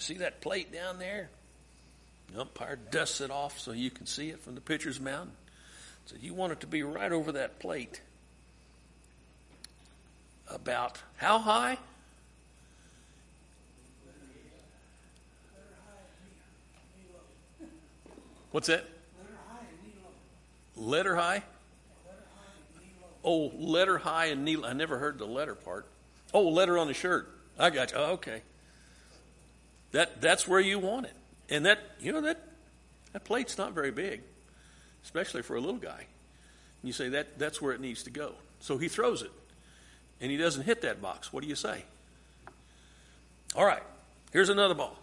You 0.00 0.04
see 0.04 0.14
that 0.14 0.40
plate 0.40 0.72
down 0.72 0.98
there? 0.98 1.28
The 2.32 2.40
umpire 2.40 2.78
dusts 2.90 3.20
it 3.20 3.30
off 3.30 3.58
so 3.58 3.72
you 3.72 3.90
can 3.90 4.06
see 4.06 4.30
it 4.30 4.40
from 4.40 4.54
the 4.54 4.62
pitcher's 4.62 4.98
mound. 4.98 5.30
So 6.06 6.16
you 6.18 6.32
want 6.32 6.52
it 6.52 6.60
to 6.60 6.66
be 6.66 6.82
right 6.82 7.12
over 7.12 7.32
that 7.32 7.58
plate. 7.58 8.00
About 10.48 11.02
how 11.18 11.38
high? 11.38 11.76
What's 18.52 18.68
that? 18.68 18.86
Letter 20.76 21.14
high? 21.14 21.42
Oh, 23.22 23.52
letter 23.58 23.98
high 23.98 24.26
and 24.26 24.46
knee. 24.46 24.56
I 24.64 24.72
never 24.72 24.96
heard 24.96 25.18
the 25.18 25.26
letter 25.26 25.54
part. 25.54 25.84
Oh, 26.32 26.48
letter 26.48 26.78
on 26.78 26.86
the 26.86 26.94
shirt. 26.94 27.28
I 27.58 27.68
got 27.68 27.92
you. 27.92 27.98
Oh, 27.98 28.12
okay. 28.12 28.40
That 29.92 30.20
that's 30.20 30.46
where 30.46 30.60
you 30.60 30.78
want 30.78 31.06
it, 31.06 31.14
and 31.48 31.66
that 31.66 31.78
you 32.00 32.12
know 32.12 32.20
that 32.22 32.40
that 33.12 33.24
plate's 33.24 33.58
not 33.58 33.72
very 33.72 33.90
big, 33.90 34.20
especially 35.04 35.42
for 35.42 35.56
a 35.56 35.60
little 35.60 35.80
guy. 35.80 35.98
And 35.98 36.88
you 36.88 36.92
say 36.92 37.10
that 37.10 37.38
that's 37.38 37.60
where 37.60 37.72
it 37.72 37.80
needs 37.80 38.04
to 38.04 38.10
go. 38.10 38.32
So 38.60 38.78
he 38.78 38.88
throws 38.88 39.22
it, 39.22 39.32
and 40.20 40.30
he 40.30 40.36
doesn't 40.36 40.62
hit 40.62 40.82
that 40.82 41.02
box. 41.02 41.32
What 41.32 41.42
do 41.42 41.48
you 41.48 41.56
say? 41.56 41.82
All 43.56 43.64
right, 43.64 43.82
here's 44.32 44.48
another 44.48 44.74
ball. 44.74 44.96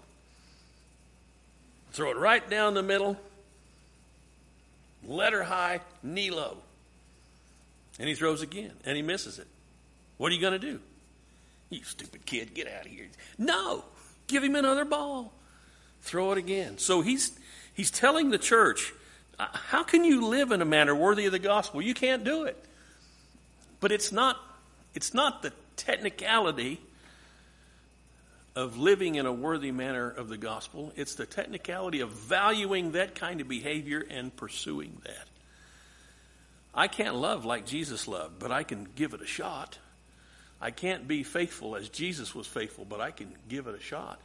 Throw 1.91 2.12
it 2.12 2.17
right 2.17 2.47
down 2.50 2.76
the 2.76 2.84
middle, 2.84 3.17
letter 5.06 5.43
high, 5.43 5.82
knee 6.04 6.32
low. 6.32 6.58
And 8.00 8.08
he 8.08 8.15
throws 8.15 8.41
again, 8.41 8.73
and 8.86 8.95
he 8.95 9.02
misses 9.02 9.39
it. 9.39 9.47
What 10.17 10.32
are 10.32 10.36
you 10.36 10.41
going 10.41 10.54
to 10.54 10.60
do? 10.60 10.80
You 11.69 11.84
stupid 11.84 12.26
kid, 12.26 12.54
get 12.54 12.67
out 12.67 12.86
of 12.86 12.91
here. 12.91 13.08
No, 13.38 13.84
give 14.28 14.44
him 14.44 14.56
another 14.56 14.86
ball. 14.86 15.34
Throw 16.02 16.32
it 16.32 16.38
again. 16.38 16.78
So 16.78 17.02
he's 17.02 17.38
he's 17.74 17.92
telling 17.92 18.30
the 18.30 18.38
church, 18.38 18.94
uh, 19.40 19.48
how 19.52 19.84
can 19.84 20.04
you 20.04 20.26
live 20.28 20.52
in 20.52 20.62
a 20.62 20.66
manner 20.66 20.96
worthy 20.96 21.26
of 21.26 21.32
the 21.32 21.40
gospel? 21.40 21.82
You 21.82 21.94
can't 21.94 22.24
do 22.24 22.44
it. 22.44 22.63
But 23.80 23.92
it's 23.92 24.12
not 24.12 24.38
it's 24.94 25.13
not 25.13 25.42
the 25.42 25.52
technicality 25.76 26.80
of 28.56 28.78
living 28.78 29.16
in 29.16 29.28
a 29.28 29.32
worthy 29.32 29.72
manner 29.72 30.10
of 30.10 30.30
the 30.30 30.38
gospel. 30.38 30.92
It's 30.96 31.13
the 31.13 31.28
technicality 31.28 32.00
of 32.00 32.10
valuing 32.10 32.94
that 32.94 33.13
kind 33.13 33.40
of 33.40 33.48
behavior 33.48 34.04
and 34.10 34.36
pursuing 34.36 35.00
that. 35.06 35.28
I 36.74 36.88
can't 36.88 37.16
love 37.16 37.46
like 37.46 37.68
Jesus 37.68 38.08
loved, 38.08 38.40
but 38.40 38.52
I 38.52 38.63
can 38.63 38.88
give 38.96 39.13
it 39.13 39.22
a 39.22 39.28
shot. 39.28 39.78
I 40.60 40.72
can't 40.72 41.08
be 41.08 41.24
faithful 41.24 41.76
as 41.76 41.89
Jesus 41.89 42.34
was 42.34 42.48
faithful, 42.48 42.86
but 42.86 43.00
I 43.00 43.12
can 43.12 43.34
give 43.48 43.67
it 43.67 43.76
a 43.76 43.80
shot. 43.80 44.20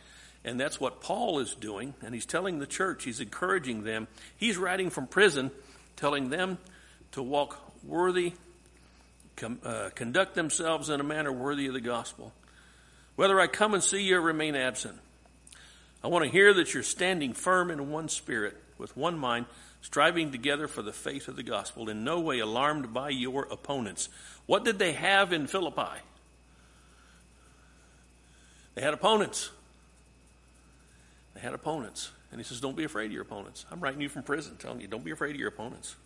And 0.45 0.59
that's 0.59 0.81
what 0.81 1.01
Paul 1.01 1.39
is 1.39 1.55
doing, 1.55 1.95
and 2.03 2.15
he's 2.15 2.27
telling 2.27 2.59
the 2.59 2.67
church, 2.67 3.05
he's 3.05 3.21
encouraging 3.21 3.85
them. 3.85 4.09
He's 4.37 4.57
writing 4.57 4.91
from 4.91 5.07
prison, 5.07 5.53
telling 5.97 6.31
them 6.31 6.59
to 7.13 7.23
walk 7.23 7.61
worthy, 7.85 8.33
com, 9.37 9.61
uh, 9.65 9.91
conduct 9.95 10.35
themselves 10.35 10.89
in 10.89 11.01
a 11.01 11.05
manner 11.05 11.31
worthy 11.31 11.67
of 11.67 11.75
the 11.75 11.81
gospel. 11.81 12.33
Whether 13.15 13.39
I 13.39 13.47
come 13.47 13.75
and 13.75 13.85
see 13.85 14.03
you 14.03 14.17
or 14.17 14.21
remain 14.21 14.57
absent, 14.57 14.99
I 16.03 16.09
want 16.09 16.25
to 16.25 16.31
hear 16.31 16.53
that 16.55 16.75
you're 16.75 16.83
standing 16.83 17.35
firm 17.35 17.71
in 17.71 17.91
one 17.91 18.09
spirit, 18.09 18.57
with 18.79 18.97
one 18.97 19.19
mind, 19.19 19.47
striving 19.81 20.33
together 20.33 20.67
for 20.67 20.83
the 20.83 20.93
faith 20.93 21.29
of 21.29 21.37
the 21.37 21.43
gospel, 21.45 21.89
in 21.89 22.03
no 22.03 22.19
way 22.19 22.41
alarmed 22.41 22.93
by 22.93 23.11
your 23.11 23.47
opponents. 23.51 24.09
What 24.47 24.65
did 24.65 24.81
they 24.81 24.93
have 24.93 25.33
in 25.33 25.47
Philippi? 25.47 26.01
They 28.75 28.83
had 28.83 28.95
opponents. 28.95 29.51
They 31.35 31.41
had 31.41 31.55
opponents. 31.55 32.11
And 32.31 32.41
he 32.41 32.45
says, 32.45 32.61
Don't 32.61 32.77
be 32.77 32.85
afraid 32.85 33.07
of 33.07 33.13
your 33.13 33.23
opponents. 33.23 33.67
I'm 33.71 33.81
writing 33.81 34.01
you 34.01 34.09
from 34.09 34.23
prison, 34.23 34.57
telling 34.59 34.81
you, 34.81 34.89
don't 34.89 35.05
be 35.05 35.11
afraid 35.11 35.35
of 35.35 35.41
your 35.41 35.49
opponents. 35.49 35.97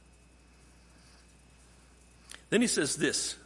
Then 2.51 2.61
he 2.61 2.67
says 2.67 2.97
this 2.97 3.37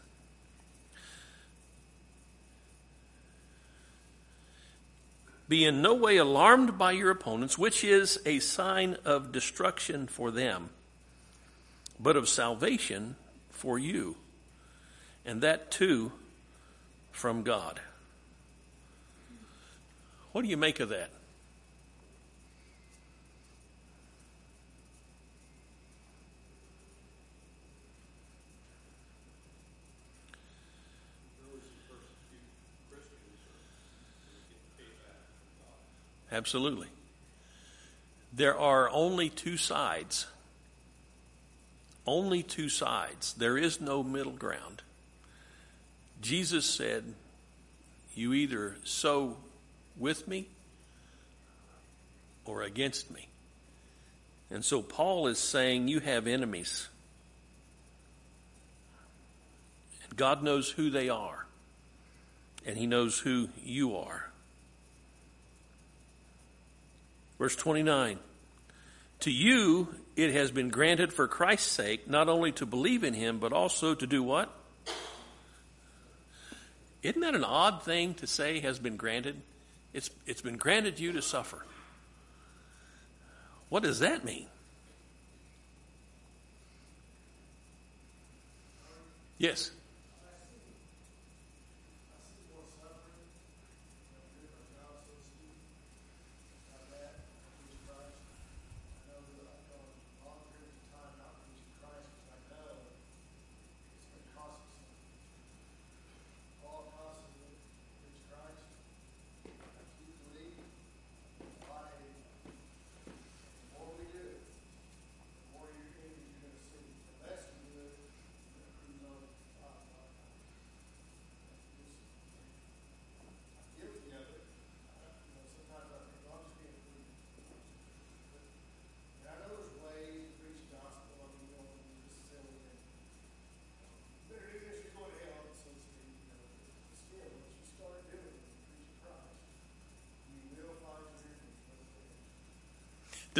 Be 5.49 5.65
in 5.65 5.83
no 5.83 5.95
way 5.95 6.17
alarmed 6.17 6.79
by 6.79 6.93
your 6.93 7.11
opponents, 7.11 7.59
which 7.59 7.83
is 7.83 8.21
a 8.25 8.39
sign 8.39 8.97
of 9.05 9.33
destruction 9.33 10.07
for 10.07 10.31
them, 10.31 10.71
but 11.99 12.17
of 12.17 12.29
salvation 12.29 13.17
for 13.51 13.77
you, 13.77 14.15
and 15.27 15.43
that 15.43 15.73
too 15.73 16.13
from 17.11 17.43
God. 17.43 17.81
What 20.33 20.43
do 20.43 20.49
you 20.49 20.57
make 20.57 20.81
of 20.81 20.91
that? 20.91 21.11
Absolutely. 36.33 36.87
There 38.33 38.57
are 38.57 38.89
only 38.89 39.29
two 39.29 39.57
sides. 39.57 40.27
Only 42.07 42.43
two 42.43 42.69
sides. 42.69 43.35
There 43.35 43.59
is 43.59 43.81
no 43.81 44.03
middle 44.03 44.33
ground. 44.33 44.83
Jesus 46.23 46.65
said, 46.65 47.03
You 48.15 48.33
either 48.33 48.77
sow 48.85 49.37
with 50.01 50.27
me 50.27 50.47
or 52.45 52.63
against 52.63 53.11
me. 53.11 53.29
And 54.51 54.65
so 54.65 54.83
Paul 54.83 55.29
is 55.29 55.39
saying, 55.39 55.89
You 55.89 56.01
have 56.01 56.27
enemies. 56.27 56.89
And 60.05 60.17
God 60.17 60.43
knows 60.43 60.71
who 60.71 60.91
they 60.91 61.09
are, 61.09 61.47
and 62.67 62.77
He 62.77 62.87
knows 62.87 63.19
who 63.19 63.49
you 63.65 63.97
are. 63.97 64.31
Verse 67.39 67.57
29 67.57 68.19
To 69.21 69.31
you 69.31 69.89
it 70.17 70.33
has 70.33 70.51
been 70.51 70.69
granted 70.69 71.13
for 71.13 71.27
Christ's 71.27 71.71
sake 71.71 72.09
not 72.09 72.29
only 72.29 72.53
to 72.53 72.67
believe 72.67 73.05
in 73.05 73.15
him, 73.15 73.39
but 73.39 73.53
also 73.53 73.95
to 73.95 74.07
do 74.07 74.23
what? 74.23 74.55
Isn't 77.03 77.23
that 77.23 77.35
an 77.35 77.45
odd 77.45 77.83
thing 77.83 78.13
to 78.15 78.27
say 78.27 78.61
has 78.61 78.79
been 78.79 78.97
granted? 78.97 79.41
It's, 79.93 80.11
it's 80.27 80.41
been 80.41 80.57
granted 80.57 81.01
you 81.01 81.13
to 81.13 81.23
suffer. 81.23 81.65
What 83.69 83.83
does 83.83 84.01
that 84.01 84.25
mean? 84.25 84.47
Yes. 89.39 89.71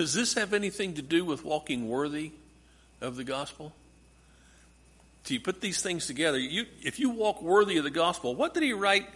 Does 0.01 0.15
this 0.15 0.33
have 0.33 0.55
anything 0.55 0.95
to 0.95 1.03
do 1.03 1.27
with 1.27 1.45
walking 1.45 1.87
worthy 1.87 2.33
of 3.03 3.17
the 3.17 3.23
gospel? 3.23 3.75
So 5.25 5.35
you 5.35 5.41
put 5.41 5.61
these 5.61 5.83
things 5.83 6.07
together. 6.07 6.39
You, 6.39 6.65
if 6.83 6.99
you 6.99 7.11
walk 7.11 7.43
worthy 7.43 7.77
of 7.77 7.85
the 7.85 7.91
gospel, 7.91 8.35
what 8.35 8.55
did 8.55 8.63
he 8.63 8.73
write 8.73 9.07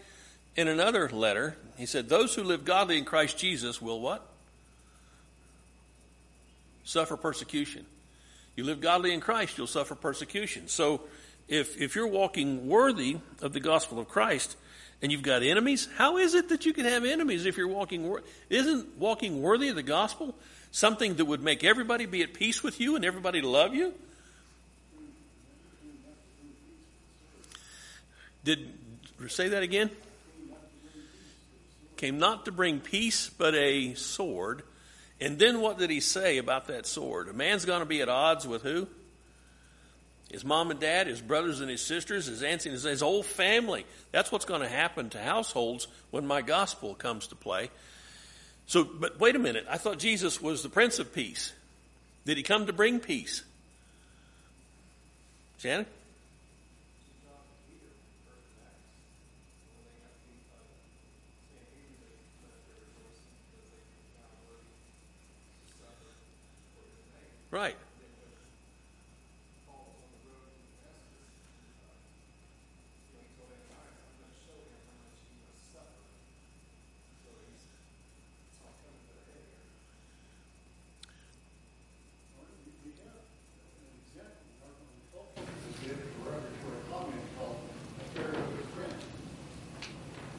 in 0.57 0.69
another 0.69 1.09
letter? 1.09 1.57
He 1.79 1.87
said, 1.87 2.11
Those 2.11 2.35
who 2.35 2.43
live 2.43 2.67
godly 2.67 2.99
in 2.99 3.07
Christ 3.07 3.39
Jesus 3.39 3.81
will 3.81 3.99
what? 3.99 4.27
Suffer 6.85 7.17
persecution. 7.17 7.87
You 8.55 8.65
live 8.65 8.83
godly 8.83 9.15
in 9.15 9.21
Christ, 9.21 9.57
you'll 9.57 9.67
suffer 9.67 9.95
persecution. 9.95 10.69
So 10.69 11.01
if, 11.49 11.81
if 11.81 11.95
you're 11.95 12.07
walking 12.07 12.69
worthy 12.69 13.17
of 13.41 13.55
the 13.55 13.61
gospel 13.61 13.99
of 13.99 14.11
Christ 14.11 14.55
and 15.01 15.11
you've 15.11 15.23
got 15.23 15.43
enemies, 15.43 15.89
how 15.97 16.19
is 16.19 16.35
it 16.35 16.51
that 16.51 16.67
you 16.67 16.75
can 16.75 16.85
have 16.85 17.07
enemies 17.07 17.47
if 17.47 17.57
you're 17.57 17.69
walking 17.69 18.07
wor- 18.07 18.23
Isn't 18.51 18.99
walking 18.99 19.41
worthy 19.41 19.69
of 19.69 19.77
the 19.77 19.83
gospel 19.83 20.35
something 20.75 21.15
that 21.15 21.25
would 21.25 21.41
make 21.41 21.63
everybody 21.63 22.05
be 22.05 22.25
at 22.25 22.35
peace 22.35 22.61
with 22.61 22.81
you 22.81 22.97
and 22.97 23.05
everybody 23.05 23.41
love 23.41 23.77
you? 23.77 23.95
Did 28.45 28.69
say 29.29 29.51
that 29.51 29.63
again? 29.63 29.89
Came 31.97 32.19
not 32.19 32.47
to 32.47 32.53
bring 32.53 32.81
peace, 32.81 33.31
but 33.31 33.55
a 33.55 33.95
sword. 33.95 34.65
And 35.21 35.39
then 35.39 35.61
what 35.61 35.79
did 35.79 35.91
he 35.91 36.01
say 36.01 36.39
about 36.39 36.67
that 36.67 36.87
sword? 36.87 37.29
A 37.29 37.33
man's 37.33 37.65
going 37.65 37.81
to 37.81 37.87
be 37.87 38.03
at 38.03 38.09
odds 38.09 38.47
with 38.47 38.63
who? 38.63 38.89
His 40.29 40.45
mom 40.45 40.73
and 40.73 40.81
dad, 40.81 41.07
his 41.07 41.21
brothers 41.21 41.61
and 41.61 41.71
his 41.71 41.83
sisters, 41.83 42.27
his 42.27 42.43
aunts 42.43 42.67
and 42.67 42.73
his, 42.73 42.83
his 42.83 43.01
whole 43.01 43.23
family. 43.23 43.87
That's 44.11 44.33
what's 44.33 44.45
going 44.45 44.63
to 44.63 44.69
happen 44.69 45.09
to 45.11 45.23
households 45.23 45.87
when 46.11 46.27
my 46.27 46.43
gospel 46.43 46.97
comes 46.97 47.29
to 47.29 47.37
play. 47.37 47.71
So, 48.67 48.85
but 48.85 49.21
wait 49.21 49.37
a 49.37 49.39
minute. 49.39 49.67
I 49.69 49.77
thought 49.77 49.99
Jesus 49.99 50.41
was 50.41 50.63
the 50.63 50.69
Prince 50.69 50.99
of 50.99 51.15
Peace. 51.15 51.53
Did 52.25 52.37
he 52.37 52.43
come 52.43 52.67
to 52.67 52.73
bring 52.73 52.99
peace? 53.01 53.43
Shannon? 55.59 55.87
Right. 67.51 67.77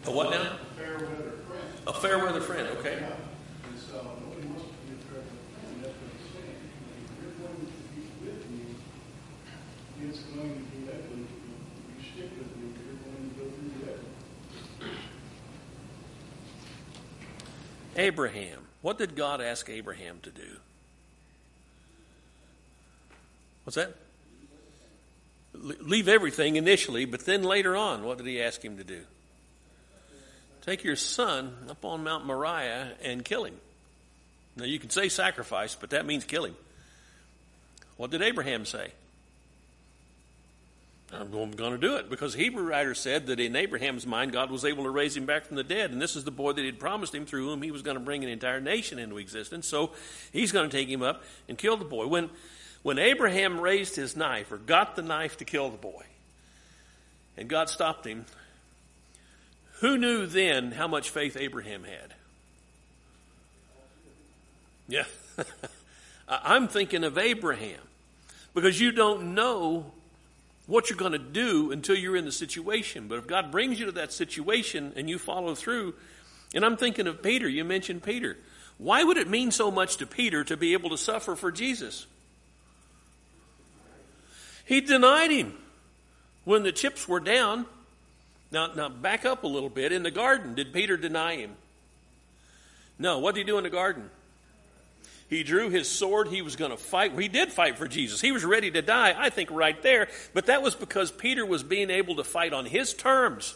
A 0.07 0.11
what 0.11 0.29
now? 0.29 0.57
Fair 0.77 0.99
weather 0.99 1.31
friend. 1.47 1.87
A 1.87 1.93
fair 1.93 2.19
weather 2.19 2.41
friend, 2.41 2.67
okay. 2.77 2.93
And 2.93 3.79
so, 3.79 3.95
nobody 4.21 4.47
wants 4.49 4.65
to 4.69 4.77
be 4.85 4.93
a 4.93 5.01
fair 5.01 5.17
weather 5.17 5.41
friend, 5.57 5.81
that's 5.81 5.97
what 5.97 6.13
he's 6.13 6.29
saying. 6.29 6.61
If 7.09 7.25
you're 7.25 7.33
going 7.41 7.57
to 7.57 7.73
be 7.89 8.05
with 8.21 8.45
me, 8.53 8.77
it's 10.05 10.21
going 10.29 10.53
to 10.53 10.65
be 10.69 10.85
ugly. 10.93 11.25
If 11.25 11.97
you 11.97 12.05
stick 12.05 12.37
with 12.37 12.53
me, 12.53 12.69
you're 12.85 13.01
going 13.01 13.17
to 13.17 13.33
go 13.33 13.49
through 13.49 13.73
the 13.81 13.97
ugly. 13.97 14.13
Abraham. 17.95 18.67
What 18.81 18.97
did 18.97 19.15
God 19.15 19.41
ask 19.41 19.69
Abraham 19.69 20.19
to 20.23 20.29
do? 20.29 20.57
What's 23.63 23.75
that? 23.75 23.95
Leave 25.53 26.07
everything 26.07 26.55
initially, 26.57 27.05
but 27.05 27.25
then 27.25 27.43
later 27.43 27.75
on, 27.75 28.03
what 28.03 28.17
did 28.17 28.27
he 28.27 28.41
ask 28.41 28.63
him 28.63 28.77
to 28.77 28.83
do? 28.83 29.01
Take 30.65 30.83
your 30.83 30.95
son 30.95 31.55
up 31.69 31.85
on 31.85 32.03
Mount 32.03 32.25
Moriah 32.25 32.93
and 33.03 33.23
kill 33.23 33.45
him. 33.45 33.55
Now, 34.55 34.65
you 34.65 34.79
can 34.79 34.89
say 34.89 35.09
sacrifice, 35.09 35.75
but 35.75 35.91
that 35.91 36.05
means 36.05 36.23
kill 36.23 36.45
him. 36.45 36.55
What 37.97 38.11
did 38.11 38.21
Abraham 38.21 38.65
say? 38.65 38.91
I'm 41.19 41.31
going 41.31 41.71
to 41.71 41.77
do 41.77 41.95
it 41.95 42.09
because 42.09 42.33
Hebrew 42.33 42.63
writer 42.63 42.93
said 42.93 43.27
that 43.27 43.39
in 43.39 43.55
Abraham's 43.55 44.05
mind, 44.05 44.31
God 44.31 44.51
was 44.51 44.65
able 44.65 44.83
to 44.83 44.89
raise 44.89 45.15
him 45.15 45.25
back 45.25 45.45
from 45.45 45.55
the 45.55 45.63
dead. 45.63 45.91
And 45.91 46.01
this 46.01 46.15
is 46.15 46.23
the 46.23 46.31
boy 46.31 46.53
that 46.53 46.61
he 46.61 46.67
had 46.67 46.79
promised 46.79 47.15
him 47.15 47.25
through 47.25 47.47
whom 47.47 47.61
he 47.61 47.71
was 47.71 47.81
going 47.81 47.95
to 47.95 48.03
bring 48.03 48.23
an 48.23 48.29
entire 48.29 48.59
nation 48.59 48.99
into 48.99 49.17
existence. 49.17 49.67
So 49.67 49.91
he's 50.31 50.51
going 50.51 50.69
to 50.69 50.75
take 50.75 50.89
him 50.89 51.01
up 51.01 51.23
and 51.47 51.57
kill 51.57 51.77
the 51.77 51.85
boy. 51.85 52.07
When, 52.07 52.29
when 52.83 52.99
Abraham 52.99 53.59
raised 53.59 53.95
his 53.95 54.15
knife 54.15 54.51
or 54.51 54.57
got 54.57 54.95
the 54.95 55.01
knife 55.01 55.37
to 55.37 55.45
kill 55.45 55.69
the 55.69 55.77
boy, 55.77 56.03
and 57.37 57.47
God 57.47 57.69
stopped 57.69 58.05
him, 58.05 58.25
who 59.79 59.97
knew 59.97 60.25
then 60.25 60.71
how 60.71 60.87
much 60.87 61.09
faith 61.09 61.37
Abraham 61.37 61.83
had? 61.83 62.13
Yeah. 64.87 65.05
I'm 66.27 66.67
thinking 66.67 67.03
of 67.03 67.17
Abraham 67.17 67.81
because 68.53 68.79
you 68.79 68.91
don't 68.91 69.35
know 69.35 69.91
what 70.67 70.89
you're 70.89 70.97
going 70.97 71.11
to 71.11 71.19
do 71.19 71.71
until 71.71 71.95
you're 71.95 72.15
in 72.15 72.25
the 72.25 72.31
situation. 72.31 73.07
But 73.07 73.19
if 73.19 73.27
God 73.27 73.51
brings 73.51 73.79
you 73.79 73.85
to 73.85 73.91
that 73.93 74.11
situation 74.11 74.93
and 74.95 75.09
you 75.09 75.19
follow 75.19 75.55
through, 75.55 75.93
and 76.53 76.65
I'm 76.65 76.77
thinking 76.77 77.07
of 77.07 77.21
Peter, 77.21 77.47
you 77.47 77.63
mentioned 77.63 78.03
Peter. 78.03 78.37
Why 78.77 79.03
would 79.03 79.17
it 79.17 79.29
mean 79.29 79.51
so 79.51 79.71
much 79.71 79.97
to 79.97 80.07
Peter 80.07 80.43
to 80.43 80.57
be 80.57 80.73
able 80.73 80.89
to 80.89 80.97
suffer 80.97 81.35
for 81.35 81.51
Jesus? 81.51 82.07
He 84.65 84.81
denied 84.81 85.31
him 85.31 85.53
when 86.43 86.63
the 86.63 86.71
chips 86.71 87.07
were 87.07 87.19
down. 87.19 87.65
Now, 88.51 88.67
now 88.73 88.89
back 88.89 89.25
up 89.25 89.43
a 89.43 89.47
little 89.47 89.69
bit. 89.69 89.91
In 89.91 90.03
the 90.03 90.11
garden, 90.11 90.55
did 90.55 90.73
Peter 90.73 90.97
deny 90.97 91.35
him? 91.35 91.51
No. 92.97 93.19
What 93.19 93.35
did 93.35 93.41
he 93.41 93.45
do 93.45 93.57
in 93.57 93.63
the 93.63 93.69
garden? 93.69 94.09
He 95.27 95.43
drew 95.43 95.69
his 95.69 95.89
sword. 95.89 96.27
He 96.27 96.41
was 96.41 96.55
going 96.55 96.71
to 96.71 96.77
fight. 96.77 97.19
He 97.19 97.27
did 97.27 97.51
fight 97.51 97.77
for 97.77 97.87
Jesus. 97.87 98.21
He 98.21 98.31
was 98.31 98.45
ready 98.45 98.69
to 98.71 98.81
die, 98.81 99.15
I 99.17 99.29
think, 99.29 99.49
right 99.51 99.81
there. 99.81 100.07
But 100.33 100.47
that 100.47 100.61
was 100.61 100.75
because 100.75 101.11
Peter 101.11 101.45
was 101.45 101.63
being 101.63 101.89
able 101.89 102.17
to 102.17 102.23
fight 102.23 102.53
on 102.53 102.65
his 102.65 102.93
terms. 102.93 103.55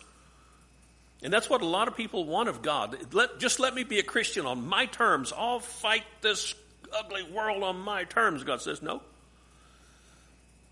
And 1.22 1.32
that's 1.32 1.49
what 1.49 1.61
a 1.61 1.65
lot 1.65 1.88
of 1.88 1.95
people 1.95 2.26
want 2.26 2.49
of 2.49 2.61
God. 2.61 2.97
Let, 3.13 3.39
just 3.39 3.59
let 3.59 3.76
me 3.76 3.84
be 3.84 3.99
a 3.99 4.03
Christian 4.03 4.45
on 4.45 4.65
my 4.67 4.86
terms. 4.88 5.32
I'll 5.36 5.59
fight 5.59 6.03
this 6.22 6.55
ugly 6.97 7.24
world 7.24 7.61
on 7.61 7.80
my 7.80 8.05
terms. 8.05 8.43
God 8.43 8.61
says, 8.61 8.82
no. 8.82 9.01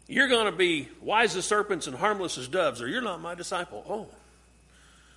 You're 0.08 0.30
going 0.30 0.46
to 0.46 0.58
be 0.58 0.88
wise 1.02 1.36
as 1.36 1.46
serpents 1.46 1.86
and 1.86 1.96
harmless 1.96 2.38
as 2.38 2.48
doves, 2.48 2.82
or 2.82 2.88
you're 2.88 3.02
not 3.02 3.22
my 3.22 3.36
disciple. 3.36 3.84
Oh, 3.88 4.08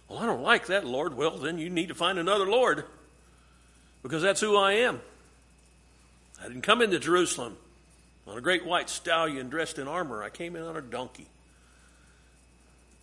well, 0.08 0.18
I 0.18 0.26
don't 0.26 0.42
like 0.42 0.66
that, 0.66 0.84
Lord. 0.84 1.16
Well, 1.16 1.38
then 1.38 1.58
you 1.58 1.70
need 1.70 1.88
to 1.88 1.94
find 1.94 2.18
another 2.18 2.46
Lord 2.46 2.84
because 4.02 4.20
that's 4.20 4.40
who 4.40 4.56
I 4.56 4.72
am. 4.72 5.00
I 6.40 6.48
didn't 6.48 6.62
come 6.62 6.82
into 6.82 6.98
Jerusalem 6.98 7.56
on 8.26 8.38
a 8.38 8.40
great 8.40 8.64
white 8.64 8.88
stallion 8.88 9.48
dressed 9.48 9.78
in 9.78 9.88
armor. 9.88 10.22
I 10.22 10.30
came 10.30 10.56
in 10.56 10.62
on 10.62 10.76
a 10.76 10.80
donkey. 10.80 11.26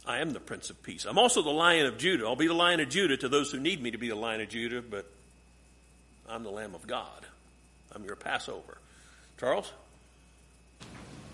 I 0.05 0.19
am 0.19 0.31
the 0.31 0.39
Prince 0.39 0.69
of 0.69 0.81
Peace. 0.83 1.05
I'm 1.05 1.19
also 1.19 1.41
the 1.41 1.49
Lion 1.49 1.85
of 1.85 1.97
Judah. 1.97 2.25
I'll 2.25 2.37
be 2.37 2.47
the 2.47 2.53
Lion 2.53 2.79
of 2.79 2.89
Judah 2.89 3.17
to 3.17 3.27
those 3.27 3.51
who 3.51 3.59
need 3.59 3.83
me 3.83 3.91
to 3.91 3.97
be 3.97 4.07
the 4.07 4.15
Lion 4.15 4.39
of 4.39 4.47
Judah, 4.47 4.81
but 4.81 5.05
I'm 6.29 6.43
the 6.43 6.49
Lamb 6.49 6.73
of 6.73 6.87
God. 6.87 7.25
I'm 7.93 8.05
your 8.05 8.15
Passover. 8.15 8.77
Charles? 9.37 9.71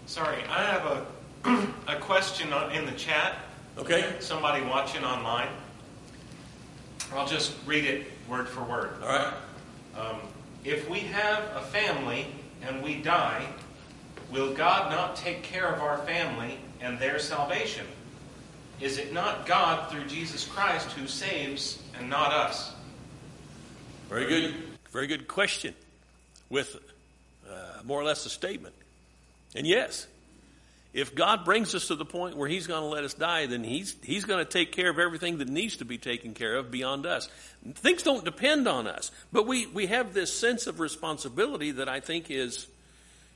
Sorry, 0.08 0.44
I 0.50 0.64
have 0.64 1.06
a, 1.46 1.68
a 1.88 1.96
question 1.98 2.52
in 2.74 2.86
the 2.86 2.92
chat. 2.94 3.36
Okay. 3.78 4.14
Somebody 4.20 4.66
watching 4.66 5.04
online. 5.04 5.50
I'll 7.14 7.28
just 7.28 7.54
read 7.66 7.86
it 7.86 8.08
word 8.28 8.48
for 8.48 8.64
word. 8.64 8.92
All 9.02 9.10
right. 9.10 9.34
Um, 9.98 10.18
if 10.64 10.90
we 10.90 11.00
have 11.00 11.44
a 11.56 11.62
family 11.62 12.28
and 12.62 12.82
we 12.82 13.02
die, 13.02 13.46
will 14.32 14.54
God 14.54 14.92
not 14.92 15.16
take 15.16 15.44
care 15.44 15.68
of 15.68 15.82
our 15.82 15.98
family 16.00 16.58
and 16.82 17.00
their 17.00 17.20
salvation? 17.20 17.86
Is 18.80 18.98
it 18.98 19.14
not 19.14 19.46
God 19.46 19.92
through 19.92 20.06
Jesus 20.06 20.46
Christ 20.46 20.92
who 20.92 21.08
saves 21.08 21.82
and 21.98 22.10
not 22.10 22.32
us? 22.32 22.74
Very 24.10 24.28
good. 24.28 24.56
Very 24.92 25.08
good 25.08 25.28
question 25.28 25.74
with 26.50 26.78
uh, 27.50 27.82
more 27.84 28.00
or 28.00 28.04
less 28.04 28.26
a 28.26 28.30
statement. 28.30 28.76
And 29.56 29.66
yes, 29.66 30.08
if 30.94 31.16
God 31.16 31.44
brings 31.44 31.74
us 31.74 31.88
to 31.88 31.96
the 31.96 32.06
point 32.06 32.38
where 32.38 32.48
He's 32.48 32.68
going 32.68 32.82
to 32.82 32.88
let 32.88 33.04
us 33.04 33.14
die, 33.14 33.48
then 33.48 33.64
He's, 33.64 33.96
he's 34.04 34.26
going 34.26 34.46
to 34.46 34.50
take 34.50 34.72
care 34.72 34.90
of 34.90 35.00
everything 35.00 35.40
that 35.40 35.50
needs 35.50 35.78
to 35.78 35.86
be 35.86 35.98
taken 35.98 36.34
care 36.34 36.56
of 36.56 36.70
beyond 36.70 37.06
us. 37.06 37.30
Things 37.76 38.04
don't 38.04 38.24
depend 38.24 38.68
on 38.68 38.88
us, 38.88 39.12
but 39.32 39.48
we, 39.48 39.66
we 39.68 39.88
have 39.88 40.14
this 40.14 40.32
sense 40.32 40.68
of 40.68 40.80
responsibility 40.80 41.72
that 41.72 41.90
I 41.90 42.00
think 42.00 42.30
is, 42.30 42.68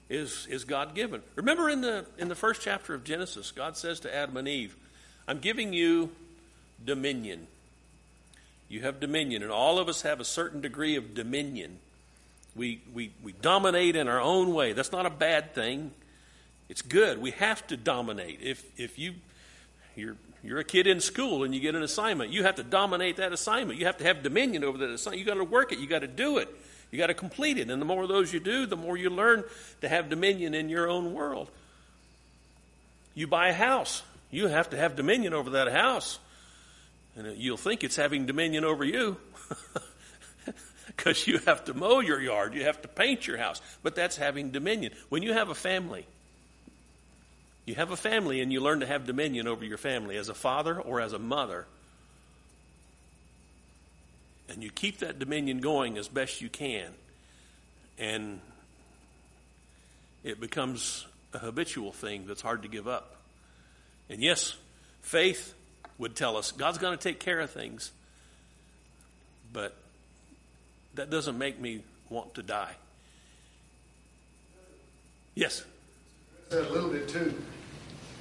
is, 0.08 0.48
is 0.50 0.66
God 0.66 0.94
given. 0.94 1.22
Remember 1.36 1.70
in 1.70 1.82
the, 1.82 2.06
in 2.18 2.28
the 2.28 2.36
first 2.36 2.62
chapter 2.62 2.94
of 2.94 3.04
Genesis, 3.04 3.52
God 3.52 3.76
says 3.76 4.00
to 4.02 4.16
Adam 4.16 4.38
and 4.38 4.48
Eve, 4.48 4.76
I'm 5.28 5.40
giving 5.40 5.74
you 5.74 6.12
dominion. 6.86 7.48
You 8.70 8.82
have 8.82 9.00
dominion, 9.00 9.44
and 9.44 9.52
all 9.52 9.80
of 9.80 9.88
us 9.88 10.04
have 10.04 10.20
a 10.20 10.26
certain 10.26 10.62
degree 10.62 10.96
of 10.96 11.16
dominion 11.16 11.80
We, 12.56 12.82
we, 12.94 13.12
we 13.24 13.34
dominate 13.34 13.96
in 13.96 14.08
our 14.08 14.20
own 14.20 14.54
way. 14.54 14.74
That's 14.74 14.92
not 14.92 15.06
a 15.06 15.12
bad 15.12 15.54
thing. 15.54 15.92
It's 16.70 16.82
good. 16.82 17.20
We 17.20 17.32
have 17.32 17.66
to 17.68 17.78
dominate. 17.78 18.40
If, 18.42 18.64
if 18.78 19.00
you, 19.00 19.16
you're, 19.96 20.18
you're 20.44 20.60
a 20.60 20.64
kid 20.64 20.88
in 20.88 21.00
school 21.00 21.44
and 21.44 21.54
you 21.54 21.62
get 21.62 21.76
an 21.76 21.84
assignment, 21.84 22.32
you 22.32 22.44
have 22.44 22.56
to 22.56 22.64
dominate 22.64 23.18
that 23.18 23.32
assignment. 23.32 23.80
You 23.80 23.86
have 23.86 23.98
to 23.98 24.04
have 24.04 24.24
dominion 24.24 24.64
over 24.64 24.78
that 24.80 24.90
assignment. 24.90 25.20
You 25.20 25.26
got 25.26 25.36
to 25.36 25.44
work 25.44 25.72
it. 25.72 25.80
You 25.80 25.88
got 25.88 26.00
to 26.00 26.08
do 26.08 26.38
it. 26.38 26.50
You 26.92 26.98
got 26.98 27.08
to 27.08 27.14
complete 27.14 27.58
it. 27.58 27.70
And 27.70 27.82
the 27.82 27.86
more 27.86 28.04
of 28.04 28.10
those 28.10 28.34
you 28.34 28.40
do, 28.40 28.66
the 28.66 28.78
more 28.78 28.98
you 28.98 29.10
learn 29.10 29.44
to 29.82 29.90
have 29.90 30.10
dominion 30.10 30.54
in 30.54 30.70
your 30.70 30.90
own 30.90 31.14
world. 31.14 31.50
You 33.14 33.28
buy 33.28 33.50
a 33.50 33.54
house. 33.54 34.04
You 34.30 34.48
have 34.48 34.70
to 34.72 34.78
have 34.78 34.96
dominion 34.96 35.34
over 35.34 35.52
that 35.52 35.72
house. 35.72 36.20
And 37.16 37.36
you'll 37.38 37.58
think 37.58 37.84
it's 37.84 37.96
having 37.96 38.26
dominion 38.26 38.64
over 38.64 38.84
you. 38.84 39.18
Because 40.98 41.28
you 41.28 41.38
have 41.46 41.64
to 41.66 41.76
mow 41.76 42.00
your 42.00 42.20
yard, 42.20 42.56
you 42.56 42.64
have 42.64 42.82
to 42.82 42.88
paint 42.88 43.28
your 43.28 43.38
house. 43.38 43.62
But 43.84 43.96
that's 43.96 44.18
having 44.18 44.50
dominion. 44.50 44.94
When 45.10 45.22
you 45.22 45.34
have 45.34 45.50
a 45.50 45.56
family, 45.56 46.08
you 47.68 47.76
have 47.76 47.92
a 47.92 47.98
family 47.98 48.40
and 48.40 48.52
you 48.52 48.62
learn 48.62 48.80
to 48.80 48.88
have 48.88 49.06
dominion 49.06 49.46
over 49.46 49.64
your 49.66 49.78
family 49.78 50.16
as 50.16 50.30
a 50.30 50.34
father 50.34 50.80
or 50.80 51.02
as 51.02 51.12
a 51.12 51.20
mother. 51.20 51.66
And 54.50 54.64
you 54.64 54.72
keep 54.72 55.00
that 55.00 55.20
dominion 55.20 55.60
going 55.60 55.98
as 55.98 56.08
best 56.08 56.42
you 56.42 56.48
can. 56.48 56.90
And 58.00 58.40
it 60.24 60.40
becomes 60.40 61.06
a 61.34 61.40
habitual 61.40 61.92
thing 61.92 62.24
that's 62.26 62.42
hard 62.42 62.62
to 62.62 62.70
give 62.70 62.88
up. 62.88 63.18
And 64.10 64.22
yes, 64.24 64.56
faith 65.02 65.54
would 65.98 66.16
tell 66.16 66.38
us 66.38 66.54
God's 66.54 66.78
going 66.78 66.98
to 66.98 67.04
take 67.04 67.20
care 67.20 67.42
of 67.42 67.52
things, 67.52 67.92
but 69.52 69.76
that 70.96 71.10
doesn't 71.10 71.38
make 71.38 71.60
me 71.60 71.84
want 72.10 72.36
to 72.36 72.44
die. 72.44 72.76
Yes? 75.36 75.66
a 76.52 76.56
little 76.56 76.90
bit 76.90 77.10
too, 77.10 77.34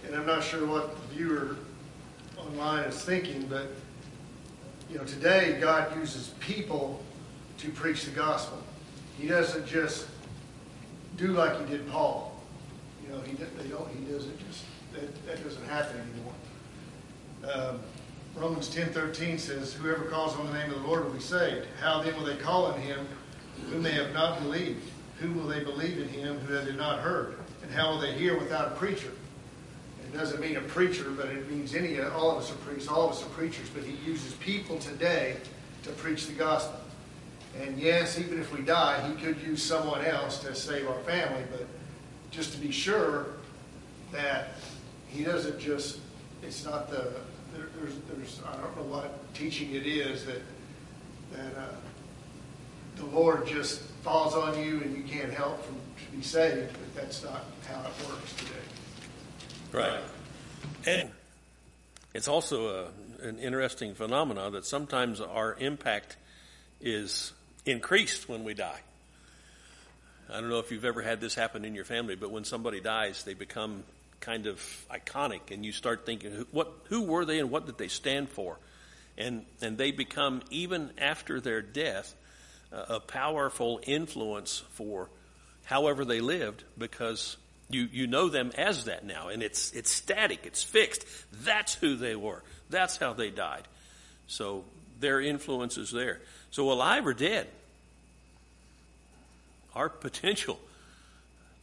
and 0.06 0.16
I'm 0.16 0.26
not 0.26 0.42
sure 0.42 0.66
what 0.66 0.94
the 0.94 1.14
viewer 1.14 1.56
online 2.38 2.84
is 2.84 3.02
thinking, 3.04 3.46
but 3.48 3.72
you 4.90 4.98
know, 4.98 5.04
today 5.04 5.58
God 5.60 5.96
uses 5.98 6.28
people 6.40 7.02
to 7.58 7.68
preach 7.70 8.04
the 8.04 8.12
gospel. 8.12 8.58
He 9.18 9.26
doesn't 9.26 9.66
just 9.66 10.06
do 11.16 11.28
like 11.28 11.58
he 11.60 11.66
did 11.66 11.88
Paul. 11.90 12.40
You 13.02 13.12
know, 13.12 13.20
he 13.20 13.32
they 13.32 13.68
don't. 13.68 13.88
He 13.88 14.12
doesn't 14.12 14.38
just 14.46 14.64
that, 14.92 15.26
that 15.26 15.42
doesn't 15.42 15.66
happen 15.66 16.00
anymore. 16.00 16.32
Um, 17.52 17.80
Romans 18.34 18.68
ten 18.68 18.88
thirteen 18.88 19.38
says, 19.38 19.72
"Whoever 19.72 20.04
calls 20.04 20.36
on 20.36 20.46
the 20.46 20.52
name 20.52 20.70
of 20.70 20.82
the 20.82 20.86
Lord 20.86 21.04
will 21.04 21.12
be 21.12 21.20
saved." 21.20 21.66
How 21.80 22.02
then 22.02 22.14
will 22.16 22.24
they 22.24 22.36
call 22.36 22.66
on 22.66 22.80
Him 22.80 23.06
whom 23.70 23.82
they 23.82 23.92
have 23.92 24.12
not 24.12 24.42
believed? 24.42 24.82
Who 25.20 25.32
will 25.32 25.46
they 25.46 25.60
believe 25.60 25.98
in 25.98 26.08
Him 26.08 26.38
who 26.40 26.54
they 26.54 26.64
have 26.64 26.76
not 26.76 27.00
heard? 27.00 27.38
And 27.62 27.72
how 27.72 27.90
will 27.90 27.98
they 27.98 28.12
hear 28.12 28.38
without 28.38 28.68
a 28.68 28.76
preacher? 28.76 29.10
Doesn't 30.16 30.40
mean 30.40 30.56
a 30.56 30.62
preacher, 30.62 31.10
but 31.10 31.26
it 31.26 31.50
means 31.50 31.74
any. 31.74 32.00
All 32.00 32.30
of 32.30 32.38
us 32.38 32.50
are 32.50 32.54
priests. 32.56 32.88
All 32.88 33.04
of 33.04 33.10
us 33.12 33.22
are 33.22 33.28
preachers. 33.28 33.68
But 33.68 33.84
He 33.84 33.96
uses 34.08 34.32
people 34.34 34.78
today 34.78 35.36
to 35.82 35.90
preach 35.90 36.26
the 36.26 36.32
gospel. 36.32 36.80
And 37.60 37.78
yes, 37.78 38.18
even 38.18 38.40
if 38.40 38.50
we 38.50 38.62
die, 38.62 39.06
He 39.08 39.22
could 39.22 39.38
use 39.42 39.62
someone 39.62 40.06
else 40.06 40.38
to 40.40 40.54
save 40.54 40.88
our 40.88 40.98
family. 41.00 41.44
But 41.50 41.66
just 42.30 42.52
to 42.52 42.58
be 42.58 42.70
sure 42.70 43.26
that 44.10 44.54
He 45.08 45.22
doesn't 45.22 45.58
just. 45.58 45.98
It's 46.42 46.64
not 46.64 46.90
the. 46.90 47.12
There, 47.54 47.68
there's, 47.78 47.94
there's. 48.10 48.40
I 48.48 48.56
don't 48.56 48.74
know 48.76 48.84
what 48.84 49.34
teaching 49.34 49.74
it 49.74 49.86
is 49.86 50.24
that 50.24 50.40
that 51.32 51.58
uh, 51.58 51.66
the 52.96 53.06
Lord 53.06 53.46
just 53.46 53.82
falls 54.02 54.34
on 54.34 54.58
you 54.62 54.80
and 54.80 54.96
you 54.96 55.02
can't 55.02 55.32
help 55.32 55.62
from 55.62 55.74
to 55.74 56.16
be 56.16 56.22
saved. 56.22 56.72
But 56.72 57.02
that's 57.02 57.22
not 57.22 57.44
how 57.68 57.80
it 57.80 58.08
works 58.08 58.32
today. 58.36 58.65
Right. 59.76 60.00
And 60.86 61.10
it's 62.14 62.28
also 62.28 62.68
a, 63.20 63.26
an 63.26 63.38
interesting 63.38 63.94
phenomenon 63.94 64.52
that 64.52 64.64
sometimes 64.64 65.20
our 65.20 65.54
impact 65.58 66.16
is 66.80 67.34
increased 67.66 68.26
when 68.26 68.42
we 68.42 68.54
die. 68.54 68.80
I 70.30 70.40
don't 70.40 70.48
know 70.48 70.60
if 70.60 70.72
you've 70.72 70.86
ever 70.86 71.02
had 71.02 71.20
this 71.20 71.34
happen 71.34 71.66
in 71.66 71.74
your 71.74 71.84
family, 71.84 72.16
but 72.16 72.30
when 72.30 72.44
somebody 72.44 72.80
dies, 72.80 73.22
they 73.24 73.34
become 73.34 73.84
kind 74.20 74.46
of 74.46 74.60
iconic, 74.90 75.50
and 75.50 75.64
you 75.64 75.72
start 75.72 76.06
thinking, 76.06 76.46
what, 76.52 76.72
who 76.84 77.02
were 77.02 77.26
they 77.26 77.38
and 77.38 77.50
what 77.50 77.66
did 77.66 77.76
they 77.76 77.88
stand 77.88 78.30
for? 78.30 78.56
And, 79.18 79.44
and 79.60 79.76
they 79.76 79.92
become, 79.92 80.42
even 80.50 80.90
after 80.98 81.38
their 81.38 81.60
death, 81.60 82.14
a 82.72 82.98
powerful 82.98 83.80
influence 83.86 84.62
for 84.70 85.10
however 85.64 86.04
they 86.04 86.20
lived 86.20 86.64
because 86.78 87.36
you, 87.68 87.88
you 87.92 88.06
know 88.06 88.28
them 88.28 88.52
as 88.56 88.84
that 88.84 89.04
now, 89.04 89.28
and 89.28 89.42
it's, 89.42 89.72
it's 89.72 89.90
static, 89.90 90.40
it's 90.44 90.62
fixed. 90.62 91.04
That's 91.42 91.74
who 91.74 91.96
they 91.96 92.14
were. 92.14 92.42
That's 92.70 92.96
how 92.96 93.12
they 93.12 93.30
died. 93.30 93.66
So 94.28 94.64
their 95.00 95.20
influence 95.20 95.76
is 95.76 95.90
there. 95.90 96.20
So 96.50 96.70
alive 96.70 97.06
or 97.06 97.14
dead, 97.14 97.48
our 99.74 99.88
potential 99.88 100.58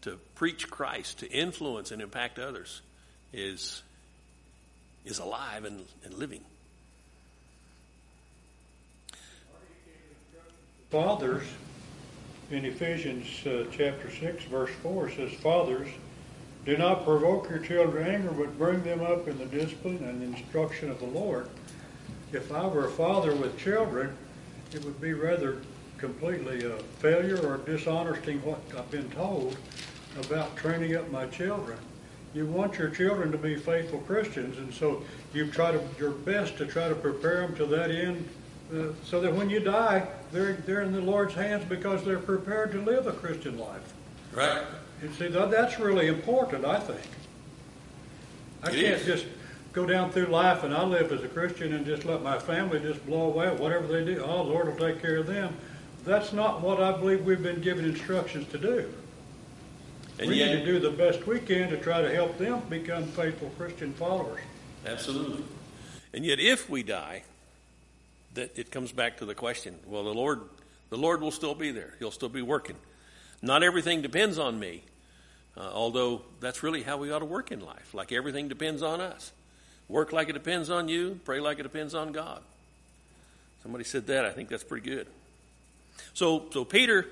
to 0.02 0.20
preach 0.36 0.70
Christ, 0.70 1.20
to 1.20 1.32
influence 1.32 1.92
and 1.92 2.02
impact 2.02 2.38
others, 2.38 2.82
is, 3.32 3.82
is 5.06 5.20
alive 5.20 5.64
and, 5.64 5.86
and 6.04 6.14
living. 6.16 6.42
Fathers, 10.90 11.44
in 12.54 12.66
Ephesians 12.66 13.26
uh, 13.48 13.66
chapter 13.72 14.12
6, 14.12 14.44
verse 14.46 14.70
4 14.84 15.10
says, 15.10 15.34
Fathers, 15.34 15.88
do 16.66 16.78
not 16.78 17.04
provoke 17.04 17.50
your 17.50 17.58
children 17.58 18.06
to 18.06 18.12
anger, 18.12 18.30
but 18.30 18.58
bring 18.60 18.84
them 18.84 19.02
up 19.02 19.28
in 19.28 19.38
the 19.40 19.46
discipline 19.46 20.04
and 20.04 20.22
instruction 20.22 20.92
of 20.92 21.00
the 21.00 21.08
Lord. 21.08 21.50
If 22.32 22.52
I 22.52 22.68
were 22.68 22.86
a 22.86 22.92
father 22.92 23.34
with 23.36 23.58
children, 23.58 24.16
it 24.72 24.86
would 24.86 25.02
be 25.02 25.14
rather 25.14 25.58
completely 25.98 26.64
a 26.66 26.78
failure 27.00 27.38
or 27.38 27.58
dishonesting 27.58 28.44
what 28.44 28.60
I've 28.78 28.90
been 28.92 29.10
told 29.12 29.58
about 30.20 30.56
training 30.56 30.96
up 30.96 31.10
my 31.12 31.26
children. 31.28 31.80
You 32.36 32.46
want 32.46 32.78
your 32.78 32.90
children 32.90 33.32
to 33.32 33.38
be 33.38 33.56
faithful 33.56 34.00
Christians, 34.00 34.58
and 34.58 34.72
so 34.72 35.04
you 35.34 35.48
try 35.48 35.72
to 35.72 35.82
your 36.00 36.12
best 36.12 36.58
to 36.58 36.68
try 36.68 36.88
to 36.88 36.96
prepare 36.96 37.42
them 37.42 37.56
to 37.56 37.66
that 37.66 37.90
end, 37.90 38.28
Uh, 38.74 38.88
so 39.04 39.22
that 39.22 39.34
when 39.34 39.50
you 39.50 39.60
die, 39.60 40.08
they're 40.32 40.54
they're 40.54 40.82
in 40.82 40.94
the 40.94 41.02
Lord's 41.02 41.36
hands 41.36 41.64
because 41.66 42.04
they're 42.04 42.18
prepared 42.18 42.72
to 42.72 42.82
live 42.82 43.06
a 43.06 43.12
Christian 43.12 43.60
life. 43.60 43.94
Right. 44.34 44.64
And 45.02 45.14
see, 45.16 45.28
that, 45.28 45.52
that's 45.52 45.80
really 45.80 46.08
important, 46.08 46.66
I 46.66 46.80
think. 46.80 47.02
I 48.64 48.70
It 48.70 48.76
can't 48.76 49.02
is. 49.02 49.06
just 49.06 49.26
go 49.74 49.86
down 49.86 50.12
through 50.12 50.28
life 50.28 50.64
and 50.64 50.74
I 50.74 50.84
live 50.84 51.12
as 51.12 51.24
a 51.24 51.28
Christian 51.28 51.74
and 51.74 51.86
just 51.86 52.06
let 52.06 52.22
my 52.24 52.40
family 52.40 52.80
just 52.80 53.06
blow 53.06 53.24
away 53.24 53.54
whatever 53.56 53.86
they 53.86 54.06
do. 54.06 54.24
Oh, 54.24 54.44
Lord 54.44 54.68
will 54.68 54.88
take 54.88 55.02
care 55.02 55.18
of 55.18 55.28
them. 55.28 55.56
That's 56.06 56.34
not 56.34 56.62
what 56.62 56.82
I 56.82 56.92
believe 56.98 57.26
we've 57.26 57.44
been 57.44 57.62
given 57.62 57.86
instructions 57.86 58.48
to 58.52 58.58
do. 58.58 58.94
And 60.20 60.30
we 60.30 60.36
yet, 60.36 60.54
need 60.54 60.66
to 60.66 60.66
do 60.66 60.80
the 60.80 60.92
best 60.92 61.26
we 61.26 61.40
can 61.40 61.70
to 61.70 61.78
try 61.78 62.02
to 62.02 62.14
help 62.14 62.38
them 62.38 62.62
become 62.70 63.04
faithful 63.06 63.50
Christian 63.58 63.94
followers. 63.94 64.42
Absolutely. 64.86 65.44
And 66.14 66.26
yet, 66.26 66.40
if 66.40 66.70
we 66.70 66.84
die, 66.84 67.24
that 68.34 68.58
it 68.58 68.72
comes 68.72 68.92
back 68.92 69.18
to 69.18 69.26
the 69.26 69.36
question: 69.36 69.76
Well, 69.86 70.04
the 70.04 70.14
Lord, 70.14 70.42
the 70.90 70.98
Lord 70.98 71.22
will 71.22 71.32
still 71.32 71.56
be 71.56 71.72
there. 71.72 71.94
He'll 72.00 72.12
still 72.12 72.30
be 72.30 72.42
working. 72.42 72.76
Not 73.42 73.64
everything 73.64 74.02
depends 74.02 74.40
on 74.40 74.60
me, 74.60 74.84
uh, 75.58 75.62
although 75.62 76.22
that's 76.40 76.64
really 76.64 76.82
how 76.82 76.98
we 76.98 77.12
ought 77.12 77.20
to 77.20 77.26
work 77.26 77.52
in 77.52 77.60
life. 77.60 77.94
Like 77.94 78.12
everything 78.12 78.48
depends 78.48 78.82
on 78.82 79.02
us. 79.02 79.32
Work 79.90 80.14
like 80.14 80.30
it 80.30 80.34
depends 80.34 80.70
on 80.70 80.88
you. 80.88 81.20
Pray 81.26 81.40
like 81.40 81.60
it 81.60 81.64
depends 81.64 81.94
on 81.94 82.14
God. 82.14 82.42
Somebody 83.62 83.84
said 83.84 84.08
that. 84.08 84.26
I 84.26 84.32
think 84.32 84.50
that's 84.50 84.64
pretty 84.64 84.90
good. 84.90 85.08
So, 86.14 86.46
so 86.52 86.66
Peter, 86.66 87.06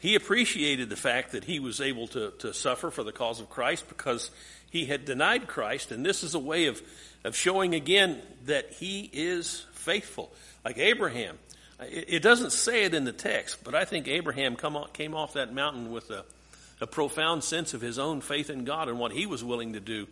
he 0.00 0.14
appreciated 0.14 0.88
the 0.88 0.96
fact 0.96 1.32
that 1.32 1.44
he 1.44 1.58
was 1.58 1.80
able 1.80 2.08
to, 2.08 2.32
to 2.38 2.52
suffer 2.52 2.90
for 2.90 3.02
the 3.02 3.12
cause 3.12 3.40
of 3.40 3.48
Christ 3.48 3.88
because 3.88 4.30
he 4.70 4.86
had 4.86 5.04
denied 5.04 5.46
Christ, 5.46 5.92
and 5.92 6.04
this 6.04 6.22
is 6.22 6.34
a 6.34 6.38
way 6.38 6.66
of, 6.66 6.82
of 7.24 7.36
showing 7.36 7.74
again 7.74 8.20
that 8.46 8.72
he 8.72 9.08
is 9.12 9.64
faithful. 9.72 10.32
Like 10.66 10.78
Abraham, 10.78 11.38
it, 11.78 12.24
doesn't 12.24 12.50
say 12.50 12.82
it 12.82 12.92
in 12.92 13.04
the 13.04 13.12
text, 13.12 13.62
but 13.62 13.76
I 13.76 13.84
think 13.84 14.08
Abraham 14.08 14.56
came 14.92 15.14
off 15.14 15.34
that 15.34 15.54
mountain 15.54 15.92
with 15.92 16.10
a, 16.10 16.24
a 16.80 16.88
profound 16.88 17.44
sense 17.44 17.72
of 17.72 17.80
his 17.80 18.00
own 18.00 18.20
faith 18.20 18.50
in 18.50 18.64
God 18.64 18.88
and 18.88 18.98
what 18.98 19.12
he 19.12 19.26
was 19.26 19.44
willing 19.44 19.74
to 19.74 19.80
do 19.80 20.08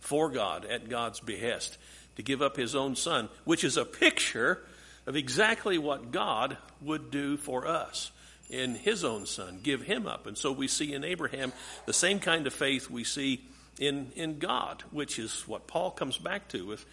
for 0.00 0.30
God 0.30 0.64
at 0.64 0.88
God's 0.88 1.20
behest 1.20 1.76
to 2.16 2.22
give 2.22 2.40
up 2.40 2.56
his 2.56 2.74
own 2.74 2.96
son, 2.96 3.28
which 3.44 3.64
is 3.64 3.76
a 3.76 3.84
picture 3.84 4.62
of 5.06 5.14
exactly 5.14 5.76
what 5.76 6.10
God 6.10 6.56
would 6.80 7.10
do 7.10 7.36
for 7.36 7.66
us 7.66 8.10
in 8.48 8.76
his 8.76 9.04
own 9.04 9.26
son, 9.26 9.60
give 9.62 9.82
him 9.82 10.06
up. 10.06 10.26
And 10.26 10.38
so 10.38 10.52
we 10.52 10.68
see 10.68 10.94
in 10.94 11.04
Abraham 11.04 11.52
the 11.84 11.92
same 11.92 12.18
kind 12.18 12.46
of 12.46 12.54
faith 12.54 12.88
we 12.88 13.04
see 13.04 13.44
in, 13.78 14.10
in 14.16 14.38
God, 14.38 14.84
which 14.90 15.18
is 15.18 15.46
what 15.46 15.66
Paul 15.66 15.90
comes 15.90 16.16
back 16.16 16.48
to. 16.48 16.72
If, 16.72 16.86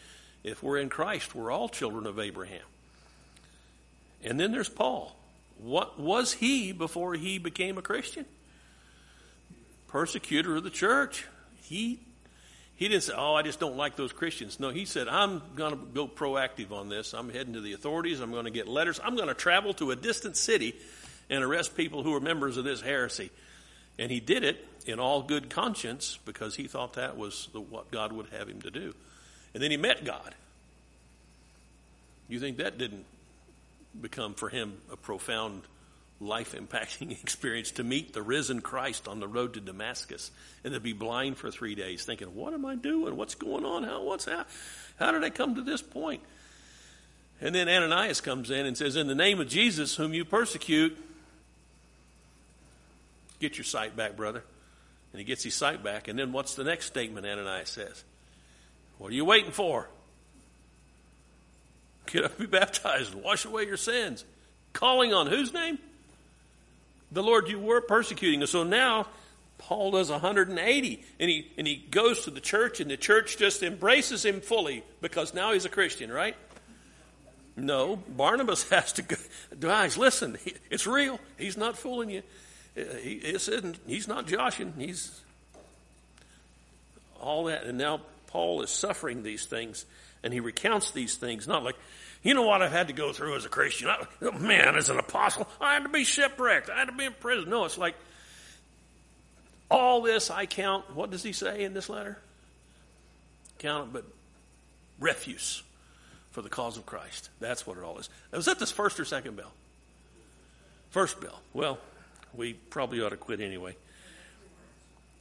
if 0.43 0.61
we're 0.61 0.80
in 0.80 0.89
Christ, 0.89 1.34
we're 1.34 1.49
all 1.49 1.70
children 1.70 2.07
of 2.07 2.20
Abraham. 2.20 2.59
And 4.26 4.39
then 4.39 4.51
there's 4.51 4.69
Paul. 4.69 5.15
What 5.59 5.99
was 5.99 6.34
he 6.34 6.71
before 6.71 7.13
he 7.13 7.38
became 7.38 7.78
a 7.78 7.82
Christian? 7.82 8.26
Persecutor 9.88 10.57
of 10.57 10.63
the 10.63 10.69
church. 10.69 11.26
He 11.61 11.99
he 12.76 12.89
didn't 12.89 13.03
say, 13.03 13.13
"Oh, 13.15 13.36
I 13.36 13.43
just 13.43 13.59
don't 13.59 13.78
like 13.78 13.95
those 13.95 14.11
Christians." 14.11 14.59
No, 14.59 14.69
he 14.69 14.84
said, 14.84 15.07
"I'm 15.07 15.41
going 15.55 15.71
to 15.71 15.78
go 15.78 16.07
proactive 16.07 16.71
on 16.71 16.89
this. 16.89 17.13
I'm 17.13 17.30
heading 17.30 17.53
to 17.53 17.61
the 17.61 17.71
authorities. 17.71 18.19
I'm 18.19 18.32
going 18.32 18.45
to 18.45 18.51
get 18.51 18.67
letters. 18.67 18.99
I'm 19.01 19.15
going 19.15 19.30
to 19.30 19.34
travel 19.34 19.73
to 19.76 19.91
a 19.91 19.95
distant 19.95 20.36
city 20.36 20.76
and 21.30 21.41
arrest 21.41 21.78
people 21.78 22.03
who 22.03 22.13
are 22.13 22.19
members 22.19 22.57
of 22.57 22.65
this 22.65 22.82
heresy." 22.82 23.30
And 23.97 24.11
he 24.11 24.19
did 24.19 24.43
it 24.43 24.65
in 24.86 24.99
all 24.99 25.21
good 25.21 25.49
conscience 25.49 26.19
because 26.26 26.55
he 26.55 26.67
thought 26.67 26.93
that 26.93 27.15
was 27.15 27.47
the, 27.53 27.61
what 27.61 27.91
God 27.91 28.11
would 28.11 28.28
have 28.38 28.49
him 28.49 28.61
to 28.63 28.71
do. 28.71 28.93
And 29.53 29.63
then 29.63 29.71
he 29.71 29.78
met 29.78 30.03
God. 30.03 30.36
You 32.28 32.41
think 32.41 32.57
that 32.57 32.78
didn't 32.78 33.05
become 34.01 34.33
for 34.33 34.49
him 34.49 34.77
a 34.91 34.97
profound 34.97 35.63
life 36.19 36.55
impacting 36.55 37.11
experience 37.23 37.71
to 37.71 37.83
meet 37.83 38.13
the 38.13 38.21
risen 38.21 38.61
Christ 38.61 39.07
on 39.07 39.19
the 39.19 39.27
road 39.27 39.53
to 39.55 39.59
Damascus 39.59 40.31
and 40.63 40.73
to 40.73 40.79
be 40.79 40.93
blind 40.93 41.37
for 41.37 41.51
three 41.51 41.75
days, 41.75 42.05
thinking, 42.05 42.35
What 42.35 42.53
am 42.53 42.65
I 42.65 42.75
doing? 42.75 43.15
What's 43.15 43.35
going 43.35 43.65
on? 43.65 43.83
How 43.83 44.03
what's 44.03 44.25
how, 44.25 44.45
how 44.99 45.11
did 45.11 45.23
I 45.23 45.29
come 45.29 45.55
to 45.55 45.61
this 45.61 45.81
point? 45.81 46.21
And 47.41 47.53
then 47.53 47.67
Ananias 47.67 48.21
comes 48.21 48.49
in 48.49 48.65
and 48.65 48.77
says, 48.77 48.95
In 48.95 49.07
the 49.07 49.15
name 49.15 49.39
of 49.39 49.47
Jesus, 49.47 49.95
whom 49.95 50.13
you 50.13 50.23
persecute, 50.23 50.97
get 53.39 53.57
your 53.57 53.65
sight 53.65 53.95
back, 53.95 54.15
brother. 54.15 54.43
And 55.11 55.19
he 55.19 55.25
gets 55.25 55.43
his 55.43 55.55
sight 55.55 55.83
back. 55.83 56.07
And 56.07 56.19
then 56.19 56.33
what's 56.33 56.55
the 56.55 56.63
next 56.63 56.87
statement 56.87 57.25
Ananias 57.25 57.69
says? 57.69 58.03
What 58.97 59.11
are 59.11 59.15
you 59.15 59.25
waiting 59.25 59.51
for? 59.51 59.87
Get 62.08 62.24
up, 62.24 62.38
be 62.38 62.45
baptized, 62.45 63.14
wash 63.14 63.45
away 63.45 63.66
your 63.66 63.78
sins. 63.78 64.24
Calling 64.74 65.14
on 65.14 65.28
whose 65.28 65.53
name? 65.53 65.80
The 67.12 67.24
Lord 67.24 67.49
you 67.49 67.60
were 67.60 67.82
persecuting 67.82 68.43
us. 68.43 68.51
So 68.51 68.64
now 68.64 69.08
Paul 69.58 69.91
does 69.91 70.10
180 70.10 71.03
and 71.20 71.30
he, 71.30 71.47
and 71.58 71.66
he 71.66 71.76
goes 71.76 72.22
to 72.26 72.32
the 72.32 72.41
church 72.41 72.80
and 72.80 72.91
the 72.91 72.97
church 72.97 73.38
just 73.38 73.64
embraces 73.64 74.26
him 74.26 74.41
fully 74.41 74.84
because 75.01 75.34
now 75.34 75.53
he's 75.53 75.66
a 75.66 75.70
Christian, 75.70 76.12
right? 76.12 76.36
No, 77.56 77.95
Barnabas 77.95 78.70
has 78.70 78.93
to 78.93 79.01
go. 79.01 79.16
Guys, 79.60 79.97
listen, 79.97 80.38
it's 80.70 80.86
real. 80.86 81.20
He's 81.38 81.58
not 81.58 81.78
fooling 81.78 82.10
you. 82.10 82.24
Uh, 82.78 82.82
he, 83.01 83.14
isn't, 83.14 83.80
he's 83.88 84.08
not 84.08 84.28
joshing. 84.28 84.74
He's 84.78 85.22
all 87.22 87.45
that. 87.45 87.64
And 87.64 87.78
now 87.78 88.01
Paul 88.28 88.62
is 88.62 88.70
suffering 88.70 89.24
these 89.24 89.45
things 89.45 89.86
and 90.26 90.34
he 90.34 90.39
recounts 90.41 90.91
these 90.91 91.15
things, 91.15 91.47
not 91.47 91.63
like, 91.63 91.76
you 92.23 92.34
know 92.34 92.41
what 92.41 92.63
I've 92.63 92.71
had 92.71 92.88
to 92.88 92.93
go 92.93 93.13
through 93.13 93.36
as 93.36 93.45
a 93.45 93.49
Christian? 93.49 93.88
I, 93.88 94.05
man, 94.39 94.76
as 94.76 94.89
an 94.89 94.97
apostle, 94.97 95.47
I 95.61 95.76
had 95.76 95.84
to 95.84 95.89
be 95.89 96.03
shipwrecked. 96.03 96.71
I 96.71 96.80
had 96.80 96.88
to 96.88 96.91
be 96.91 97.05
in 97.05 97.13
prison. 97.13 97.47
No, 97.49 97.65
it's 97.65 97.78
like 97.78 97.95
all 99.69 100.01
this 100.01 100.32
I 100.32 100.47
count. 100.47 100.95
What 100.95 101.11
does 101.11 101.21
he 101.21 101.32
say 101.32 101.63
in 101.63 101.76
this 101.76 101.89
letter? 101.89 102.17
Count 103.59 103.88
it, 103.88 103.93
but 103.93 104.05
refuse 104.99 105.61
for 106.32 106.41
the 106.41 106.49
cause 106.49 106.76
of 106.76 106.88
Christ. 106.88 107.30
That's 107.39 107.67
what 107.67 107.78
it 107.78 107.84
all 107.84 107.99
is. 107.99 108.09
Was 108.32 108.45
that 108.45 108.57
this 108.57 108.71
first 108.71 108.99
or 108.99 109.05
second 109.05 109.38
bell? 109.38 109.51
First 110.89 111.21
bell. 111.21 111.39
Well, 111.53 111.78
we 112.34 112.53
probably 112.53 112.99
ought 113.01 113.09
to 113.09 113.17
quit 113.17 113.41
anyway. 113.41 113.76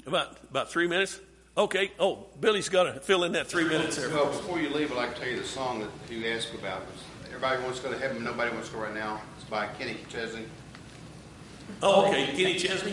About 0.06 0.36
about 0.50 0.70
three 0.70 0.88
minutes. 0.88 1.20
Okay. 1.56 1.92
Oh, 2.00 2.26
Billy's 2.40 2.68
got 2.68 2.84
to 2.84 3.00
fill 3.00 3.24
in 3.24 3.32
that 3.32 3.46
three 3.46 3.64
minutes 3.64 3.96
there. 3.96 4.10
Well, 4.10 4.26
before 4.26 4.60
you 4.60 4.70
leave, 4.70 4.90
I'd 4.90 4.96
like 4.96 5.14
to 5.14 5.20
tell 5.20 5.30
you 5.30 5.38
the 5.38 5.46
song 5.46 5.80
that 5.80 5.90
you 6.10 6.26
asked 6.26 6.52
about. 6.54 6.82
Everybody 7.28 7.62
wants 7.62 7.78
to 7.80 7.84
go 7.86 7.92
to 7.92 7.98
heaven, 7.98 8.24
nobody 8.24 8.52
wants 8.52 8.68
to 8.68 8.74
go 8.74 8.82
right 8.82 8.94
now. 8.94 9.20
It's 9.36 9.48
by 9.48 9.66
Kenny 9.78 9.98
Chesney. 10.08 10.46
Oh, 11.82 12.06
okay. 12.06 12.26
Kenny 12.26 12.56
Chesney. 12.56 12.92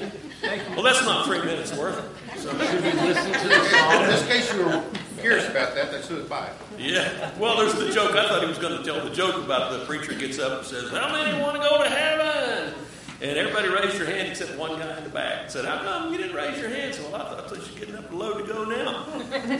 Well, 0.76 0.84
that's 0.84 1.02
not 1.04 1.26
three 1.26 1.40
minutes 1.40 1.76
worth. 1.76 2.02
So. 2.38 2.52
Should 2.52 2.84
we 2.84 2.92
listen 2.92 3.32
to 3.32 3.48
the 3.48 3.66
song? 3.66 4.04
In 4.04 4.10
this 4.10 4.26
case, 4.28 4.54
you 4.54 4.66
were 4.66 4.84
curious 5.20 5.48
about 5.50 5.76
that. 5.76 5.92
That's 5.92 6.08
who 6.08 6.20
it's 6.20 6.30
by. 6.30 6.50
Yeah. 6.78 7.38
Well, 7.38 7.58
there's 7.58 7.74
the 7.74 7.92
joke. 7.92 8.16
I 8.16 8.28
thought 8.28 8.42
he 8.42 8.48
was 8.48 8.58
going 8.58 8.78
to 8.78 8.84
tell 8.84 9.04
the 9.04 9.14
joke 9.14 9.44
about 9.44 9.72
the 9.72 9.86
preacher 9.86 10.14
gets 10.14 10.40
up 10.40 10.60
and 10.60 10.66
says, 10.66 10.90
"How 10.90 11.12
many 11.12 11.42
want 11.42 11.62
to 11.62 11.68
go 11.68 11.84
to 11.84 11.90
heaven?" 11.90 12.74
And 13.22 13.38
everybody 13.38 13.70
raised 13.70 14.00
their 14.00 14.08
hand 14.08 14.30
except 14.30 14.58
one 14.58 14.80
guy 14.80 14.98
in 14.98 15.04
the 15.04 15.10
back. 15.10 15.50
Said, 15.52 15.66
"How 15.66 15.78
come 15.84 16.12
you 16.12 16.18
didn't 16.18 16.36
raise 16.36 16.60
your 16.60 16.70
hand?" 16.70 16.96
So 16.96 17.04
well, 17.04 17.16
I 17.16 17.42
thought 17.42 17.48
I 17.48 17.52
was 17.52 17.68
getting 17.70 17.96
up 17.96 18.10
the 18.10 18.16
load 18.16 18.40
to 18.40 18.52
go 18.52 18.66
now. 18.66 19.06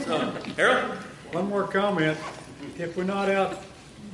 So, 0.00 0.18
Harold. 0.56 0.96
One 1.32 1.48
more 1.48 1.66
comment. 1.66 2.18
If 2.76 2.96
we're 2.96 3.04
not 3.04 3.30
out 3.30 3.58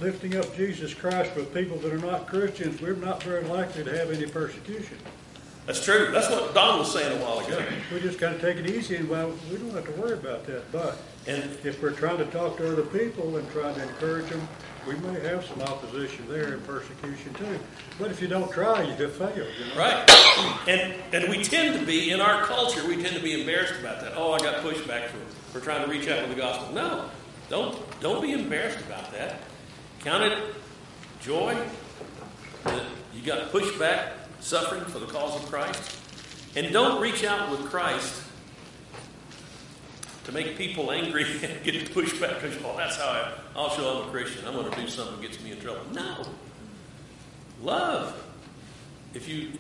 lifting 0.01 0.36
up 0.36 0.55
Jesus 0.55 0.94
Christ 0.94 1.34
with 1.34 1.53
people 1.53 1.78
that 1.78 1.92
are 1.92 1.99
not 1.99 2.26
Christians, 2.26 2.80
we're 2.80 2.94
not 2.94 3.22
very 3.22 3.44
likely 3.44 3.84
to 3.84 3.99
have 3.99 4.11
any 4.11 4.26
persecution. 4.26 4.99
That's 5.66 5.84
true. 5.84 6.11
That's 6.12 6.30
what 6.30 6.55
Don 6.55 6.78
was 6.78 6.92
saying 6.92 7.20
a 7.20 7.24
while 7.24 7.40
ago. 7.40 7.62
We 7.92 8.01
just 8.01 8.18
got 8.18 8.34
to 8.34 8.38
take 8.38 8.57
it 8.57 8.70
easy, 8.70 8.96
and 8.96 9.09
well, 9.09 9.32
we 9.51 9.57
don't 9.57 9.70
have 9.70 9.84
to 9.86 10.01
worry 10.01 10.14
about 10.14 10.44
that. 10.46 10.70
But 10.70 10.99
And 11.29 11.43
if 11.62 11.83
we're 11.83 11.91
trying 11.91 12.16
to 12.16 12.24
talk 12.26 12.57
to 12.57 12.72
other 12.72 12.85
people 12.85 13.37
and 13.37 13.49
trying 13.53 13.74
to 13.74 13.83
encourage 13.83 14.31
them, 14.31 14.49
we 14.87 14.97
may 14.97 15.20
have 15.20 15.45
some 15.45 15.61
opposition 15.61 16.26
there 16.26 16.55
and 16.55 16.66
persecution 16.66 17.35
too. 17.35 17.59
But 17.99 18.11
if 18.11 18.22
you 18.22 18.29
don't 18.29 18.51
try, 18.51 18.83
you 18.83 19.09
failed. 19.09 19.37
You 19.37 19.43
know? 19.43 19.76
Right. 19.76 20.66
And 20.66 20.95
and 21.12 21.29
we 21.29 21.45
tend 21.45 21.79
to 21.79 21.85
be 21.85 22.12
in 22.12 22.22
our 22.22 22.45
culture, 22.47 22.87
we 22.89 23.03
tend 23.03 23.14
to 23.14 23.22
be 23.22 23.39
embarrassed 23.39 23.79
about 23.79 24.01
that. 24.01 24.14
Oh, 24.16 24.33
I 24.33 24.39
got 24.39 24.64
pushback 24.64 25.09
for, 25.09 25.59
for 25.59 25.61
trying 25.61 25.85
to 25.85 25.91
reach 25.91 26.09
out 26.09 26.26
with 26.26 26.35
the 26.35 26.41
gospel. 26.41 26.74
No. 26.74 27.11
Don't 27.51 28.01
don't 28.01 28.22
be 28.22 28.33
embarrassed 28.33 28.81
about 28.81 29.12
that. 29.12 29.41
Count 30.01 30.24
it 30.24 30.55
joy 31.20 31.59
that 32.64 32.85
you 33.14 33.20
got 33.20 33.53
pushback, 33.53 34.12
suffering 34.41 34.85
for 34.85 34.99
the 34.99 35.07
cause 35.07 35.37
of 35.37 35.47
Christ. 35.51 35.99
And 36.57 36.72
don't 36.72 37.03
reach 37.03 37.22
out 37.22 37.51
with 37.51 37.68
Christ 37.68 38.22
to 40.29 40.35
make 40.35 40.59
people 40.59 40.93
angry 40.93 41.24
and 41.43 41.64
get 41.64 41.93
pushed 41.95 42.20
back 42.20 42.43
because, 42.43 42.55
oh, 42.62 42.76
that's 42.76 42.97
how 42.97 43.09
I, 43.09 43.33
I'll 43.57 43.70
show 43.70 44.03
I'm 44.03 44.09
a 44.09 44.11
Christian. 44.11 44.47
I'm 44.47 44.53
going 44.53 44.70
to 44.70 44.79
do 44.79 44.87
something 44.87 45.16
that 45.16 45.22
gets 45.22 45.43
me 45.43 45.53
in 45.53 45.61
trouble. 45.61 45.81
No. 45.95 46.22
Love. 47.62 48.24
If 49.14 49.26
you 49.26 49.53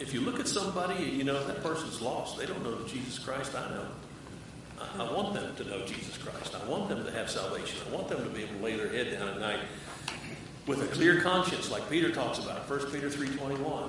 if 0.00 0.12
you 0.12 0.20
look 0.20 0.40
at 0.40 0.48
somebody, 0.48 1.04
you 1.04 1.22
know, 1.22 1.46
that 1.46 1.62
person's 1.62 2.02
lost. 2.02 2.38
They 2.38 2.44
don't 2.44 2.62
know 2.64 2.76
Jesus 2.86 3.20
Christ. 3.20 3.54
I 3.54 3.70
know. 3.70 3.86
I, 4.80 5.04
I 5.04 5.12
want 5.12 5.32
them 5.32 5.54
to 5.56 5.64
know 5.64 5.86
Jesus 5.86 6.18
Christ. 6.18 6.54
I 6.54 6.68
want 6.68 6.88
them 6.88 7.04
to 7.04 7.12
have 7.12 7.30
salvation. 7.30 7.78
I 7.88 7.94
want 7.94 8.08
them 8.08 8.22
to 8.24 8.28
be 8.28 8.42
able 8.42 8.56
to 8.56 8.64
lay 8.64 8.76
their 8.76 8.88
head 8.88 9.16
down 9.16 9.28
at 9.28 9.38
night 9.38 9.60
with 10.66 10.82
a 10.82 10.86
clear 10.88 11.20
conscience, 11.20 11.70
like 11.70 11.88
Peter 11.88 12.10
talks 12.10 12.40
about, 12.40 12.68
1 12.68 12.90
Peter 12.90 13.08
3.21. 13.08 13.88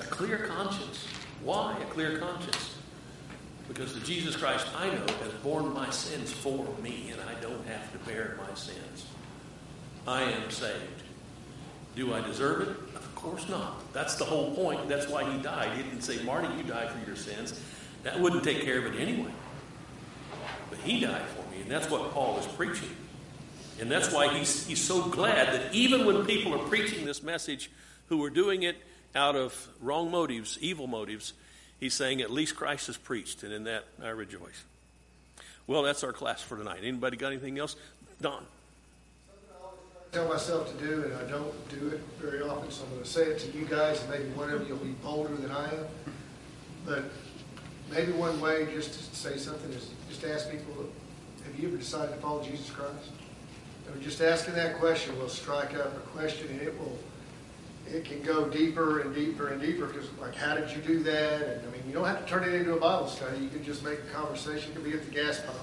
A 0.00 0.02
clear 0.04 0.38
conscience. 0.38 1.06
Why 1.44 1.78
a 1.78 1.84
clear 1.84 2.18
conscience? 2.18 2.79
Because 3.72 3.94
the 3.94 4.00
Jesus 4.00 4.34
Christ 4.34 4.66
I 4.76 4.88
know 4.88 5.06
has 5.22 5.32
borne 5.44 5.72
my 5.72 5.88
sins 5.90 6.32
for 6.32 6.66
me, 6.82 7.12
and 7.12 7.20
I 7.20 7.40
don't 7.40 7.64
have 7.68 7.92
to 7.92 7.98
bear 7.98 8.36
my 8.36 8.52
sins. 8.54 9.06
I 10.08 10.22
am 10.22 10.50
saved. 10.50 11.04
Do 11.94 12.12
I 12.12 12.20
deserve 12.20 12.62
it? 12.62 12.68
Of 12.96 13.14
course 13.14 13.48
not. 13.48 13.92
That's 13.92 14.16
the 14.16 14.24
whole 14.24 14.56
point. 14.56 14.88
That's 14.88 15.08
why 15.08 15.22
he 15.22 15.40
died. 15.40 15.76
He 15.76 15.84
didn't 15.84 16.00
say, 16.00 16.20
Marty, 16.24 16.48
you 16.56 16.64
died 16.64 16.90
for 16.90 17.06
your 17.06 17.14
sins. 17.14 17.60
That 18.02 18.18
wouldn't 18.18 18.42
take 18.42 18.62
care 18.62 18.84
of 18.84 18.92
it 18.92 19.00
anyway. 19.00 19.30
But 20.68 20.80
he 20.80 20.98
died 20.98 21.26
for 21.28 21.48
me, 21.54 21.62
and 21.62 21.70
that's 21.70 21.88
what 21.88 22.10
Paul 22.10 22.40
is 22.40 22.46
preaching. 22.46 22.90
And 23.78 23.88
that's 23.88 24.12
why 24.12 24.36
he's, 24.36 24.66
he's 24.66 24.82
so 24.82 25.08
glad 25.08 25.46
that 25.54 25.72
even 25.72 26.06
when 26.06 26.26
people 26.26 26.54
are 26.54 26.66
preaching 26.66 27.04
this 27.04 27.22
message 27.22 27.70
who 28.08 28.24
are 28.24 28.30
doing 28.30 28.64
it 28.64 28.78
out 29.14 29.36
of 29.36 29.68
wrong 29.80 30.10
motives, 30.10 30.58
evil 30.60 30.88
motives, 30.88 31.34
he's 31.80 31.94
saying, 31.94 32.20
at 32.20 32.30
least 32.30 32.54
Christ 32.54 32.86
has 32.86 32.96
preached, 32.96 33.42
and 33.42 33.52
in 33.52 33.64
that 33.64 33.84
I 34.02 34.10
rejoice. 34.10 34.64
Well, 35.66 35.82
that's 35.82 36.04
our 36.04 36.12
class 36.12 36.42
for 36.42 36.56
tonight. 36.56 36.80
Anybody 36.82 37.16
got 37.16 37.28
anything 37.32 37.58
else? 37.58 37.76
Don. 38.20 38.44
tell 40.12 40.28
myself 40.28 40.76
to 40.76 40.86
do, 40.86 41.04
and 41.04 41.14
I 41.14 41.22
don't 41.30 41.68
do 41.68 41.88
it 41.88 42.00
very 42.20 42.42
often, 42.42 42.70
so 42.70 42.84
I'm 42.84 42.90
going 42.90 43.02
to 43.02 43.08
say 43.08 43.22
it 43.22 43.38
to 43.40 43.58
you 43.58 43.64
guys, 43.64 44.00
and 44.02 44.10
maybe 44.10 44.24
one 44.30 44.50
of 44.50 44.66
you 44.68 44.74
will 44.74 44.84
be 44.84 44.92
bolder 45.02 45.34
than 45.36 45.50
I 45.50 45.72
am. 45.72 45.86
But 46.84 47.04
maybe 47.90 48.12
one 48.12 48.40
way 48.40 48.66
just 48.72 48.92
to 48.94 49.16
say 49.16 49.36
something 49.36 49.70
is 49.72 49.90
just 50.08 50.24
ask 50.24 50.50
people, 50.50 50.74
have 51.44 51.58
you 51.58 51.68
ever 51.68 51.76
decided 51.76 52.14
to 52.14 52.20
follow 52.20 52.42
Jesus 52.42 52.70
Christ? 52.70 53.10
And 53.92 54.02
just 54.02 54.20
asking 54.20 54.54
that 54.54 54.78
question 54.78 55.18
will 55.18 55.28
strike 55.28 55.74
up 55.74 55.96
a 55.96 56.00
question, 56.10 56.48
and 56.48 56.60
it 56.62 56.78
will, 56.78 56.98
it 57.92 58.04
can 58.04 58.22
go 58.22 58.48
deeper 58.48 59.00
and 59.00 59.14
deeper 59.14 59.48
and 59.48 59.60
deeper, 59.60 59.86
because 59.86 60.08
like, 60.20 60.34
how 60.34 60.54
did 60.54 60.70
you 60.70 60.82
do 60.82 61.02
that? 61.02 61.42
And 61.42 61.68
I 61.68 61.70
mean, 61.72 61.82
you 61.86 61.92
don't 61.92 62.04
have 62.04 62.24
to 62.24 62.26
turn 62.26 62.44
it 62.44 62.54
into 62.54 62.74
a 62.74 62.80
Bible 62.80 63.08
study. 63.08 63.38
You 63.38 63.48
can 63.48 63.64
just 63.64 63.84
make 63.84 63.98
a 63.98 64.12
conversation. 64.12 64.70
It 64.70 64.74
could 64.76 64.84
be 64.84 64.92
at 64.92 65.04
the 65.04 65.10
gas 65.10 65.40
pump. 65.40 65.58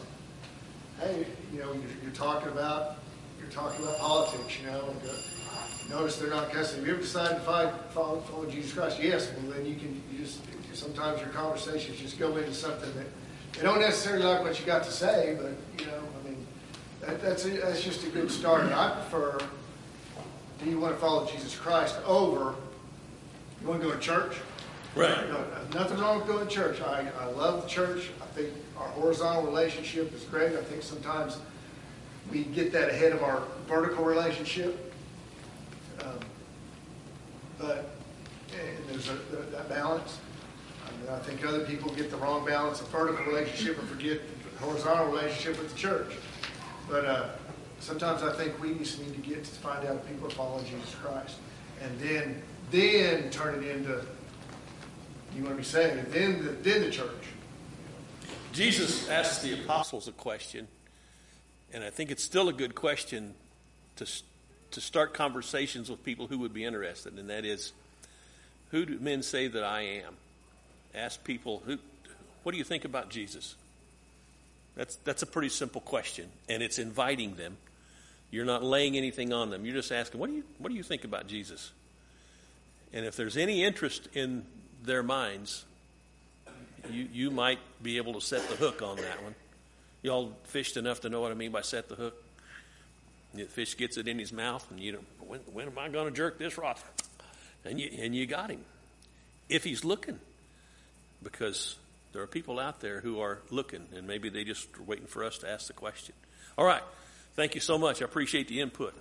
Hey, 0.99 1.25
you 1.53 1.59
know, 1.59 1.73
you're, 1.73 1.84
you're 2.03 2.11
talking 2.11 2.49
about 2.49 2.97
you're 3.39 3.49
talking 3.49 3.84
about 3.84 3.97
politics, 3.99 4.59
you 4.59 4.67
know. 4.67 4.89
And, 4.89 5.09
uh, 5.09 5.13
notice 5.89 6.17
they're 6.17 6.30
not 6.30 6.51
cussing. 6.51 6.80
Have 6.80 6.88
you 6.88 6.93
ever 6.93 7.01
decided 7.01 7.36
to 7.36 7.41
fight, 7.41 7.73
follow, 7.91 8.19
follow 8.21 8.45
Jesus 8.49 8.73
Christ? 8.73 8.99
Yes. 9.01 9.32
Well, 9.41 9.53
then 9.53 9.65
you 9.65 9.75
can 9.75 10.01
you 10.11 10.19
just 10.19 10.41
sometimes 10.73 11.21
your 11.21 11.30
conversations 11.30 11.97
just 11.99 12.19
go 12.19 12.36
into 12.38 12.53
something 12.53 12.93
that 12.95 13.07
they 13.53 13.63
don't 13.63 13.80
necessarily 13.80 14.25
like 14.25 14.41
what 14.41 14.59
you 14.59 14.65
got 14.65 14.84
to 14.84 14.91
say, 14.91 15.38
but 15.41 15.53
you 15.80 15.89
know, 15.89 15.97
I 15.97 16.28
mean, 16.28 16.45
that, 17.01 17.21
that's 17.21 17.45
a, 17.45 17.49
that's 17.49 17.82
just 17.82 18.05
a 18.05 18.09
good 18.09 18.30
start. 18.30 18.65
I 18.71 18.91
prefer. 18.91 19.39
Do 20.64 20.70
you 20.70 20.80
want 20.80 20.95
to 20.95 20.99
follow 20.99 21.26
Jesus 21.28 21.55
Christ 21.55 21.97
over 22.05 22.55
You 23.62 23.68
want 23.68 23.82
to 23.82 23.88
go 23.88 23.93
to 23.93 23.99
church? 23.99 24.38
Right. 24.95 25.30
No, 25.30 25.45
nothing 25.76 25.99
wrong 25.99 26.20
with 26.20 26.28
going 26.28 26.47
to 26.47 26.53
church. 26.53 26.82
I, 26.82 27.08
I 27.20 27.26
love 27.26 27.62
the 27.62 27.70
church. 27.70 28.10
I 28.22 28.26
think 28.28 28.49
our 28.80 28.88
horizontal 28.88 29.43
relationship 29.43 30.14
is 30.14 30.24
great. 30.24 30.53
I 30.53 30.64
think 30.64 30.82
sometimes 30.82 31.38
we 32.32 32.43
get 32.43 32.72
that 32.74 32.89
ahead 32.89 33.12
of 33.12 33.22
our 33.22 33.43
vertical 33.68 34.03
relationship. 34.03 34.93
Um, 36.01 36.20
but 37.60 37.89
and 38.53 38.89
there's 38.89 39.10
a, 39.10 39.14
that 39.51 39.70
balance. 39.70 40.18
I, 40.86 40.91
mean, 41.01 41.10
I 41.12 41.20
think 41.20 41.45
other 41.45 41.66
people 41.66 41.93
get 41.93 42.10
the 42.10 42.18
wrong 42.18 42.45
balance 42.45 42.82
of 42.82 42.88
vertical 42.88 43.24
relationship 43.26 43.78
and 43.78 43.88
forget 43.88 44.20
the 44.53 44.66
horizontal 44.66 45.08
relationship 45.08 45.60
with 45.60 45.72
the 45.72 45.78
church. 45.78 46.14
But 46.89 47.05
uh, 47.05 47.30
sometimes 47.80 48.23
I 48.23 48.34
think 48.34 48.61
we 48.61 48.75
just 48.75 48.99
need 48.99 49.13
to 49.13 49.30
get 49.30 49.43
to 49.43 49.51
find 49.51 49.86
out 49.86 49.95
if 49.95 50.07
people 50.07 50.28
are 50.28 50.32
following 50.32 50.65
Jesus 50.65 50.95
Christ, 50.95 51.38
and 51.82 51.99
then 51.99 52.41
then 52.71 53.30
turn 53.30 53.63
it 53.63 53.78
into 53.78 54.03
you 55.36 55.43
want 55.43 55.55
to 55.55 55.57
be 55.57 55.63
saved. 55.63 56.11
Then 56.11 56.43
the, 56.43 56.51
then 56.51 56.82
the 56.82 56.91
church. 56.91 57.11
Jesus 58.51 59.07
asked 59.09 59.43
the 59.43 59.53
apostles 59.53 60.07
a 60.07 60.11
question, 60.11 60.67
and 61.71 61.84
I 61.84 61.89
think 61.89 62.09
it's 62.09 62.23
still 62.23 62.49
a 62.49 62.53
good 62.53 62.73
question 62.73 63.36
to, 63.97 64.07
to 64.71 64.82
start 64.82 65.13
conversations 65.13 65.89
with 65.89 66.03
people 66.03 66.28
who 66.28 66.39
would 66.39 66.53
be 66.53 66.63
interested, 66.63 67.13
and 67.19 67.30
that 67.30 67.45
is, 67.45 67.73
who 68.71 68.86
do 68.86 68.99
men 68.99 69.21
say 69.21 69.47
that 69.47 69.63
I 69.63 69.82
am? 69.82 70.15
Ask 70.95 71.23
people, 71.23 71.61
who, 71.65 71.78
what 72.41 72.53
do 72.53 72.57
you 72.57 72.63
think 72.63 72.84
about 72.84 73.09
Jesus? 73.09 73.55
That's, 74.78 74.95
that's 74.97 75.23
a 75.23 75.25
pretty 75.25 75.49
simple 75.49 75.82
question, 75.82 76.30
and 76.47 76.61
it's 76.61 76.78
inviting 76.78 77.34
them. 77.34 77.57
You're 78.30 78.45
not 78.45 78.63
laying 78.63 78.95
anything 78.95 79.34
on 79.34 79.49
them. 79.49 79.65
You're 79.65 79.75
just 79.75 79.91
asking, 79.91 80.19
what 80.19 80.30
do 80.30 80.36
you, 80.36 80.43
what 80.59 80.69
do 80.69 80.75
you 80.75 80.84
think 80.84 81.03
about 81.03 81.25
Jesus? 81.28 81.71
And 82.93 83.03
if 83.03 83.15
there's 83.15 83.38
any 83.38 83.63
interest 83.63 84.07
in 84.13 84.45
their 84.84 85.01
minds, 85.01 85.65
you, 86.91 87.07
you 87.11 87.32
might 87.32 87.57
be 87.82 87.97
able 87.97 88.13
to 88.13 88.21
set 88.21 88.47
the 88.49 88.55
hook 88.55 88.84
on 88.84 88.97
that 88.97 89.23
one. 89.23 89.34
Y'all 90.03 90.32
fished 90.43 90.78
enough 90.78 91.01
to 91.01 91.09
know 91.09 91.21
what 91.21 91.32
I 91.32 91.36
mean 91.36 91.51
by 91.51 91.61
set 91.61 91.89
the 91.89 91.95
hook? 91.95 92.23
The 93.34 93.45
fish 93.45 93.75
gets 93.78 93.97
it 93.97 94.07
in 94.07 94.19
his 94.19 94.32
mouth, 94.32 94.65
and 94.69 94.80
you 94.80 94.91
know, 94.91 94.99
when, 95.25 95.39
when 95.51 95.67
am 95.67 95.80
I 95.80 95.89
going 95.89 96.05
to 96.05 96.15
jerk 96.15 96.38
this 96.38 96.55
rod? 96.55 96.78
And 97.65 97.80
you, 97.80 97.89
and 97.99 98.15
you 98.15 98.28
got 98.28 98.51
him. 98.51 98.63
If 99.49 99.63
he's 99.63 99.84
looking, 99.84 100.19
because 101.23 101.75
there 102.18 102.24
are 102.24 102.26
people 102.26 102.57
out 102.59 102.80
there 102.80 102.99
who 102.99 103.20
are 103.20 103.38
looking, 103.51 103.86
and 103.95 104.07
maybe 104.07 104.30
they 104.30 104.43
just 104.43 104.76
are 104.76 104.82
waiting 104.82 105.05
for 105.05 105.24
us 105.24 105.38
to 105.38 105.47
ask 105.47 105.68
the 105.68 105.74
question. 105.74 106.15
All 106.57 106.65
right. 106.65 106.82
Thank 107.36 107.53
you 107.53 107.61
so 107.61 107.78
much. 107.78 108.01
I 108.01 108.05
appreciate 108.05 108.47
the 108.47 108.59
input. 108.59 108.95